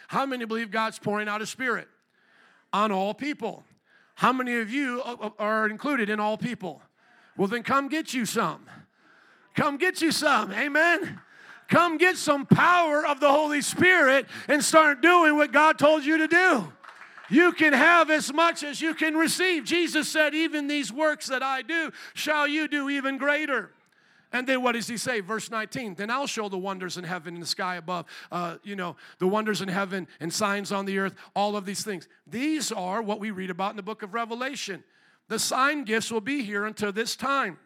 How 0.08 0.26
many 0.26 0.46
believe 0.46 0.72
God's 0.72 0.98
pouring 0.98 1.28
out 1.28 1.42
His 1.42 1.50
Spirit 1.50 1.90
on 2.72 2.92
all 2.94 3.14
people? 3.14 3.66
How 4.16 4.32
many 4.32 4.58
of 4.58 4.70
you 4.70 5.02
uh, 5.04 5.16
uh, 5.20 5.30
are 5.40 5.68
included 5.68 6.10
in 6.10 6.20
all 6.20 6.38
people? 6.38 6.82
Well, 7.38 7.48
then 7.48 7.64
come 7.64 7.90
get 7.90 8.14
you 8.14 8.26
some. 8.26 8.66
Come 9.56 9.78
get 9.78 10.02
you 10.02 10.12
some. 10.12 10.52
Amen. 10.52 11.20
Come 11.68 11.98
get 11.98 12.18
some 12.18 12.46
power 12.46 13.06
of 13.06 13.20
the 13.20 13.30
Holy 13.30 13.62
Spirit 13.62 14.26
and 14.48 14.64
start 14.64 15.02
doing 15.02 15.38
what 15.38 15.52
God 15.52 15.80
told 15.80 16.04
you 16.04 16.18
to 16.18 16.28
do. 16.28 16.74
You 17.30 17.54
can 17.54 17.72
have 17.72 18.10
as 18.10 18.34
much 18.34 18.62
as 18.62 18.82
you 18.82 18.94
can 18.94 19.16
receive. 19.16 19.64
Jesus 19.64 20.10
said, 20.10 20.36
Even 20.36 20.68
these 20.68 20.92
works 20.92 21.28
that 21.28 21.42
I 21.42 21.62
do, 21.62 21.92
shall 22.14 22.46
you 22.46 22.68
do 22.68 22.90
even 22.90 23.18
greater. 23.18 23.72
And 24.34 24.46
then 24.48 24.62
what 24.62 24.74
does 24.74 24.88
he 24.88 24.98
say? 24.98 25.22
Verse 25.22 25.50
19. 25.50 25.96
Then 25.96 26.10
I'll 26.10 26.28
show 26.28 26.50
the 26.50 26.58
wonders 26.58 26.98
in 26.98 27.06
heaven 27.06 27.34
and 27.34 27.44
the 27.44 27.48
sky 27.48 27.76
above, 27.78 28.06
uh, 28.32 28.58
you 28.64 28.76
know, 28.76 28.98
the 29.20 29.28
wonders 29.28 29.62
in 29.62 29.70
heaven 29.70 30.08
and 30.20 30.32
signs 30.32 30.74
on 30.74 30.86
the 30.86 31.00
earth, 31.00 31.16
all 31.36 31.56
of 31.56 31.66
these 31.66 31.84
things. 31.84 32.08
These 32.28 32.72
are 32.72 33.02
what 33.02 33.20
we 33.20 33.32
read 33.32 33.50
about 33.50 33.72
in 33.72 33.78
the 33.78 33.84
book 33.84 34.04
of 34.04 34.14
Revelation. 34.14 34.84
The 35.30 35.40
sign 35.40 35.86
gifts 35.86 36.12
will 36.12 36.22
be 36.22 36.44
here 36.44 36.66
until 36.66 36.92
this 36.92 37.16
time. 37.16 37.60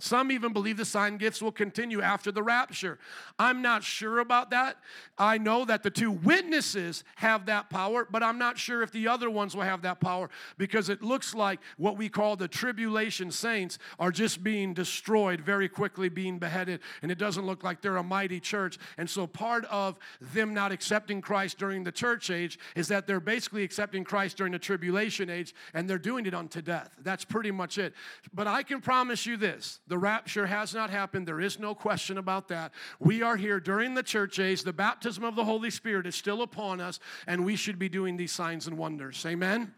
Some 0.00 0.32
even 0.32 0.52
believe 0.52 0.76
the 0.76 0.84
sign 0.84 1.16
gifts 1.16 1.40
will 1.40 1.52
continue 1.52 2.00
after 2.00 2.32
the 2.32 2.42
rapture. 2.42 2.98
I'm 3.38 3.62
not 3.62 3.84
sure 3.84 4.18
about 4.18 4.50
that. 4.50 4.76
I 5.18 5.38
know 5.38 5.64
that 5.64 5.82
the 5.82 5.90
two 5.90 6.10
witnesses 6.10 7.04
have 7.16 7.46
that 7.46 7.70
power, 7.70 8.06
but 8.10 8.22
I'm 8.22 8.38
not 8.38 8.58
sure 8.58 8.82
if 8.82 8.90
the 8.90 9.08
other 9.08 9.30
ones 9.30 9.54
will 9.54 9.62
have 9.62 9.82
that 9.82 10.00
power 10.00 10.30
because 10.58 10.88
it 10.88 11.02
looks 11.02 11.34
like 11.34 11.60
what 11.76 11.96
we 11.96 12.08
call 12.08 12.36
the 12.36 12.48
tribulation 12.48 13.30
saints 13.30 13.78
are 13.98 14.10
just 14.10 14.42
being 14.42 14.74
destroyed 14.74 15.40
very 15.40 15.68
quickly, 15.68 16.08
being 16.08 16.38
beheaded, 16.38 16.80
and 17.02 17.10
it 17.10 17.18
doesn't 17.18 17.46
look 17.46 17.62
like 17.62 17.80
they're 17.80 17.96
a 17.96 18.02
mighty 18.02 18.40
church. 18.40 18.78
And 18.98 19.08
so 19.08 19.26
part 19.26 19.64
of 19.66 19.98
them 20.32 20.54
not 20.54 20.72
accepting 20.72 21.20
Christ 21.20 21.58
during 21.58 21.84
the 21.84 21.92
church 21.92 22.30
age 22.30 22.58
is 22.74 22.88
that 22.88 23.06
they're 23.06 23.20
basically 23.20 23.62
accepting 23.62 24.04
Christ 24.04 24.36
during 24.36 24.52
the 24.52 24.58
tribulation 24.58 25.30
age 25.30 25.54
and 25.74 25.88
they're 25.88 25.98
doing 25.98 26.26
it 26.26 26.34
unto 26.34 26.62
death. 26.62 26.90
That's 27.02 27.24
pretty 27.24 27.50
much 27.50 27.78
it. 27.78 27.94
But 28.32 28.46
I 28.46 28.62
can 28.62 28.80
promise 28.80 29.26
you 29.26 29.36
this 29.36 29.80
the 29.90 29.98
rapture 29.98 30.46
has 30.46 30.72
not 30.72 30.88
happened. 30.88 31.26
There 31.26 31.40
is 31.40 31.58
no 31.58 31.74
question 31.74 32.16
about 32.16 32.46
that. 32.48 32.72
We 33.00 33.22
are 33.22 33.36
here 33.36 33.58
during 33.58 33.94
the 33.94 34.04
church 34.04 34.38
age. 34.38 34.62
The 34.62 34.72
baptism 34.72 35.24
of 35.24 35.34
the 35.34 35.44
Holy 35.44 35.68
Spirit 35.68 36.06
is 36.06 36.14
still 36.14 36.42
upon 36.42 36.80
us, 36.80 37.00
and 37.26 37.44
we 37.44 37.56
should 37.56 37.76
be 37.76 37.88
doing 37.88 38.16
these 38.16 38.30
signs 38.30 38.68
and 38.68 38.78
wonders. 38.78 39.26
Amen? 39.26 39.74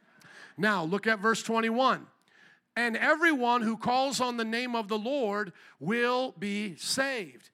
Now, 0.58 0.84
look 0.84 1.06
at 1.06 1.18
verse 1.18 1.42
21. 1.42 2.06
And 2.76 2.94
everyone 2.94 3.62
who 3.62 3.78
calls 3.78 4.20
on 4.20 4.36
the 4.36 4.44
name 4.44 4.76
of 4.76 4.88
the 4.88 4.98
Lord 4.98 5.54
will 5.80 6.34
be 6.38 6.76
saved. 6.76 7.48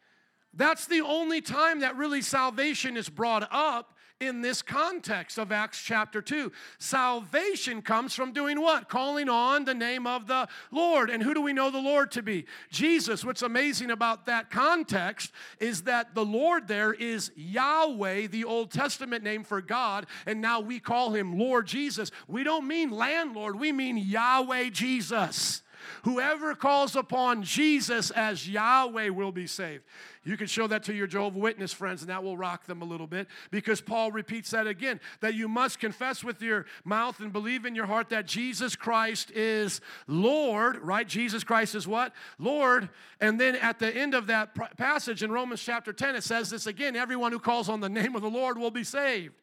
That's 0.52 0.86
the 0.86 1.02
only 1.02 1.40
time 1.40 1.80
that 1.80 1.96
really 1.96 2.22
salvation 2.22 2.96
is 2.96 3.09
brought 3.09 3.46
up 3.52 3.96
in 4.21 4.41
this 4.41 4.62
context 4.62 5.39
of 5.39 5.53
Acts 5.53 5.81
chapter 5.83 6.21
2. 6.21 6.51
Salvation 6.79 7.83
comes 7.83 8.14
from 8.14 8.33
doing 8.33 8.61
what? 8.61 8.89
Calling 8.89 9.29
on 9.29 9.64
the 9.64 9.75
name 9.75 10.07
of 10.07 10.27
the 10.27 10.49
Lord. 10.71 11.11
And 11.11 11.23
who 11.23 11.35
do 11.35 11.41
we 11.41 11.53
know 11.53 11.71
the 11.71 11.79
Lord 11.79 12.11
to 12.12 12.23
be? 12.23 12.47
Jesus. 12.71 13.25
What's 13.25 13.43
amazing 13.43 13.91
about 13.91 14.27
that 14.27 14.51
context 14.51 15.33
is 15.61 15.83
that 15.83 16.14
the 16.14 16.25
Lord 16.25 16.69
there 16.69 16.93
is 16.93 17.31
Yahweh, 17.37 18.27
the 18.29 18.45
Old 18.45 18.71
Testament 18.71 19.23
name 19.23 19.45
for 19.45 19.61
God, 19.61 20.07
and 20.27 20.41
now 20.41 20.61
we 20.61 20.81
call 20.81 21.11
him 21.11 21.39
Lord 21.39 21.66
Jesus. 21.66 22.11
We 22.27 22.45
don't 22.45 22.66
mean 22.66 22.91
landlord, 22.91 23.59
we 23.59 23.73
mean 23.73 23.97
Yahweh 23.97 24.71
Jesus. 24.71 25.62
Whoever 26.03 26.55
calls 26.55 26.97
upon 26.97 27.43
Jesus 27.43 28.11
as 28.11 28.49
Yahweh 28.49 29.09
will 29.11 29.32
be 29.32 29.47
saved. 29.47 29.84
You 30.24 30.36
can 30.36 30.47
show 30.47 30.66
that 30.66 30.82
to 30.84 30.95
your 30.95 31.07
Jehovah 31.07 31.39
Witness 31.39 31.72
friends, 31.72 32.03
and 32.03 32.11
that 32.11 32.22
will 32.22 32.36
rock 32.36 32.66
them 32.66 32.82
a 32.82 32.84
little 32.84 33.07
bit 33.07 33.28
because 33.51 33.80
Paul 33.80 34.12
repeats 34.12 34.51
that 34.51 34.66
again 34.66 35.01
that 35.20 35.34
you 35.34 35.49
must 35.49 35.78
confess 35.78 36.22
with 36.22 36.43
your 36.43 36.66
mouth 36.84 37.20
and 37.20 37.32
believe 37.32 37.64
in 37.64 37.74
your 37.74 37.86
heart 37.86 38.11
that 38.11 38.26
Jesus 38.26 38.76
Christ 38.76 39.30
is 39.30 39.80
Lord, 40.07 40.76
right? 40.78 41.09
Jesus 41.09 41.45
Christ 41.45 41.74
is 41.74 41.89
what? 41.89 42.12
Lord. 42.39 42.91
And 43.20 43.41
then 43.41 43.57
at 43.57 43.78
the 43.78 43.95
end 43.95 44.14
of 44.14 44.26
that 44.26 44.55
passage 44.76 45.22
in 45.22 45.32
Romans 45.32 45.62
chapter 45.62 45.93
10, 45.93 46.16
it 46.16 46.24
says 46.24 46.51
this 46.51 46.66
again 46.66 46.97
everyone 46.97 47.32
who 47.32 47.39
calls 47.39 47.68
on 47.68 47.80
the 47.80 47.89
name 47.89 48.14
of 48.14 48.22
the 48.22 48.30
Lord 48.30 48.59
will 48.59 48.70
be 48.70 48.84
saved. 48.84 49.34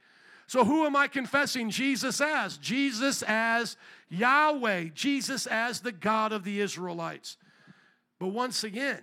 So, 0.47 0.63
who 0.63 0.85
am 0.85 0.95
I 0.95 1.07
confessing 1.07 1.69
Jesus 1.69 2.21
as? 2.21 2.57
Jesus 2.57 3.23
as 3.23 3.77
Yahweh, 4.09 4.89
Jesus 4.93 5.47
as 5.47 5.79
the 5.79 5.91
God 5.91 6.31
of 6.31 6.43
the 6.43 6.59
Israelites. 6.61 7.37
But 8.19 8.27
once 8.27 8.63
again, 8.63 9.01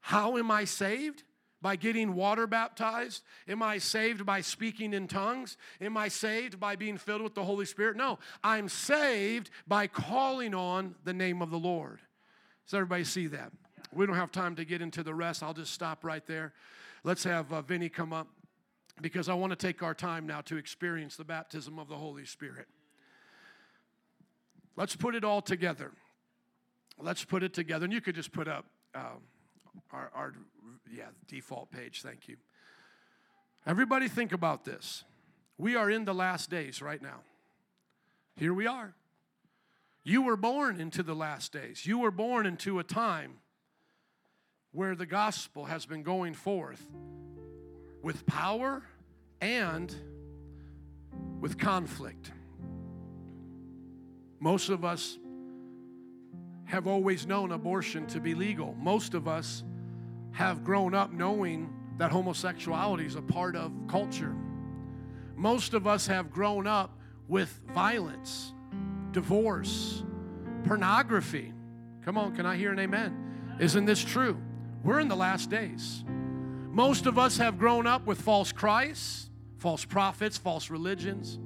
how 0.00 0.36
am 0.36 0.50
I 0.50 0.64
saved? 0.64 1.24
By 1.60 1.76
getting 1.76 2.14
water 2.14 2.46
baptized? 2.46 3.22
Am 3.48 3.62
I 3.62 3.78
saved 3.78 4.26
by 4.26 4.42
speaking 4.42 4.92
in 4.92 5.08
tongues? 5.08 5.56
Am 5.80 5.96
I 5.96 6.08
saved 6.08 6.60
by 6.60 6.76
being 6.76 6.98
filled 6.98 7.22
with 7.22 7.34
the 7.34 7.42
Holy 7.42 7.64
Spirit? 7.64 7.96
No, 7.96 8.18
I'm 8.42 8.68
saved 8.68 9.48
by 9.66 9.86
calling 9.86 10.54
on 10.54 10.94
the 11.04 11.14
name 11.14 11.40
of 11.40 11.50
the 11.50 11.58
Lord. 11.58 12.00
Does 12.66 12.74
everybody 12.74 13.04
see 13.04 13.28
that? 13.28 13.50
We 13.94 14.06
don't 14.06 14.16
have 14.16 14.30
time 14.30 14.56
to 14.56 14.64
get 14.66 14.82
into 14.82 15.02
the 15.02 15.14
rest. 15.14 15.42
I'll 15.42 15.54
just 15.54 15.72
stop 15.72 16.04
right 16.04 16.26
there. 16.26 16.52
Let's 17.02 17.24
have 17.24 17.50
uh, 17.50 17.62
Vinny 17.62 17.88
come 17.88 18.12
up 18.12 18.28
because 19.00 19.28
I 19.28 19.34
want 19.34 19.50
to 19.50 19.56
take 19.56 19.82
our 19.82 19.94
time 19.94 20.26
now 20.26 20.40
to 20.42 20.56
experience 20.56 21.16
the 21.16 21.24
baptism 21.24 21.78
of 21.78 21.88
the 21.88 21.96
Holy 21.96 22.24
Spirit. 22.24 22.66
Let's 24.76 24.96
put 24.96 25.14
it 25.14 25.24
all 25.24 25.42
together. 25.42 25.92
Let's 26.98 27.24
put 27.24 27.42
it 27.42 27.52
together. 27.52 27.84
And 27.84 27.92
you 27.92 28.00
could 28.00 28.14
just 28.14 28.32
put 28.32 28.48
up 28.48 28.66
um, 28.94 29.22
our, 29.92 30.10
our, 30.14 30.32
yeah, 30.92 31.04
default 31.26 31.70
page. 31.70 32.02
Thank 32.02 32.28
you. 32.28 32.36
Everybody 33.66 34.08
think 34.08 34.32
about 34.32 34.64
this. 34.64 35.04
We 35.58 35.76
are 35.76 35.90
in 35.90 36.04
the 36.04 36.14
last 36.14 36.50
days 36.50 36.82
right 36.82 37.00
now. 37.00 37.20
Here 38.36 38.52
we 38.52 38.66
are. 38.66 38.94
You 40.02 40.22
were 40.22 40.36
born 40.36 40.80
into 40.80 41.02
the 41.02 41.14
last 41.14 41.52
days. 41.52 41.86
You 41.86 41.98
were 41.98 42.10
born 42.10 42.46
into 42.46 42.78
a 42.78 42.84
time 42.84 43.38
where 44.72 44.94
the 44.94 45.06
gospel 45.06 45.64
has 45.66 45.86
been 45.86 46.02
going 46.02 46.34
forth 46.34 46.84
with 48.04 48.26
power 48.26 48.82
and 49.40 49.96
with 51.40 51.58
conflict. 51.58 52.30
Most 54.40 54.68
of 54.68 54.84
us 54.84 55.18
have 56.66 56.86
always 56.86 57.26
known 57.26 57.52
abortion 57.52 58.06
to 58.08 58.20
be 58.20 58.34
legal. 58.34 58.74
Most 58.78 59.14
of 59.14 59.26
us 59.26 59.64
have 60.32 60.62
grown 60.62 60.94
up 60.94 61.12
knowing 61.12 61.72
that 61.96 62.10
homosexuality 62.10 63.06
is 63.06 63.14
a 63.14 63.22
part 63.22 63.56
of 63.56 63.72
culture. 63.88 64.36
Most 65.34 65.72
of 65.72 65.86
us 65.86 66.06
have 66.06 66.30
grown 66.30 66.66
up 66.66 66.98
with 67.26 67.58
violence, 67.72 68.52
divorce, 69.12 70.04
pornography. 70.64 71.54
Come 72.04 72.18
on, 72.18 72.36
can 72.36 72.44
I 72.44 72.56
hear 72.56 72.70
an 72.70 72.78
amen? 72.80 73.56
Isn't 73.58 73.86
this 73.86 74.04
true? 74.04 74.36
We're 74.82 75.00
in 75.00 75.08
the 75.08 75.16
last 75.16 75.48
days. 75.48 76.04
Most 76.74 77.06
of 77.06 77.20
us 77.20 77.36
have 77.36 77.56
grown 77.56 77.86
up 77.86 78.04
with 78.04 78.20
false 78.20 78.50
Christs, 78.50 79.30
false 79.58 79.84
prophets, 79.84 80.36
false 80.36 80.70
religions. 80.70 81.38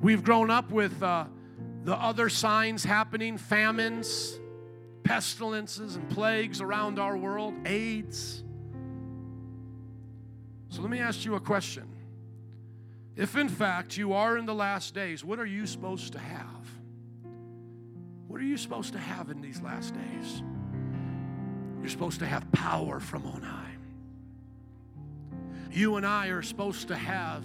We've 0.00 0.24
grown 0.24 0.50
up 0.50 0.70
with 0.70 1.02
uh, 1.02 1.26
the 1.84 1.94
other 1.94 2.30
signs 2.30 2.82
happening 2.82 3.36
famines, 3.36 4.40
pestilences, 5.04 5.96
and 5.96 6.08
plagues 6.08 6.62
around 6.62 6.98
our 6.98 7.14
world, 7.14 7.52
AIDS. 7.66 8.42
So 10.70 10.80
let 10.80 10.90
me 10.90 11.00
ask 11.00 11.26
you 11.26 11.34
a 11.34 11.40
question. 11.40 11.84
If 13.14 13.36
in 13.36 13.50
fact 13.50 13.98
you 13.98 14.14
are 14.14 14.38
in 14.38 14.46
the 14.46 14.54
last 14.54 14.94
days, 14.94 15.22
what 15.22 15.40
are 15.40 15.46
you 15.46 15.66
supposed 15.66 16.14
to 16.14 16.18
have? 16.18 16.70
What 18.28 18.40
are 18.40 18.44
you 18.44 18.56
supposed 18.56 18.94
to 18.94 18.98
have 18.98 19.28
in 19.28 19.42
these 19.42 19.60
last 19.60 19.92
days? 19.92 20.42
You're 21.80 21.90
supposed 21.90 22.20
to 22.20 22.26
have 22.26 22.50
power 22.50 22.98
from 22.98 23.26
on 23.26 23.42
high 23.42 23.61
you 25.74 25.96
and 25.96 26.06
I 26.06 26.28
are 26.28 26.42
supposed 26.42 26.88
to 26.88 26.96
have 26.96 27.44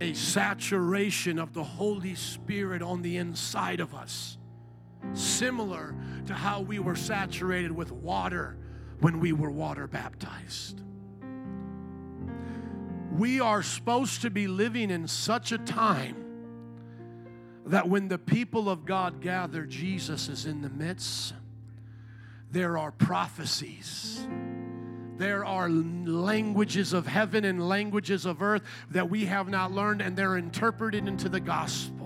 a 0.00 0.12
saturation 0.12 1.38
of 1.38 1.52
the 1.52 1.64
Holy 1.64 2.14
Spirit 2.14 2.82
on 2.82 3.02
the 3.02 3.16
inside 3.16 3.80
of 3.80 3.94
us, 3.94 4.38
similar 5.12 5.94
to 6.26 6.34
how 6.34 6.60
we 6.60 6.78
were 6.78 6.96
saturated 6.96 7.72
with 7.72 7.92
water 7.92 8.56
when 9.00 9.20
we 9.20 9.32
were 9.32 9.50
water 9.50 9.86
baptized. 9.86 10.80
We 13.12 13.40
are 13.40 13.62
supposed 13.62 14.22
to 14.22 14.30
be 14.30 14.48
living 14.48 14.90
in 14.90 15.06
such 15.06 15.52
a 15.52 15.58
time 15.58 16.16
that 17.66 17.88
when 17.88 18.08
the 18.08 18.18
people 18.18 18.68
of 18.68 18.84
God 18.84 19.20
gather, 19.20 19.64
Jesus 19.64 20.28
is 20.28 20.46
in 20.46 20.62
the 20.62 20.68
midst. 20.68 21.32
There 22.50 22.76
are 22.76 22.90
prophecies. 22.92 24.26
There 25.16 25.44
are 25.44 25.68
languages 25.68 26.92
of 26.92 27.06
heaven 27.06 27.44
and 27.44 27.68
languages 27.68 28.26
of 28.26 28.42
earth 28.42 28.62
that 28.90 29.08
we 29.08 29.24
have 29.26 29.48
not 29.48 29.72
learned, 29.72 30.02
and 30.02 30.16
they're 30.16 30.36
interpreted 30.36 31.06
into 31.06 31.28
the 31.28 31.40
gospel. 31.40 32.04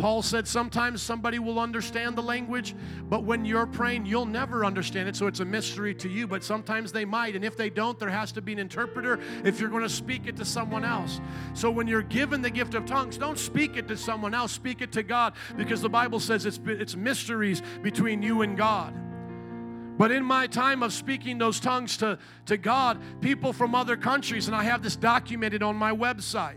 Paul 0.00 0.22
said 0.22 0.48
sometimes 0.48 1.02
somebody 1.02 1.38
will 1.38 1.60
understand 1.60 2.16
the 2.16 2.22
language, 2.22 2.74
but 3.10 3.22
when 3.22 3.44
you're 3.44 3.66
praying, 3.66 4.06
you'll 4.06 4.24
never 4.24 4.64
understand 4.64 5.10
it, 5.10 5.14
so 5.14 5.26
it's 5.26 5.40
a 5.40 5.44
mystery 5.44 5.94
to 5.96 6.08
you, 6.08 6.26
but 6.26 6.42
sometimes 6.42 6.90
they 6.90 7.04
might. 7.04 7.36
And 7.36 7.44
if 7.44 7.54
they 7.54 7.68
don't, 7.68 7.98
there 7.98 8.08
has 8.08 8.32
to 8.32 8.40
be 8.40 8.54
an 8.54 8.58
interpreter 8.58 9.20
if 9.44 9.60
you're 9.60 9.68
going 9.68 9.82
to 9.82 9.90
speak 9.90 10.26
it 10.26 10.36
to 10.36 10.44
someone 10.46 10.84
else. 10.84 11.20
So 11.52 11.70
when 11.70 11.86
you're 11.86 12.00
given 12.00 12.40
the 12.40 12.48
gift 12.48 12.74
of 12.74 12.86
tongues, 12.86 13.18
don't 13.18 13.38
speak 13.38 13.76
it 13.76 13.88
to 13.88 13.96
someone 13.96 14.32
else, 14.32 14.52
speak 14.52 14.80
it 14.80 14.90
to 14.92 15.02
God, 15.02 15.34
because 15.58 15.82
the 15.82 15.90
Bible 15.90 16.18
says 16.18 16.46
it's, 16.46 16.60
it's 16.64 16.96
mysteries 16.96 17.60
between 17.82 18.22
you 18.22 18.40
and 18.40 18.56
God. 18.56 18.94
But 20.00 20.12
in 20.12 20.24
my 20.24 20.46
time 20.46 20.82
of 20.82 20.94
speaking 20.94 21.36
those 21.36 21.60
tongues 21.60 21.98
to, 21.98 22.18
to 22.46 22.56
God, 22.56 22.98
people 23.20 23.52
from 23.52 23.74
other 23.74 23.98
countries, 23.98 24.46
and 24.46 24.56
I 24.56 24.62
have 24.62 24.82
this 24.82 24.96
documented 24.96 25.62
on 25.62 25.76
my 25.76 25.92
website. 25.92 26.56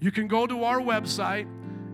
You 0.00 0.10
can 0.10 0.26
go 0.26 0.44
to 0.44 0.64
our 0.64 0.80
website 0.80 1.46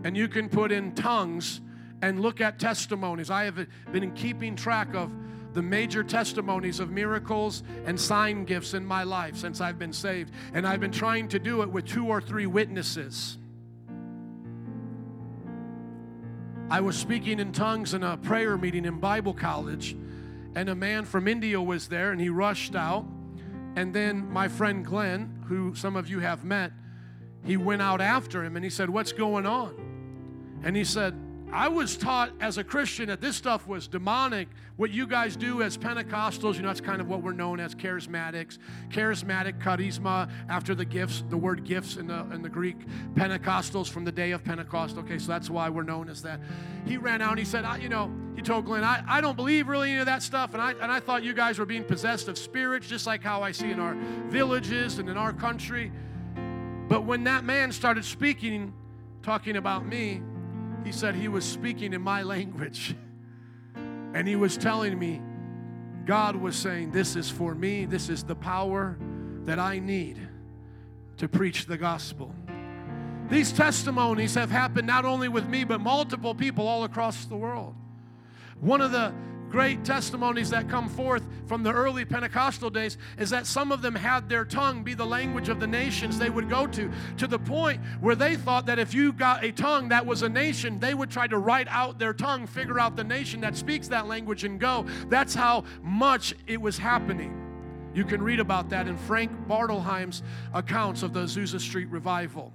and 0.05 0.17
you 0.17 0.29
can 0.29 0.49
put 0.49 0.73
in 0.73 0.95
tongues 0.95 1.61
and 2.01 2.19
look 2.19 2.41
at 2.41 2.59
testimonies. 2.59 3.29
I 3.29 3.45
have 3.45 3.67
been 3.93 4.11
keeping 4.13 4.57
track 4.57 4.95
of 4.95 5.13
the 5.53 5.61
major 5.61 6.03
testimonies 6.03 6.81
of 6.81 6.89
miracles 6.89 7.63
and 7.85 8.01
sign 8.01 8.47
gifts 8.47 8.73
in 8.73 8.87
my 8.87 9.03
life 9.03 9.37
since 9.37 9.61
I've 9.61 9.79
been 9.79 9.93
saved. 9.93 10.33
And 10.55 10.67
I've 10.67 10.81
been 10.81 10.93
trying 10.93 11.29
to 11.29 11.39
do 11.39 11.61
it 11.61 11.71
with 11.71 11.85
two 11.85 12.07
or 12.07 12.23
three 12.23 12.47
witnesses. 12.47 13.37
I 16.71 16.81
was 16.81 16.97
speaking 16.97 17.39
in 17.39 17.53
tongues 17.53 17.93
in 17.93 18.03
a 18.03 18.17
prayer 18.17 18.57
meeting 18.57 18.87
in 18.87 18.99
Bible 18.99 19.35
college, 19.35 19.95
and 20.55 20.69
a 20.69 20.75
man 20.75 21.05
from 21.05 21.29
India 21.29 21.61
was 21.61 21.89
there, 21.89 22.13
and 22.13 22.21
he 22.21 22.29
rushed 22.29 22.75
out. 22.75 23.07
And 23.75 23.95
then 23.95 24.31
my 24.31 24.49
friend 24.49 24.85
Glenn, 24.85 25.45
who 25.49 25.75
some 25.75 25.97
of 25.97 26.09
you 26.09 26.21
have 26.21 26.45
met, 26.45 26.73
he 27.45 27.57
went 27.57 27.83
out 27.83 28.01
after 28.01 28.45
him 28.45 28.57
and 28.57 28.65
he 28.65 28.71
said, 28.71 28.91
What's 28.91 29.13
going 29.13 29.47
on? 29.47 30.61
And 30.63 30.77
he 30.77 30.85
said, 30.85 31.15
I 31.53 31.69
was 31.69 31.99
taught 31.99 32.33
as 32.41 32.57
a 32.57 32.65
Christian 32.65 33.09
that 33.09 33.21
this 33.21 33.37
stuff 33.37 33.67
was 33.67 33.87
demonic. 33.87 34.49
What 34.77 34.91
you 34.91 35.07
guys 35.07 35.37
do 35.37 35.61
as 35.61 35.77
Pentecostals, 35.77 36.55
you 36.55 36.63
know, 36.63 36.69
that's 36.69 36.81
kind 36.81 37.03
of 37.03 37.09
what 37.09 37.23
we're 37.23 37.35
known 37.35 37.61
as 37.61 37.75
charismatics. 37.75 38.57
Charismatic, 38.89 39.61
charisma, 39.63 40.31
after 40.49 40.75
the 40.75 40.87
gifts, 40.87 41.25
the 41.29 41.37
word 41.37 41.65
gifts 41.65 41.97
in 41.97 42.07
the, 42.07 42.21
in 42.33 42.41
the 42.41 42.49
Greek. 42.49 42.79
Pentecostals 43.15 43.91
from 43.91 44.07
the 44.07 44.13
day 44.13 44.31
of 44.31 44.43
Pentecost. 44.43 44.97
Okay, 44.97 45.19
so 45.19 45.29
that's 45.29 45.51
why 45.51 45.69
we're 45.69 45.83
known 45.83 46.09
as 46.09 46.23
that. 46.23 46.41
He 46.87 46.97
ran 46.97 47.21
out 47.21 47.31
and 47.31 47.39
he 47.39 47.45
said, 47.45 47.67
I, 47.67 47.77
you 47.77 47.91
know, 47.91 48.11
he 48.35 48.41
told 48.41 48.65
Glenn, 48.65 48.83
I, 48.83 49.05
I 49.07 49.21
don't 49.21 49.37
believe 49.37 49.69
really 49.69 49.91
any 49.91 50.01
of 50.01 50.07
that 50.07 50.23
stuff. 50.23 50.55
And 50.55 50.63
I, 50.63 50.73
and 50.73 50.91
I 50.91 51.01
thought 51.01 51.23
you 51.23 51.35
guys 51.35 51.59
were 51.59 51.67
being 51.67 51.85
possessed 51.85 52.29
of 52.29 52.39
spirits, 52.39 52.89
just 52.89 53.07
like 53.07 53.23
how 53.23 53.43
I 53.43 53.53
see 53.53 53.71
in 53.71 53.79
our 53.79 53.95
villages 54.29 54.99
and 54.99 55.07
in 55.07 55.19
our 55.19 55.35
country. 55.35 55.93
But 56.89 57.05
when 57.05 57.25
that 57.25 57.45
man 57.45 57.73
started 57.73 58.07
speaking, 58.07 58.73
talking 59.23 59.57
about 59.57 59.87
me, 59.87 60.23
he 60.85 60.93
said 60.93 61.15
he 61.15 61.29
was 61.29 61.45
speaking 61.45 61.93
in 61.93 62.03
my 62.03 62.23
language. 62.23 62.95
And 64.15 64.29
he 64.29 64.37
was 64.37 64.59
telling 64.59 64.99
me, 64.99 65.23
God 66.05 66.37
was 66.37 66.55
saying, 66.55 66.91
This 66.91 67.17
is 67.17 67.31
for 67.31 67.55
me, 67.55 67.87
this 67.87 68.11
is 68.11 68.23
the 68.23 68.35
power 68.35 68.99
that 69.47 69.59
I 69.59 69.79
need 69.79 70.21
to 71.17 71.29
preach 71.29 71.65
the 71.65 71.79
gospel. 71.79 72.35
These 73.31 73.53
testimonies 73.53 74.35
have 74.35 74.51
happened 74.51 74.87
not 74.87 75.07
only 75.07 75.29
with 75.29 75.49
me, 75.49 75.65
but 75.65 75.81
multiple 75.81 76.35
people 76.35 76.67
all 76.67 76.85
across 76.85 77.25
the 77.25 77.37
world. 77.37 77.75
One 78.61 78.83
of 78.83 78.93
the 78.93 79.15
great 79.53 79.85
testimonies 79.85 80.49
that 80.49 80.67
come 80.67 80.89
forth 80.89 81.23
from 81.45 81.63
the 81.63 81.71
early 81.71 82.07
Pentecostal 82.07 82.71
days 82.71 82.97
is 83.19 83.29
that 83.29 83.47
some 83.47 83.71
of 83.71 83.83
them 83.83 83.95
had 83.95 84.27
their 84.27 84.47
tongue 84.47 84.83
be 84.83 84.95
the 84.95 85.05
language 85.05 85.51
of 85.51 85.61
the 85.61 85.67
nations 85.67 86.19
they 86.19 86.31
would 86.31 86.49
go 86.49 86.67
to, 86.67 86.91
to 87.19 87.27
the 87.27 87.39
point 87.39 87.79
where 88.01 88.15
they 88.15 88.35
thought 88.35 88.65
that 88.65 88.79
if 88.79 88.95
you 88.95 89.13
got 89.13 89.45
a 89.45 89.53
tongue 89.53 89.91
that 89.91 90.07
was 90.07 90.23
a 90.23 90.29
nation, 90.29 90.81
they 90.81 90.95
would 90.95 91.11
try 91.11 91.27
to 91.27 91.37
write 91.37 91.69
out 91.69 91.99
their 91.99 92.15
tongue, 92.15 92.47
figure 92.47 92.81
out 92.81 92.97
the 92.97 93.05
nation 93.05 93.43
that 93.43 93.55
speaks 93.55 93.89
that 93.89 94.07
language, 94.07 94.45
and 94.45 94.59
go. 94.59 94.87
That's 95.11 95.35
how 95.35 95.65
much 95.83 96.35
it 96.47 96.59
was 96.59 96.79
happening. 96.79 97.39
You 97.95 98.07
can 98.07 98.23
read 98.23 98.41
about 98.41 98.71
that 98.71 98.89
in 98.89 98.97
Frank 98.97 99.31
Bartleman's 99.47 100.23
accounts 100.55 101.03
of 101.03 101.13
the 101.13 101.25
Azusa 101.25 101.61
Street 101.61 101.91
revival. 101.91 102.55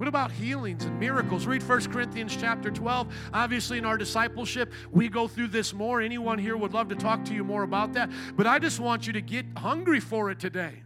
What 0.00 0.08
about 0.08 0.32
healings 0.32 0.86
and 0.86 0.98
miracles? 0.98 1.46
Read 1.46 1.62
1 1.62 1.92
Corinthians 1.92 2.34
chapter 2.34 2.70
12. 2.70 3.14
Obviously, 3.34 3.76
in 3.76 3.84
our 3.84 3.98
discipleship, 3.98 4.72
we 4.90 5.10
go 5.10 5.28
through 5.28 5.48
this 5.48 5.74
more. 5.74 6.00
Anyone 6.00 6.38
here 6.38 6.56
would 6.56 6.72
love 6.72 6.88
to 6.88 6.94
talk 6.94 7.22
to 7.26 7.34
you 7.34 7.44
more 7.44 7.64
about 7.64 7.92
that. 7.92 8.10
But 8.34 8.46
I 8.46 8.58
just 8.58 8.80
want 8.80 9.06
you 9.06 9.12
to 9.12 9.20
get 9.20 9.44
hungry 9.58 10.00
for 10.00 10.30
it 10.30 10.40
today. 10.40 10.82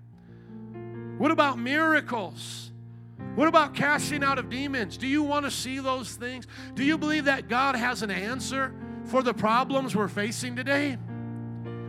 What 1.17 1.31
about 1.31 1.61
miracles? 1.61 2.73
What 3.37 3.47
about 3.47 3.73
casting 3.73 4.25
out 4.25 4.41
of 4.41 4.51
demons? 4.51 4.97
Do 4.97 5.07
you 5.07 5.23
want 5.23 5.45
to 5.45 5.51
see 5.53 5.79
those 5.79 6.17
things? 6.17 6.49
Do 6.75 6.83
you 6.83 6.99
believe 6.99 7.27
that 7.27 7.47
God 7.47 7.77
has 7.77 8.03
an 8.03 8.11
answer 8.11 8.75
for 9.05 9.23
the 9.23 9.33
problems 9.33 9.95
we're 9.95 10.09
facing 10.09 10.57
today? 10.57 10.99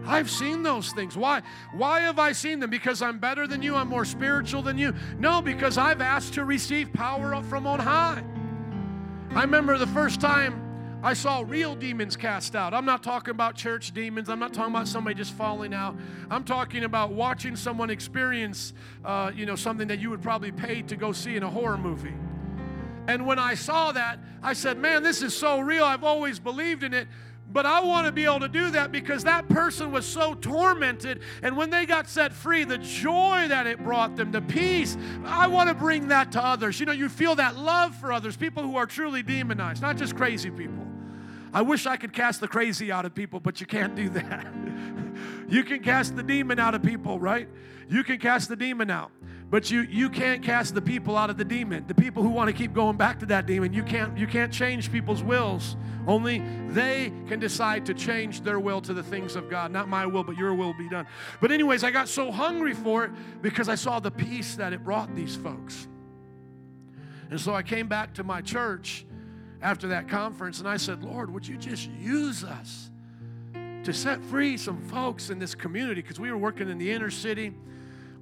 I've 0.06 0.30
seen 0.30 0.64
those 0.64 0.92
things. 0.92 1.18
Why? 1.18 1.42
Why 1.74 2.02
have 2.02 2.20
I 2.20 2.32
seen 2.32 2.60
them? 2.60 2.70
Because 2.70 3.02
I'm 3.02 3.20
better 3.20 3.48
than 3.48 3.62
you, 3.62 3.76
I'm 3.76 3.88
more 3.88 4.06
spiritual 4.06 4.62
than 4.62 4.78
you. 4.78 4.94
No, 5.20 5.42
because 5.42 5.78
I've 5.78 6.02
asked 6.02 6.34
to 6.36 6.46
receive 6.46 6.92
power 6.94 7.42
from 7.44 7.68
on 7.68 7.80
high. 7.80 8.24
I 9.32 9.42
remember 9.42 9.78
the 9.78 9.88
first 9.88 10.22
time 10.22 10.62
I 11.04 11.14
saw 11.14 11.44
real 11.46 11.76
demons 11.76 12.16
cast 12.16 12.56
out. 12.56 12.74
I'm 12.74 12.86
not 12.86 13.04
talking 13.04 13.32
about 13.32 13.56
church 13.56 13.94
demons. 13.94 14.30
I'm 14.30 14.40
not 14.40 14.54
talking 14.54 14.74
about 14.74 14.88
somebody 14.88 15.16
just 15.16 15.34
falling 15.34 15.74
out. 15.74 15.96
I'm 16.32 16.44
talking 16.44 16.84
about 16.84 17.12
watching 17.12 17.56
someone 17.56 17.90
experience, 17.90 18.74
uh, 19.04 19.32
you 19.36 19.46
know, 19.46 19.56
something 19.56 19.88
that 19.90 20.00
you 20.00 20.10
would 20.10 20.24
probably 20.24 20.52
pay 20.52 20.82
to 20.84 20.96
go 20.96 21.12
see 21.12 21.36
in 21.36 21.44
a 21.44 21.50
horror 21.50 21.78
movie. 21.78 22.16
And 23.08 23.28
when 23.28 23.38
I 23.38 23.54
saw 23.54 23.92
that, 23.92 24.20
I 24.42 24.54
said, 24.54 24.80
man, 24.80 25.04
this 25.04 25.22
is 25.22 25.36
so 25.36 25.60
real. 25.60 25.84
I've 25.84 26.04
always 26.04 26.40
believed 26.40 26.84
in 26.84 26.94
it. 26.94 27.08
But 27.52 27.66
I 27.66 27.80
want 27.82 28.06
to 28.06 28.12
be 28.12 28.26
able 28.26 28.42
to 28.42 28.48
do 28.48 28.72
that 28.72 28.92
because 28.92 29.24
that 29.24 29.48
person 29.48 29.92
was 29.92 30.06
so 30.06 30.34
tormented. 30.34 31.22
And 31.42 31.56
when 31.56 31.70
they 31.70 31.86
got 31.86 32.10
set 32.10 32.34
free, 32.34 32.64
the 32.64 32.78
joy 32.78 33.46
that 33.48 33.68
it 33.68 33.84
brought 33.84 34.16
them, 34.16 34.32
the 34.32 34.42
peace, 34.42 34.98
I 35.24 35.48
want 35.48 35.70
to 35.70 35.76
bring 35.76 36.10
that 36.10 36.32
to 36.34 36.44
others. 36.44 36.80
You 36.80 36.86
know, 36.86 36.92
you 36.92 37.08
feel 37.08 37.36
that 37.36 37.56
love 37.56 37.96
for 37.96 38.12
others, 38.12 38.36
people 38.36 38.64
who 38.64 38.76
are 38.76 38.86
truly 38.86 39.24
demonized, 39.24 39.82
not 39.82 39.96
just 39.96 40.16
crazy 40.16 40.50
people. 40.50 40.86
I 41.54 41.62
wish 41.62 41.86
I 41.86 41.96
could 41.96 42.12
cast 42.12 42.42
the 42.42 42.48
crazy 42.50 42.92
out 42.92 43.06
of 43.06 43.16
people, 43.16 43.40
but 43.40 43.62
you 43.62 43.68
can't 43.68 43.96
do 43.96 44.10
that. 44.10 44.48
you 45.48 45.64
can 45.64 45.82
cast 45.82 46.16
the 46.18 46.24
demon 46.24 46.60
out 46.60 46.76
of 46.76 46.84
people, 46.84 47.20
right? 47.20 47.48
You 47.88 48.04
can 48.04 48.18
cast 48.18 48.50
the 48.50 48.58
demon 48.58 48.90
out. 48.90 49.12
But 49.50 49.70
you 49.70 49.82
you 49.82 50.10
can't 50.10 50.42
cast 50.42 50.74
the 50.74 50.82
people 50.82 51.16
out 51.16 51.30
of 51.30 51.38
the 51.38 51.46
demon. 51.46 51.86
The 51.88 51.94
people 51.94 52.24
who 52.24 52.30
want 52.30 52.50
to 52.50 52.54
keep 52.54 52.74
going 52.74 52.98
back 52.98 53.20
to 53.20 53.26
that 53.28 53.46
demon, 53.46 53.74
you 53.74 53.84
can't 53.84 54.18
you 54.18 54.28
can't 54.28 54.52
change 54.52 54.92
people's 54.92 55.24
wills. 55.24 55.78
Only 56.08 56.40
they 56.70 57.12
can 57.28 57.40
decide 57.40 57.86
to 57.88 57.94
change 57.94 58.42
their 58.42 58.60
will 58.60 58.82
to 58.82 58.94
the 58.94 59.04
things 59.04 59.36
of 59.36 59.50
God. 59.50 59.72
Not 59.72 59.88
my 59.88 60.06
will, 60.06 60.24
but 60.24 60.38
your 60.38 60.54
will 60.54 60.74
be 60.74 60.90
done. 60.90 61.08
But 61.42 61.52
anyways, 61.52 61.84
I 61.84 61.92
got 61.92 62.10
so 62.10 62.32
hungry 62.32 62.74
for 62.74 63.06
it 63.06 63.12
because 63.42 63.70
I 63.70 63.76
saw 63.76 64.00
the 64.00 64.12
peace 64.12 64.56
that 64.56 64.74
it 64.74 64.84
brought 64.84 65.16
these 65.16 65.36
folks. 65.36 65.88
And 67.30 67.40
so 67.40 67.54
I 67.54 67.64
came 67.64 67.88
back 67.88 68.14
to 68.16 68.24
my 68.24 68.42
church 68.42 69.06
after 69.62 69.88
that 69.90 70.08
conference 70.08 70.60
and 70.60 70.68
I 70.68 70.78
said, 70.78 71.04
"Lord, 71.04 71.32
would 71.32 71.48
you 71.48 71.58
just 71.58 71.90
use 71.92 72.44
us 72.44 72.90
to 73.84 73.94
set 73.94 74.24
free 74.24 74.58
some 74.58 74.82
folks 74.82 75.30
in 75.30 75.38
this 75.38 75.54
community 75.54 76.02
because 76.02 76.20
we 76.20 76.32
were 76.32 76.38
working 76.38 76.68
in 76.68 76.80
the 76.80 76.92
inner 76.92 77.12
city." 77.12 77.54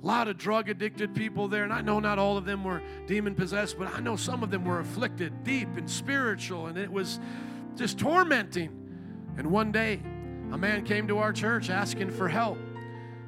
A 0.03 0.05
lot 0.05 0.27
of 0.27 0.37
drug 0.37 0.69
addicted 0.69 1.15
people 1.15 1.47
there. 1.47 1.63
And 1.63 1.71
I 1.71 1.81
know 1.81 1.99
not 1.99 2.19
all 2.19 2.37
of 2.37 2.45
them 2.45 2.63
were 2.63 2.81
demon 3.07 3.35
possessed, 3.35 3.79
but 3.79 3.87
I 3.93 3.99
know 4.01 4.15
some 4.15 4.43
of 4.43 4.51
them 4.51 4.65
were 4.65 4.79
afflicted 4.79 5.43
deep 5.43 5.69
and 5.77 5.89
spiritual. 5.89 6.67
And 6.67 6.77
it 6.77 6.91
was 6.91 7.19
just 7.75 7.97
tormenting. 7.97 8.69
And 9.37 9.47
one 9.47 9.71
day, 9.71 10.01
a 10.51 10.57
man 10.57 10.83
came 10.83 11.07
to 11.07 11.17
our 11.19 11.31
church 11.31 11.69
asking 11.69 12.11
for 12.11 12.27
help 12.27 12.57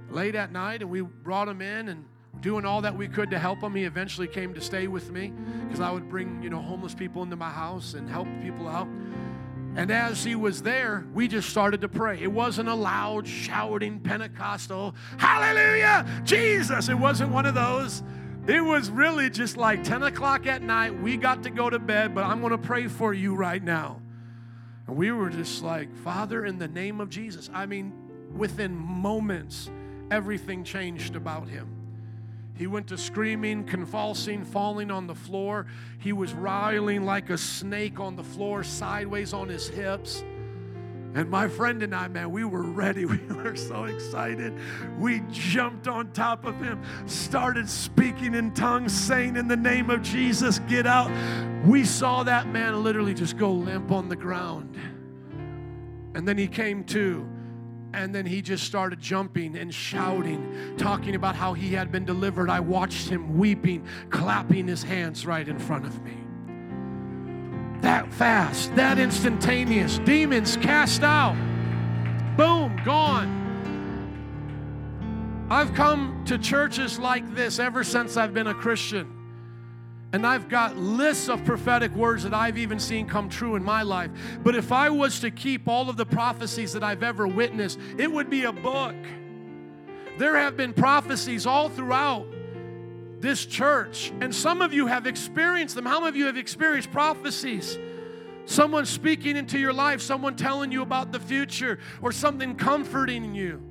late 0.09 0.35
at 0.35 0.51
night, 0.51 0.81
and 0.81 0.91
we 0.91 1.01
brought 1.01 1.47
him 1.47 1.61
in 1.61 1.89
and 1.89 2.05
doing 2.41 2.65
all 2.65 2.81
that 2.81 2.95
we 2.95 3.07
could 3.07 3.31
to 3.31 3.39
help 3.39 3.61
him. 3.61 3.73
He 3.73 3.85
eventually 3.85 4.27
came 4.27 4.53
to 4.53 4.61
stay 4.61 4.87
with 4.87 5.11
me 5.11 5.33
because 5.63 5.79
I 5.79 5.91
would 5.91 6.09
bring, 6.09 6.43
you 6.43 6.49
know, 6.49 6.61
homeless 6.61 6.93
people 6.93 7.23
into 7.23 7.35
my 7.35 7.49
house 7.49 7.93
and 7.93 8.09
help 8.09 8.27
people 8.41 8.67
out. 8.67 8.87
And 9.75 9.91
as 9.91 10.23
he 10.23 10.35
was 10.35 10.61
there, 10.61 11.05
we 11.13 11.27
just 11.27 11.49
started 11.49 11.81
to 11.81 11.89
pray. 11.89 12.21
It 12.21 12.31
wasn't 12.31 12.69
a 12.69 12.73
loud, 12.73 13.27
shouting 13.27 13.99
Pentecostal, 13.99 14.95
Hallelujah, 15.17 16.05
Jesus. 16.23 16.87
It 16.87 16.97
wasn't 16.97 17.31
one 17.31 17.45
of 17.45 17.55
those. 17.55 18.01
It 18.47 18.63
was 18.63 18.89
really 18.89 19.29
just 19.29 19.57
like 19.57 19.83
10 19.83 20.03
o'clock 20.03 20.45
at 20.45 20.61
night. 20.61 20.97
We 21.01 21.17
got 21.17 21.43
to 21.43 21.49
go 21.49 21.69
to 21.69 21.79
bed, 21.79 22.15
but 22.15 22.23
I'm 22.23 22.39
going 22.39 22.51
to 22.51 22.57
pray 22.57 22.87
for 22.87 23.13
you 23.13 23.35
right 23.35 23.61
now. 23.61 24.01
And 24.87 24.95
we 24.95 25.11
were 25.11 25.29
just 25.29 25.61
like, 25.61 25.93
Father, 25.97 26.45
in 26.45 26.57
the 26.57 26.67
name 26.67 27.01
of 27.01 27.09
Jesus. 27.09 27.49
I 27.53 27.65
mean, 27.65 27.91
within 28.35 28.75
moments, 28.75 29.69
everything 30.11 30.63
changed 30.63 31.15
about 31.15 31.49
him. 31.49 31.74
He 32.55 32.67
went 32.67 32.87
to 32.87 32.97
screaming, 32.97 33.65
convulsing, 33.65 34.45
falling 34.45 34.89
on 34.89 35.07
the 35.07 35.15
floor. 35.15 35.67
He 35.99 36.13
was 36.13 36.33
writhing 36.33 37.05
like 37.05 37.29
a 37.29 37.37
snake 37.37 37.99
on 37.99 38.15
the 38.15 38.23
floor, 38.23 38.63
sideways 38.63 39.33
on 39.33 39.49
his 39.49 39.67
hips. 39.67 40.23
And 41.15 41.29
my 41.29 41.47
friend 41.47 41.81
and 41.81 41.95
I, 41.95 42.07
man, 42.09 42.31
we 42.31 42.43
were 42.43 42.63
ready. 42.63 43.05
We 43.15 43.17
were 43.33 43.55
so 43.55 43.85
excited. 43.85 44.53
We 44.97 45.21
jumped 45.29 45.87
on 45.87 46.11
top 46.11 46.45
of 46.45 46.59
him, 46.59 46.81
started 47.05 47.69
speaking 47.69 48.33
in 48.33 48.53
tongues, 48.53 48.91
saying, 48.91 49.35
In 49.35 49.47
the 49.47 49.55
name 49.55 49.89
of 49.89 50.01
Jesus, 50.01 50.59
get 50.59 50.87
out. 50.87 51.11
We 51.65 51.85
saw 51.85 52.23
that 52.23 52.47
man 52.47 52.83
literally 52.83 53.13
just 53.13 53.37
go 53.37 53.51
limp 53.51 53.91
on 53.91 54.09
the 54.09 54.15
ground. 54.15 54.75
And 56.15 56.27
then 56.27 56.37
he 56.37 56.47
came 56.47 56.83
to. 56.85 57.27
And 57.95 58.13
then 58.13 58.25
he 58.25 58.41
just 58.41 58.65
started 58.65 58.99
jumping 58.99 59.55
and 59.57 59.73
shouting, 59.73 60.75
talking 60.77 61.15
about 61.15 61.35
how 61.35 61.53
he 61.53 61.73
had 61.73 61.91
been 61.91 62.05
delivered. 62.05 62.49
I 62.49 62.59
watched 62.59 63.07
him 63.07 63.37
weeping, 63.37 63.87
clapping 64.09 64.67
his 64.67 64.83
hands 64.83 65.25
right 65.25 65.47
in 65.47 65.57
front 65.57 65.85
of 65.85 66.03
me 66.03 66.25
that 67.85 68.11
fast, 68.13 68.75
that 68.75 68.97
instantaneous. 68.97 69.99
Demons 69.99 70.57
cast 70.57 71.03
out. 71.03 71.35
Boom, 72.35 72.75
gone. 72.83 73.43
I've 75.51 75.73
come 75.75 76.23
to 76.25 76.39
churches 76.39 76.97
like 76.97 77.35
this 77.35 77.59
ever 77.59 77.83
since 77.83 78.17
I've 78.17 78.33
been 78.33 78.47
a 78.47 78.55
Christian. 78.55 79.14
And 80.15 80.25
I've 80.25 80.47
got 80.47 80.77
lists 80.77 81.27
of 81.27 81.43
prophetic 81.43 81.93
words 81.93 82.23
that 82.23 82.33
I've 82.33 82.57
even 82.57 82.79
seen 82.79 83.05
come 83.05 83.27
true 83.27 83.57
in 83.57 83.63
my 83.65 83.81
life. 83.81 84.11
But 84.45 84.55
if 84.55 84.71
I 84.71 84.89
was 84.89 85.19
to 85.19 85.29
keep 85.29 85.67
all 85.67 85.89
of 85.89 85.97
the 85.97 86.05
prophecies 86.05 86.71
that 86.71 86.85
I've 86.85 87.03
ever 87.03 87.27
witnessed, 87.27 87.77
it 87.97 88.09
would 88.09 88.29
be 88.29 88.45
a 88.45 88.53
book. 88.53 88.95
There 90.17 90.37
have 90.37 90.55
been 90.55 90.71
prophecies 90.71 91.45
all 91.45 91.67
throughout 91.67 92.27
this 93.19 93.45
church. 93.45 94.13
And 94.21 94.33
some 94.33 94.61
of 94.61 94.71
you 94.71 94.87
have 94.87 95.05
experienced 95.05 95.75
them. 95.75 95.85
How 95.85 95.99
many 95.99 96.07
of 96.07 96.15
you 96.15 96.27
have 96.27 96.37
experienced 96.37 96.93
prophecies? 96.93 97.77
Someone 98.45 98.85
speaking 98.85 99.35
into 99.35 99.59
your 99.59 99.73
life, 99.73 99.99
someone 99.99 100.37
telling 100.37 100.71
you 100.71 100.81
about 100.81 101.11
the 101.11 101.19
future, 101.19 101.77
or 102.01 102.13
something 102.13 102.55
comforting 102.55 103.35
you. 103.35 103.61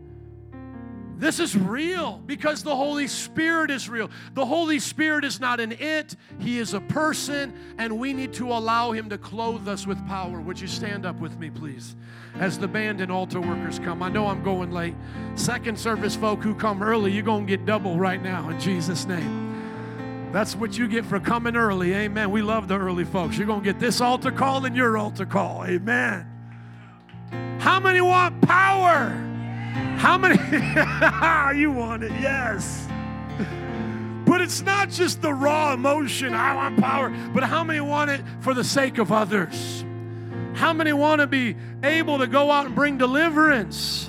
This 1.17 1.39
is 1.39 1.57
real 1.57 2.21
because 2.27 2.63
the 2.63 2.75
Holy 2.75 3.07
Spirit 3.07 3.71
is 3.71 3.89
real. 3.89 4.11
The 4.35 4.45
Holy 4.45 4.81
Spirit 4.81 5.25
is 5.25 5.39
not 5.39 5.61
an 5.61 5.73
it, 5.73 6.17
He 6.41 6.59
is 6.59 6.75
a 6.75 6.81
person, 6.81 7.55
and 7.79 7.99
we 7.99 8.13
need 8.13 8.33
to 8.35 8.53
allow 8.53 8.93
Him 8.93 9.09
to 9.11 9.19
clothe 9.19 9.69
us 9.69 9.87
with 9.87 10.05
power. 10.09 10.41
Would 10.41 10.61
you 10.61 10.67
stand 10.67 11.07
up 11.07 11.21
with 11.21 11.39
me, 11.39 11.51
please? 11.51 11.95
As 12.35 12.59
the 12.59 12.67
band 12.67 13.01
and 13.01 13.13
altar 13.13 13.41
workers 13.41 13.79
come. 13.79 14.03
I 14.03 14.09
know 14.09 14.27
I'm 14.27 14.43
going 14.43 14.73
late. 14.73 14.95
Second 15.37 15.79
service 15.79 16.17
folk 16.17 16.43
who 16.43 16.55
come 16.55 16.83
early, 16.83 17.13
you're 17.13 17.23
going 17.23 17.47
to 17.47 17.57
get 17.57 17.65
double 17.65 17.97
right 17.97 18.21
now 18.21 18.49
in 18.49 18.59
Jesus' 18.59 19.07
name. 19.07 20.31
That's 20.33 20.57
what 20.57 20.77
you 20.77 20.89
get 20.89 21.05
for 21.05 21.21
coming 21.21 21.55
early. 21.55 21.95
Amen. 21.95 22.33
We 22.33 22.43
love 22.43 22.67
the 22.67 22.77
early 22.77 23.05
folks. 23.05 23.39
You're 23.39 23.47
going 23.47 23.61
to 23.61 23.65
get 23.65 23.79
this 23.79 24.01
altar 24.01 24.33
call 24.33 24.65
and 24.65 24.75
your 24.75 24.99
altar 24.99 25.27
call. 25.27 25.65
Amen. 25.65 26.27
How 27.61 27.79
many 27.79 28.01
want 28.01 28.43
power? 28.43 29.34
How 29.99 30.17
many? 30.19 30.37
you 31.59 31.71
want 31.71 32.05
it, 32.05 32.13
yes. 32.13 32.87
But 34.25 34.41
it's 34.41 34.63
not 34.63 34.89
just 34.89 35.21
the 35.21 35.33
raw 35.33 35.75
emotion, 35.75 36.35
I 36.35 36.55
want 36.55 36.79
power, 36.81 37.11
but 37.33 37.43
how 37.43 37.63
many 37.63 37.81
want 37.81 38.11
it 38.11 38.23
for 38.41 38.55
the 38.55 38.65
sake 38.65 38.99
of 38.99 39.13
others? 39.13 39.85
How 40.55 40.73
many 40.73 40.93
want 40.93 41.21
to 41.21 41.27
be 41.27 41.57
able 41.83 42.19
to 42.19 42.27
go 42.27 42.51
out 42.51 42.67
and 42.67 42.75
bring 42.75 42.97
deliverance? 42.97 44.09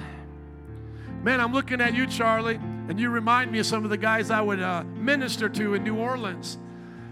Man, 1.23 1.41
I'm 1.41 1.53
looking 1.53 1.81
at 1.81 1.93
you, 1.95 2.05
Charlie. 2.05 2.59
And 2.87 2.99
you 2.99 3.09
remind 3.09 3.51
me 3.51 3.59
of 3.59 3.65
some 3.65 3.83
of 3.83 3.89
the 3.89 3.97
guys 3.97 4.29
I 4.29 4.41
would 4.41 4.61
uh, 4.61 4.83
minister 4.83 5.49
to 5.49 5.73
in 5.73 5.83
New 5.83 5.95
Orleans. 5.95 6.59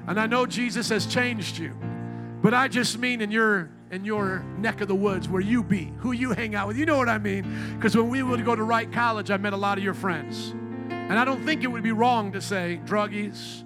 And 0.06 0.20
I 0.20 0.28
know 0.28 0.46
Jesus 0.46 0.90
has 0.90 1.08
changed 1.08 1.58
you. 1.58 1.76
But 2.44 2.54
I 2.54 2.68
just 2.68 3.00
mean 3.00 3.22
in 3.22 3.32
your 3.32 3.72
in 3.94 4.04
your 4.04 4.40
neck 4.58 4.82
of 4.82 4.88
the 4.88 4.96
woods 4.96 5.30
where 5.30 5.42
you 5.42 5.62
be, 5.64 5.94
who 6.00 6.14
you 6.14 6.32
hang 6.32 6.56
out 6.56 6.68
with. 6.68 6.78
You 6.78 6.86
know 6.88 6.98
what 6.98 7.08
I 7.08 7.20
mean? 7.20 7.76
Because 7.76 7.96
when 7.96 8.10
we 8.10 8.24
would 8.24 8.44
go 8.44 8.56
to 8.56 8.64
Wright 8.64 8.92
College, 8.92 9.30
I 9.30 9.38
met 9.38 9.54
a 9.54 9.58
lot 9.58 9.78
of 9.78 9.84
your 9.84 9.94
friends. 9.94 10.50
And 10.90 11.20
I 11.20 11.24
don't 11.24 11.46
think 11.46 11.64
it 11.64 11.68
would 11.68 11.84
be 11.84 11.92
wrong 11.92 12.32
to 12.32 12.42
say 12.42 12.82
druggies, 12.86 13.64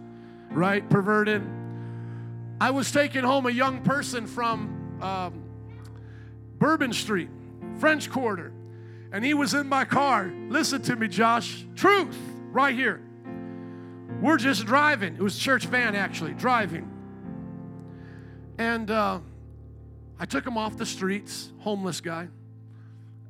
right? 0.52 0.88
Perverted. 0.90 1.44
I 2.60 2.72
was 2.72 2.92
taking 2.92 3.24
home 3.24 3.46
a 3.46 3.52
young 3.52 3.84
person 3.84 4.28
from 4.28 5.00
um, 5.02 5.44
Bourbon 6.60 6.92
Street, 6.92 7.30
French 7.80 8.10
Quarter. 8.12 8.52
And 9.14 9.24
he 9.24 9.34
was 9.34 9.54
in 9.54 9.70
my 9.70 9.86
car. 9.86 10.30
Listen 10.50 10.82
to 10.84 10.96
me, 10.98 11.08
Josh. 11.08 11.66
Truth, 11.76 12.18
right 12.52 12.76
here. 12.76 13.02
We're 14.22 14.38
just 14.38 14.66
driving. 14.66 15.16
It 15.16 15.22
was 15.22 15.40
church 15.40 15.68
van, 15.68 15.96
actually, 15.96 16.34
driving. 16.34 16.92
And 18.58 18.92
uh, 18.92 19.20
I 20.20 20.26
took 20.26 20.46
him 20.46 20.58
off 20.58 20.78
the 20.78 20.86
streets, 20.86 21.52
homeless 21.60 22.02
guy. 22.02 22.28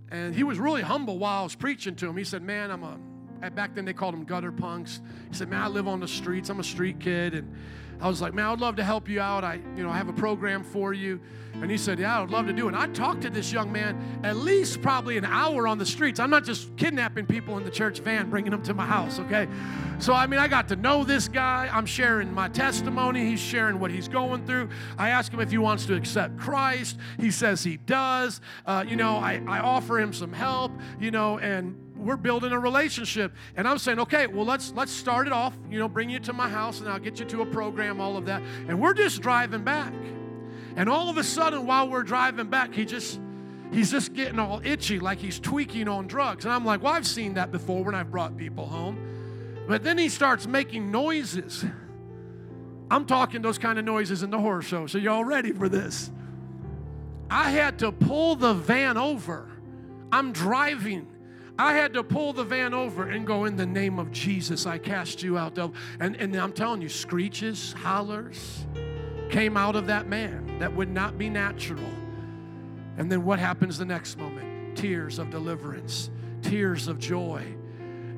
And 0.10 0.34
he 0.34 0.44
was 0.44 0.58
really 0.58 0.82
humble 0.82 1.18
while 1.18 1.42
I 1.42 1.44
was 1.44 1.56
preaching 1.56 1.96
to 1.96 2.08
him. 2.08 2.16
He 2.16 2.24
said, 2.24 2.42
Man, 2.42 2.72
I'm 2.72 2.84
a, 2.84 2.98
back 3.42 3.76
then 3.76 3.86
they 3.86 3.94
called 3.94 4.14
them 4.14 4.24
gutter 4.24 4.52
punks. 4.52 5.02
He 5.30 5.36
said, 5.36 5.50
Man, 5.50 5.62
I 5.62 5.68
live 5.68 5.88
on 5.88 6.00
the 6.00 6.08
streets. 6.08 6.50
I'm 6.50 6.60
a 6.60 6.64
street 6.64 7.00
kid. 7.00 7.34
And 7.34 7.54
I 8.00 8.08
was 8.08 8.22
like, 8.22 8.34
Man, 8.34 8.46
I'd 8.46 8.60
love 8.60 8.76
to 8.78 8.84
help 8.84 9.08
you 9.10 9.20
out. 9.20 9.44
I, 9.44 9.60
you 9.76 9.84
know, 9.84 9.90
I 9.90 9.98
have 9.98 10.10
a 10.10 10.14
program 10.14 10.64
for 10.64 10.94
you. 10.94 11.20
And 11.62 11.72
he 11.72 11.78
said, 11.78 12.00
Yeah, 12.00 12.22
I'd 12.22 12.30
love 12.30 12.46
to 12.48 12.54
do 12.54 12.66
it. 12.66 12.74
And 12.74 12.78
I 12.78 12.88
talked 12.88 13.22
to 13.24 13.30
this 13.30 13.52
young 13.52 13.72
man 13.72 14.20
at 14.24 14.36
least 14.38 14.82
probably 14.82 15.18
an 15.18 15.26
hour 15.26 15.68
on 15.68 15.80
the 15.80 15.86
streets. 15.86 16.20
I'm 16.20 16.30
not 16.30 16.44
just 16.44 16.76
kidnapping 16.78 17.26
people 17.26 17.58
in 17.58 17.64
the 17.64 17.72
church 17.72 18.00
van, 18.00 18.30
bringing 18.30 18.52
them 18.52 18.62
to 18.64 18.74
my 18.74 18.86
house, 18.86 19.20
okay? 19.20 19.48
So, 20.00 20.14
I 20.14 20.28
mean, 20.28 20.40
I 20.40 20.48
got 20.48 20.68
to 20.68 20.76
know 20.76 21.04
this 21.04 21.28
guy. 21.28 21.70
I'm 21.72 21.88
sharing 21.88 22.32
my 22.32 22.48
testimony. 22.50 23.26
He's 23.26 23.40
sharing 23.40 23.80
what 23.80 23.90
he's 23.90 24.08
going 24.08 24.46
through. 24.46 24.70
I 24.98 25.10
ask 25.10 25.32
him 25.32 25.40
if 25.40 25.50
he 25.50 25.58
wants 25.58 25.88
to 25.88 25.96
accept 25.96 26.38
Christ. 26.38 26.98
He 27.20 27.32
says 27.32 27.64
he 27.64 27.78
does. 27.78 28.40
Uh, 28.66 28.86
you 28.88 28.96
know, 28.96 29.18
I, 29.18 29.42
I 29.48 29.60
offer 29.60 30.00
him 30.00 30.14
some 30.14 30.34
help, 30.34 30.72
you 31.00 31.10
know, 31.10 31.40
and 31.40 31.76
we're 31.98 32.18
building 32.18 32.52
a 32.52 32.60
relationship 32.60 33.34
and 33.56 33.68
i'm 33.68 33.78
saying 33.78 34.00
okay 34.00 34.28
well 34.28 34.46
let's 34.46 34.72
let's 34.74 34.92
start 34.92 35.28
it 35.28 35.34
off 35.34 35.58
you 35.70 35.80
know 35.80 35.88
bring 35.88 36.10
you 36.10 36.20
to 36.20 36.32
my 36.34 36.48
house 36.48 36.80
and 36.80 36.90
i'll 36.90 37.00
get 37.00 37.20
you 37.20 37.26
to 37.26 37.42
a 37.42 37.46
program 37.46 38.00
all 38.00 38.18
of 38.18 38.26
that 38.26 38.42
and 38.68 38.80
we're 38.80 38.94
just 38.94 39.22
driving 39.22 39.64
back 39.64 39.94
and 40.78 40.88
all 40.88 41.10
of 41.10 41.18
a 41.18 41.24
sudden, 41.24 41.66
while 41.66 41.90
we're 41.90 42.04
driving 42.04 42.48
back, 42.48 42.72
he 42.74 42.86
just 42.86 43.20
he's 43.72 43.90
just 43.90 44.14
getting 44.14 44.38
all 44.38 44.62
itchy, 44.64 45.00
like 45.00 45.18
he's 45.18 45.40
tweaking 45.40 45.88
on 45.88 46.06
drugs. 46.08 46.46
And 46.46 46.54
I'm 46.54 46.64
like, 46.64 46.84
well, 46.84 46.94
I've 46.94 47.08
seen 47.08 47.34
that 47.34 47.52
before 47.52 47.84
when 47.84 47.96
I've 47.96 48.12
brought 48.12 48.38
people 48.38 48.68
home. 48.68 49.66
But 49.68 49.84
then 49.84 49.98
he 49.98 50.08
starts 50.08 50.46
making 50.46 50.92
noises. 50.92 51.66
I'm 52.92 53.06
talking 53.06 53.42
those 53.42 53.58
kind 53.58 53.80
of 53.80 53.86
noises 53.86 54.22
in 54.22 54.30
the 54.30 54.38
horror 54.38 54.62
show, 54.62 54.86
so 54.86 55.00
y'all 55.00 55.26
ready 55.26 55.52
for 55.52 55.68
this? 55.68 56.12
I 57.30 57.50
had 57.50 57.80
to 57.80 57.92
pull 57.92 58.36
the 58.36 58.54
van 58.54 58.98
over. 58.98 59.50
I'm 60.12 60.32
driving. 60.32 61.08
I 61.60 61.74
had 61.74 61.94
to 61.94 62.04
pull 62.04 62.34
the 62.34 62.44
van 62.44 62.74
over 62.74 63.10
and 63.10 63.26
go, 63.26 63.46
In 63.46 63.56
the 63.56 63.66
name 63.66 64.00
of 64.00 64.12
Jesus, 64.12 64.66
I 64.66 64.78
cast 64.78 65.24
you 65.24 65.38
out, 65.38 65.56
devil. 65.56 65.74
And, 66.00 66.16
and 66.18 66.36
I'm 66.36 66.54
telling 66.54 66.82
you, 66.82 66.90
screeches, 66.90 67.74
hollers 67.74 68.66
came 69.30 69.58
out 69.58 69.76
of 69.76 69.88
that 69.88 70.08
man 70.08 70.60
that 70.60 70.74
would 70.74 70.90
not 70.90 71.18
be 71.18 71.30
natural. 71.30 71.84
And 72.98 73.12
then 73.12 73.24
what 73.24 73.40
happens 73.40 73.78
the 73.78 73.86
next 73.86 74.18
moment? 74.18 74.78
Tears 74.78 75.20
of 75.20 75.30
deliverance, 75.30 76.10
tears 76.42 76.88
of 76.88 77.00
joy. 77.00 77.44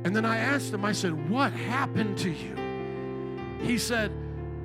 And 0.03 0.15
then 0.15 0.25
I 0.25 0.37
asked 0.37 0.73
him, 0.73 0.83
I 0.83 0.91
said, 0.91 1.29
What 1.29 1.53
happened 1.53 2.17
to 2.19 2.29
you? 2.29 2.55
He 3.61 3.77
said, 3.77 4.11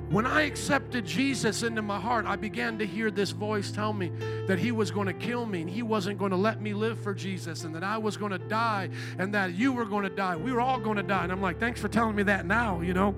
When 0.09 0.27
I 0.27 0.43
accepted 0.43 1.05
Jesus 1.05 1.63
into 1.63 1.81
my 1.81 1.99
heart, 1.99 2.25
I 2.25 2.35
began 2.35 2.77
to 2.77 2.85
hear 2.85 3.09
this 3.09 3.31
voice 3.31 3.71
tell 3.71 3.91
me 3.91 4.11
that 4.47 4.59
he 4.59 4.71
was 4.71 4.91
going 4.91 5.07
to 5.07 5.13
kill 5.13 5.47
me 5.47 5.61
and 5.61 5.69
he 5.69 5.81
wasn't 5.81 6.19
going 6.19 6.29
to 6.29 6.37
let 6.37 6.61
me 6.61 6.73
live 6.73 6.99
for 6.99 7.15
Jesus 7.15 7.63
and 7.63 7.73
that 7.73 7.83
I 7.83 7.97
was 7.97 8.15
going 8.15 8.31
to 8.31 8.37
die 8.37 8.89
and 9.17 9.33
that 9.33 9.55
you 9.55 9.73
were 9.73 9.85
going 9.85 10.03
to 10.03 10.15
die. 10.15 10.35
We 10.35 10.51
were 10.51 10.61
all 10.61 10.79
going 10.79 10.97
to 10.97 11.03
die. 11.03 11.23
And 11.23 11.31
I'm 11.31 11.41
like, 11.41 11.59
Thanks 11.59 11.81
for 11.81 11.87
telling 11.87 12.15
me 12.15 12.23
that 12.23 12.45
now, 12.45 12.81
you 12.81 12.93
know. 12.93 13.15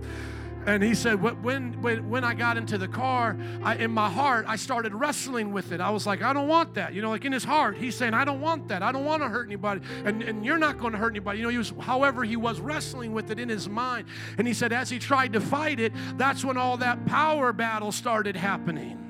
And 0.68 0.84
he 0.84 0.95
said, 0.95 1.22
when, 1.22 1.82
when, 1.82 2.09
when 2.09 2.26
I 2.26 2.34
got 2.34 2.57
into 2.57 2.78
the 2.78 2.89
car, 2.89 3.38
I, 3.63 3.76
in 3.76 3.89
my 3.89 4.09
heart, 4.09 4.45
I 4.49 4.57
started 4.57 4.93
wrestling 4.93 5.53
with 5.53 5.72
it. 5.72 5.80
I 5.80 5.91
was 5.91 6.05
like, 6.05 6.22
I 6.22 6.34
don't 6.34 6.49
want 6.49 6.74
that. 6.74 6.93
You 6.93 7.01
know, 7.01 7.09
like 7.09 7.24
in 7.24 7.32
his 7.32 7.45
heart, 7.45 7.78
he's 7.78 7.95
saying, 7.95 8.13
I 8.13 8.26
don't 8.26 8.41
want 8.41 8.68
that. 8.68 8.84
I 8.84 8.91
don't 8.91 9.05
want 9.05 9.24
to 9.24 9.30
hurt 9.30 9.47
anybody. 9.47 9.80
And, 10.03 10.22
and 10.22 10.45
you're 10.45 10.57
not 10.57 10.78
going 10.78 10.91
to 10.91 10.97
hurt 10.97 11.11
anybody. 11.11 11.39
You 11.39 11.45
know, 11.45 11.49
he 11.51 11.57
was, 11.57 11.72
however, 11.80 12.26
he 12.26 12.36
was 12.36 12.59
wrestling 12.59 13.13
with 13.13 13.32
it 13.32 13.39
in 13.39 13.47
his 13.47 13.70
mind. 13.70 14.09
And 14.38 14.45
he 14.45 14.53
said, 14.53 14.74
as 14.74 14.89
he 14.89 14.99
tried 14.99 15.32
to 15.34 15.39
fight 15.39 15.80
it, 15.80 15.93
that's 16.18 16.43
when 16.43 16.57
all 16.57 16.76
that 16.78 17.05
power 17.05 17.53
battle 17.53 17.93
started 17.93 18.36
happening. 18.36 19.01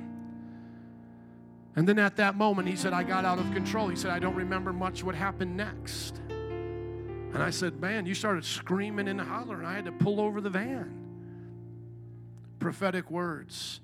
And 1.76 1.90
then 1.90 1.98
at 1.98 2.18
that 2.18 2.36
moment, 2.36 2.68
he 2.68 2.76
said, 2.76 2.94
I 2.94 3.02
got 3.02 3.26
out 3.26 3.40
of 3.40 3.52
control. 3.52 3.88
He 3.88 3.96
said, 3.96 4.12
I 4.12 4.20
don't 4.20 4.36
remember 4.36 4.74
much 4.74 5.04
what 5.04 5.16
happened 5.16 5.58
next. 5.58 6.22
And 6.30 7.42
I 7.42 7.50
said, 7.50 7.82
Man, 7.82 8.06
you 8.06 8.14
started 8.14 8.46
screaming 8.46 9.08
and 9.08 9.20
hollering. 9.20 9.66
I 9.66 9.74
had 9.74 9.86
to 9.86 9.92
pull 9.92 10.22
over 10.22 10.40
the 10.40 10.52
van 10.52 10.97
prophetic 12.60 13.10
words, 13.12 13.82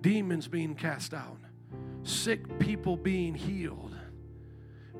demons 0.00 0.48
being 0.48 0.74
cast 0.74 1.14
out, 1.14 1.38
sick 2.02 2.58
people 2.58 2.96
being 2.96 3.34
healed, 3.34 3.94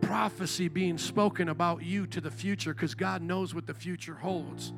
prophecy 0.01 0.69
being 0.69 0.99
spoken 0.99 1.49
about 1.49 1.83
you 1.83 2.07
to 2.07 2.21
the 2.21 2.31
future 2.31 2.75
because 2.75 2.95
God 2.95 3.23
knows 3.23 3.55
what 3.55 3.67
the 3.67 3.75
future 3.75 4.15
holds. 4.15 4.73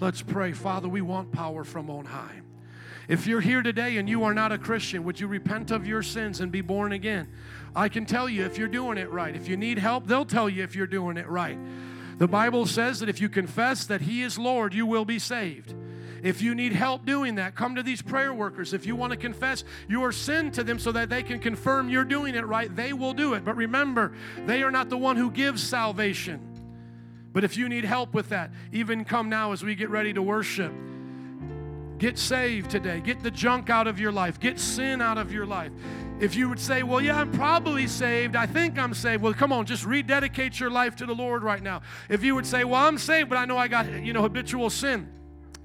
Let's 0.00 0.22
pray. 0.22 0.52
Father, 0.52 0.88
we 0.88 1.00
want 1.00 1.32
power 1.32 1.64
from 1.64 1.90
on 1.90 2.04
high. 2.04 2.40
If 3.06 3.26
you're 3.26 3.40
here 3.40 3.62
today 3.62 3.98
and 3.98 4.08
you 4.08 4.24
are 4.24 4.32
not 4.32 4.50
a 4.50 4.58
Christian, 4.58 5.04
would 5.04 5.20
you 5.20 5.26
repent 5.26 5.70
of 5.70 5.86
your 5.86 6.02
sins 6.02 6.40
and 6.40 6.50
be 6.50 6.62
born 6.62 6.92
again? 6.92 7.28
I 7.76 7.88
can 7.88 8.06
tell 8.06 8.28
you 8.28 8.44
if 8.44 8.56
you're 8.56 8.68
doing 8.68 8.98
it 8.98 9.10
right. 9.10 9.36
If 9.36 9.46
you 9.46 9.56
need 9.56 9.78
help, 9.78 10.06
they'll 10.06 10.24
tell 10.24 10.48
you 10.48 10.62
if 10.62 10.74
you're 10.74 10.86
doing 10.86 11.16
it 11.16 11.28
right. 11.28 11.58
The 12.18 12.28
Bible 12.28 12.66
says 12.66 13.00
that 13.00 13.08
if 13.08 13.20
you 13.20 13.28
confess 13.28 13.86
that 13.86 14.02
He 14.02 14.22
is 14.22 14.38
Lord, 14.38 14.72
you 14.72 14.86
will 14.86 15.04
be 15.04 15.18
saved. 15.18 15.74
If 16.24 16.40
you 16.40 16.54
need 16.54 16.72
help 16.72 17.04
doing 17.04 17.34
that, 17.34 17.54
come 17.54 17.74
to 17.74 17.82
these 17.82 18.00
prayer 18.00 18.32
workers. 18.32 18.72
If 18.72 18.86
you 18.86 18.96
want 18.96 19.10
to 19.10 19.16
confess 19.18 19.62
your 19.88 20.10
sin 20.10 20.50
to 20.52 20.64
them 20.64 20.78
so 20.78 20.90
that 20.92 21.10
they 21.10 21.22
can 21.22 21.38
confirm 21.38 21.90
you're 21.90 22.02
doing 22.02 22.34
it 22.34 22.46
right, 22.46 22.74
they 22.74 22.94
will 22.94 23.12
do 23.12 23.34
it. 23.34 23.44
But 23.44 23.56
remember, 23.56 24.14
they 24.46 24.62
are 24.62 24.70
not 24.70 24.88
the 24.88 24.96
one 24.96 25.18
who 25.18 25.30
gives 25.30 25.62
salvation. 25.62 26.40
But 27.34 27.44
if 27.44 27.58
you 27.58 27.68
need 27.68 27.84
help 27.84 28.14
with 28.14 28.30
that, 28.30 28.50
even 28.72 29.04
come 29.04 29.28
now 29.28 29.52
as 29.52 29.62
we 29.62 29.74
get 29.74 29.90
ready 29.90 30.14
to 30.14 30.22
worship. 30.22 30.72
Get 31.98 32.18
saved 32.18 32.70
today. 32.70 33.00
Get 33.00 33.22
the 33.22 33.30
junk 33.30 33.68
out 33.68 33.86
of 33.86 34.00
your 34.00 34.10
life. 34.10 34.40
Get 34.40 34.58
sin 34.58 35.02
out 35.02 35.18
of 35.18 35.30
your 35.30 35.44
life. 35.44 35.72
If 36.20 36.36
you 36.36 36.48
would 36.48 36.58
say, 36.58 36.82
Well, 36.82 37.02
yeah, 37.02 37.20
I'm 37.20 37.32
probably 37.32 37.86
saved. 37.86 38.34
I 38.34 38.46
think 38.46 38.78
I'm 38.78 38.94
saved. 38.94 39.22
Well, 39.22 39.34
come 39.34 39.52
on, 39.52 39.66
just 39.66 39.84
rededicate 39.84 40.58
your 40.58 40.70
life 40.70 40.96
to 40.96 41.06
the 41.06 41.14
Lord 41.14 41.42
right 41.42 41.62
now. 41.62 41.82
If 42.08 42.24
you 42.24 42.34
would 42.34 42.46
say, 42.46 42.64
Well, 42.64 42.82
I'm 42.82 42.96
saved, 42.96 43.28
but 43.28 43.36
I 43.36 43.44
know 43.44 43.58
I 43.58 43.68
got, 43.68 43.92
you 44.02 44.14
know, 44.14 44.22
habitual 44.22 44.70
sin, 44.70 45.08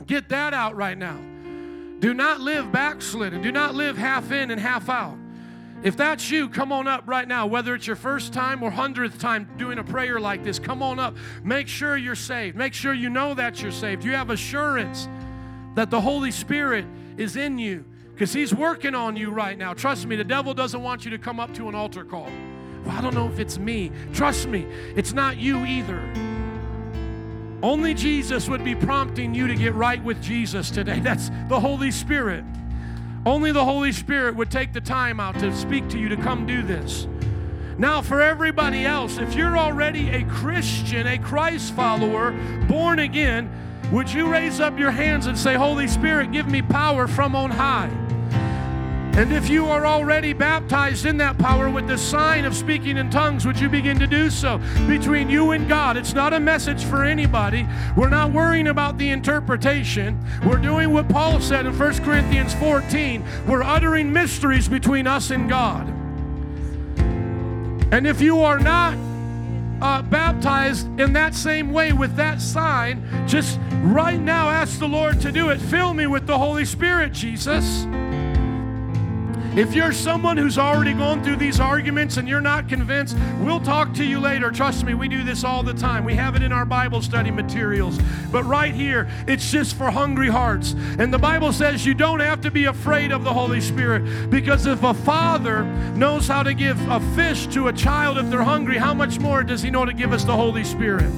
get 0.06 0.30
that 0.30 0.54
out 0.54 0.76
right 0.76 0.98
now. 0.98 1.20
Do 2.00 2.14
not 2.14 2.40
live 2.40 2.72
backslidden. 2.72 3.42
Do 3.42 3.52
not 3.52 3.76
live 3.76 3.98
half 3.98 4.32
in 4.32 4.52
and 4.52 4.60
half 4.60 4.90
out. 4.90 5.18
If 5.82 5.96
that's 5.96 6.30
you, 6.30 6.50
come 6.50 6.72
on 6.72 6.88
up 6.88 7.04
right 7.06 7.28
now. 7.28 7.48
Whether 7.48 7.74
it's 7.74 7.88
your 7.88 7.96
first 7.96 8.34
time 8.34 8.62
or 8.62 8.70
hundredth 8.70 9.20
time 9.20 9.50
doing 9.58 9.80
a 9.80 9.84
prayer 9.84 10.20
like 10.20 10.44
this, 10.44 10.60
come 10.60 10.84
on 10.84 11.00
up. 11.00 11.16
Make 11.44 11.68
sure 11.68 11.96
you're 11.96 12.16
saved. 12.16 12.58
Make 12.58 12.74
sure 12.74 12.94
you 12.94 13.10
know 13.10 13.34
that 13.34 13.62
you're 13.62 13.72
saved. 13.72 14.04
You 14.04 14.12
have 14.12 14.30
assurance 14.30 15.08
that 15.76 15.90
the 15.90 16.02
Holy 16.02 16.32
Spirit 16.32 16.86
is 17.18 17.38
in 17.38 17.58
you 17.58 17.86
because 18.14 18.34
He's 18.34 18.54
working 18.54 18.94
on 18.94 19.16
you 19.16 19.30
right 19.30 19.58
now. 19.58 19.74
Trust 19.74 20.06
me, 20.06 20.18
the 20.18 20.24
devil 20.24 20.54
doesn't 20.54 20.82
want 20.82 21.06
you 21.06 21.12
to 21.12 21.18
come 21.18 21.40
up 21.40 21.54
to 21.54 21.70
an 21.70 21.76
altar 21.76 22.04
call. 22.04 22.30
Well, 22.86 22.98
I 22.98 23.02
don't 23.02 23.14
know 23.14 23.30
if 23.30 23.40
it's 23.40 23.58
me. 23.58 23.92
Trust 24.14 24.48
me, 24.48 24.66
it's 24.96 25.14
not 25.14 25.38
you 25.38 25.66
either. 25.66 26.29
Only 27.62 27.94
Jesus 27.94 28.48
would 28.48 28.64
be 28.64 28.76
prompting 28.76 29.34
you 29.34 29.48
to 29.48 29.56
get 29.56 29.74
right 29.74 30.04
with 30.04 30.22
Jesus 30.22 30.70
today. 30.70 31.00
That's 31.04 31.30
the 31.48 31.60
Holy 31.60 31.92
Spirit. 31.92 32.44
Only 33.26 33.52
the 33.52 33.66
Holy 33.66 33.92
Spirit 33.92 34.36
would 34.36 34.50
take 34.50 34.72
the 34.74 34.82
time 34.82 35.20
out 35.20 35.38
to 35.40 35.56
speak 35.56 35.90
to 35.90 36.00
you 36.00 36.10
to 36.10 36.18
come 36.18 36.46
do 36.46 36.62
this. 36.62 37.08
Now, 37.78 38.02
for 38.02 38.22
everybody 38.22 38.86
else, 38.86 39.18
if 39.18 39.36
you're 39.36 39.58
already 39.58 40.10
a 40.10 40.24
Christian, 40.26 41.08
a 41.08 41.18
Christ 41.18 41.74
follower, 41.74 42.32
born 42.68 43.00
again, 43.00 43.50
would 43.92 44.12
you 44.12 44.28
raise 44.28 44.60
up 44.60 44.78
your 44.78 44.92
hands 44.92 45.28
and 45.28 45.38
say, 45.38 45.56
Holy 45.56 45.88
Spirit, 45.88 46.32
give 46.32 46.48
me 46.48 46.62
power 46.62 47.08
from 47.08 47.36
on 47.36 47.50
high? 47.50 47.90
And 49.18 49.34
if 49.34 49.50
you 49.50 49.66
are 49.66 49.86
already 49.86 50.32
baptized 50.32 51.06
in 51.06 51.18
that 51.18 51.38
power 51.38 51.70
with 51.70 51.88
the 51.88 51.98
sign 51.98 52.46
of 52.46 52.56
speaking 52.56 52.98
in 52.98 53.10
tongues, 53.10 53.46
would 53.46 53.60
you 53.60 53.68
begin 53.68 54.00
to 54.00 54.08
do 54.08 54.30
so? 54.30 54.60
Between 54.88 55.30
you 55.30 55.52
and 55.52 55.68
God, 55.68 55.98
it's 55.98 56.14
not 56.14 56.34
a 56.34 56.40
message 56.40 56.86
for 56.86 57.04
anybody. 57.04 57.68
We're 57.98 58.10
not 58.10 58.32
worrying 58.32 58.68
about 58.68 58.98
the 58.98 59.10
interpretation. 59.10 60.18
We're 60.46 60.58
doing 60.58 60.94
what 60.94 61.10
Paul 61.10 61.42
said 61.42 61.66
in 61.66 61.78
1 61.78 62.04
Corinthians 62.04 62.54
14. 62.54 63.26
We're 63.46 63.64
uttering 63.64 64.14
mysteries 64.14 64.70
between 64.70 65.06
us 65.06 65.32
and 65.32 65.50
God. 65.50 65.90
And 67.92 68.08
if 68.08 68.22
you 68.22 68.42
are 68.42 68.60
not 68.60 68.98
uh, 69.82 70.02
baptized 70.04 70.88
in 71.00 71.14
that 71.14 71.34
same 71.34 71.72
way 71.72 71.92
with 71.92 72.16
that 72.16 72.42
sign, 72.42 73.04
just 73.28 73.60
right 73.82 74.20
now 74.20 74.50
ask 74.50 74.80
the 74.80 74.88
Lord 74.88 75.20
to 75.22 75.32
do 75.32 75.50
it. 75.50 75.60
Fill 75.60 75.94
me 75.94 76.08
with 76.08 76.28
the 76.28 76.38
Holy 76.38 76.66
Spirit, 76.66 77.12
Jesus. 77.14 77.86
If 79.56 79.74
you're 79.74 79.92
someone 79.92 80.38
who's 80.38 80.60
already 80.60 80.94
gone 80.94 81.24
through 81.24 81.38
these 81.38 81.60
arguments 81.60 82.18
and 82.18 82.30
you're 82.30 82.40
not 82.40 82.70
convinced, 82.70 83.18
we'll 83.40 83.60
talk 83.60 83.94
to 83.96 84.06
you 84.06 84.20
later. 84.20 84.52
Trust 84.52 84.86
me, 84.86 84.94
we 84.94 85.08
do 85.08 85.24
this 85.24 85.44
all 85.44 85.64
the 85.64 85.74
time. 85.74 86.06
We 86.06 86.14
have 86.14 86.36
it 86.36 86.44
in 86.44 86.52
our 86.52 86.66
Bible 86.66 87.02
study 87.02 87.32
materials. 87.32 88.00
But 88.32 88.44
right 88.44 88.74
here, 88.74 89.10
it's 89.28 89.52
just 89.52 89.76
for 89.76 89.90
hungry 89.90 90.30
hearts. 90.30 90.76
And 91.00 91.12
the 91.12 91.18
Bible 91.18 91.52
says 91.52 91.84
you 91.84 91.96
don't 91.96 92.20
have 92.20 92.42
to 92.42 92.52
be 92.52 92.66
afraid 92.66 93.12
of 93.12 93.24
the 93.24 93.34
Holy 93.34 93.60
Spirit 93.60 94.30
because 94.30 94.68
if 94.68 94.84
a 94.84 94.94
father 94.94 95.64
knows 95.96 96.28
how 96.28 96.44
to 96.44 96.54
give 96.54 96.80
a 96.88 97.00
fish 97.16 97.48
to 97.48 97.70
a 97.70 97.74
child 97.74 98.20
if 98.20 98.30
they're 98.30 98.44
hungry, 98.44 98.78
how 98.78 98.94
much 98.94 99.20
more 99.20 99.44
does 99.44 99.64
he 99.64 99.72
know 99.72 99.84
to 99.84 99.94
give 99.94 100.14
us 100.14 100.24
the 100.24 100.36
Holy 100.36 100.64
Spirit? 100.64 101.12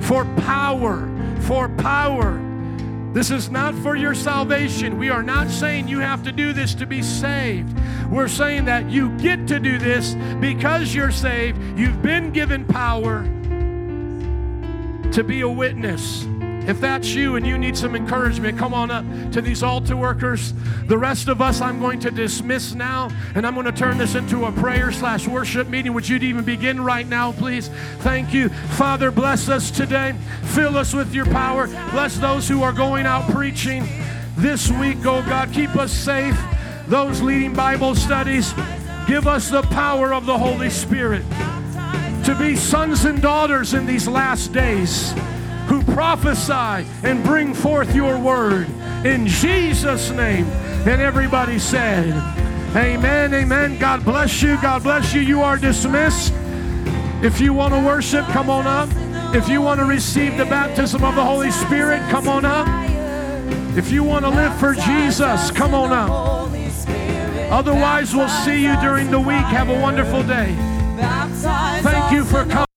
For 0.00 0.24
power, 0.36 1.08
for 1.42 1.68
power. 1.68 2.53
This 3.14 3.30
is 3.30 3.48
not 3.48 3.76
for 3.76 3.94
your 3.94 4.12
salvation. 4.12 4.98
We 4.98 5.08
are 5.08 5.22
not 5.22 5.48
saying 5.48 5.86
you 5.86 6.00
have 6.00 6.24
to 6.24 6.32
do 6.32 6.52
this 6.52 6.74
to 6.74 6.84
be 6.84 7.00
saved. 7.00 7.72
We're 8.10 8.26
saying 8.26 8.64
that 8.64 8.90
you 8.90 9.16
get 9.18 9.46
to 9.48 9.60
do 9.60 9.78
this 9.78 10.14
because 10.40 10.92
you're 10.92 11.12
saved. 11.12 11.78
You've 11.78 12.02
been 12.02 12.32
given 12.32 12.64
power 12.64 13.22
to 15.12 15.22
be 15.22 15.42
a 15.42 15.48
witness. 15.48 16.26
If 16.66 16.80
that's 16.80 17.12
you 17.12 17.36
and 17.36 17.46
you 17.46 17.58
need 17.58 17.76
some 17.76 17.94
encouragement, 17.94 18.58
come 18.58 18.72
on 18.72 18.90
up 18.90 19.04
to 19.32 19.42
these 19.42 19.62
altar 19.62 19.96
workers. 19.96 20.54
The 20.86 20.96
rest 20.96 21.28
of 21.28 21.42
us, 21.42 21.60
I'm 21.60 21.78
going 21.78 22.00
to 22.00 22.10
dismiss 22.10 22.74
now, 22.74 23.10
and 23.34 23.46
I'm 23.46 23.54
going 23.54 23.66
to 23.66 23.72
turn 23.72 23.98
this 23.98 24.14
into 24.14 24.46
a 24.46 24.52
prayer 24.52 24.90
slash 24.90 25.28
worship 25.28 25.68
meeting. 25.68 25.92
Would 25.92 26.08
you 26.08 26.16
even 26.16 26.44
begin 26.44 26.80
right 26.80 27.06
now, 27.06 27.32
please? 27.32 27.68
Thank 27.98 28.32
you. 28.32 28.48
Father, 28.48 29.10
bless 29.10 29.48
us 29.50 29.70
today. 29.70 30.14
Fill 30.44 30.78
us 30.78 30.94
with 30.94 31.14
your 31.14 31.26
power. 31.26 31.66
Bless 31.90 32.16
those 32.16 32.48
who 32.48 32.62
are 32.62 32.72
going 32.72 33.04
out 33.04 33.30
preaching 33.30 33.86
this 34.36 34.70
week, 34.70 34.98
oh 35.04 35.22
God. 35.22 35.52
Keep 35.52 35.76
us 35.76 35.92
safe. 35.92 36.38
Those 36.86 37.20
leading 37.20 37.52
Bible 37.52 37.94
studies, 37.94 38.54
give 39.06 39.26
us 39.26 39.50
the 39.50 39.62
power 39.62 40.14
of 40.14 40.26
the 40.26 40.36
Holy 40.36 40.70
Spirit 40.70 41.24
to 42.24 42.34
be 42.38 42.56
sons 42.56 43.04
and 43.04 43.20
daughters 43.20 43.74
in 43.74 43.84
these 43.84 44.08
last 44.08 44.50
days 44.52 45.12
who 45.74 45.92
prophesy 45.92 46.86
and 47.02 47.24
bring 47.24 47.52
forth 47.52 47.94
your 47.94 48.16
word 48.18 48.68
in 49.04 49.26
Jesus' 49.26 50.10
name. 50.10 50.46
And 50.86 51.00
everybody 51.00 51.58
said, 51.58 52.14
Amen, 52.76 53.34
amen. 53.34 53.78
God 53.78 54.04
bless 54.04 54.42
you. 54.42 54.60
God 54.60 54.82
bless 54.82 55.14
you. 55.14 55.20
You 55.20 55.42
are 55.42 55.56
dismissed. 55.56 56.32
If 57.22 57.40
you 57.40 57.52
want 57.52 57.74
to 57.74 57.80
worship, 57.80 58.24
come 58.26 58.50
on 58.50 58.66
up. 58.66 58.88
If 59.34 59.48
you 59.48 59.60
want 59.60 59.80
to 59.80 59.86
receive 59.86 60.36
the 60.36 60.44
baptism 60.44 61.02
of 61.02 61.16
the 61.16 61.24
Holy 61.24 61.50
Spirit, 61.50 62.00
come 62.10 62.28
on 62.28 62.44
up. 62.44 62.68
If 63.76 63.90
you 63.90 64.04
want 64.04 64.24
to 64.24 64.30
live 64.30 64.56
for 64.60 64.74
Jesus, 64.74 65.50
come 65.50 65.74
on 65.74 65.90
up. 65.90 66.10
Otherwise, 67.50 68.14
we'll 68.14 68.28
see 68.28 68.62
you 68.62 68.80
during 68.80 69.10
the 69.10 69.18
week. 69.18 69.46
Have 69.46 69.70
a 69.70 69.80
wonderful 69.80 70.22
day. 70.22 70.54
Thank 71.82 72.12
you 72.12 72.24
for 72.24 72.44
coming. 72.44 72.73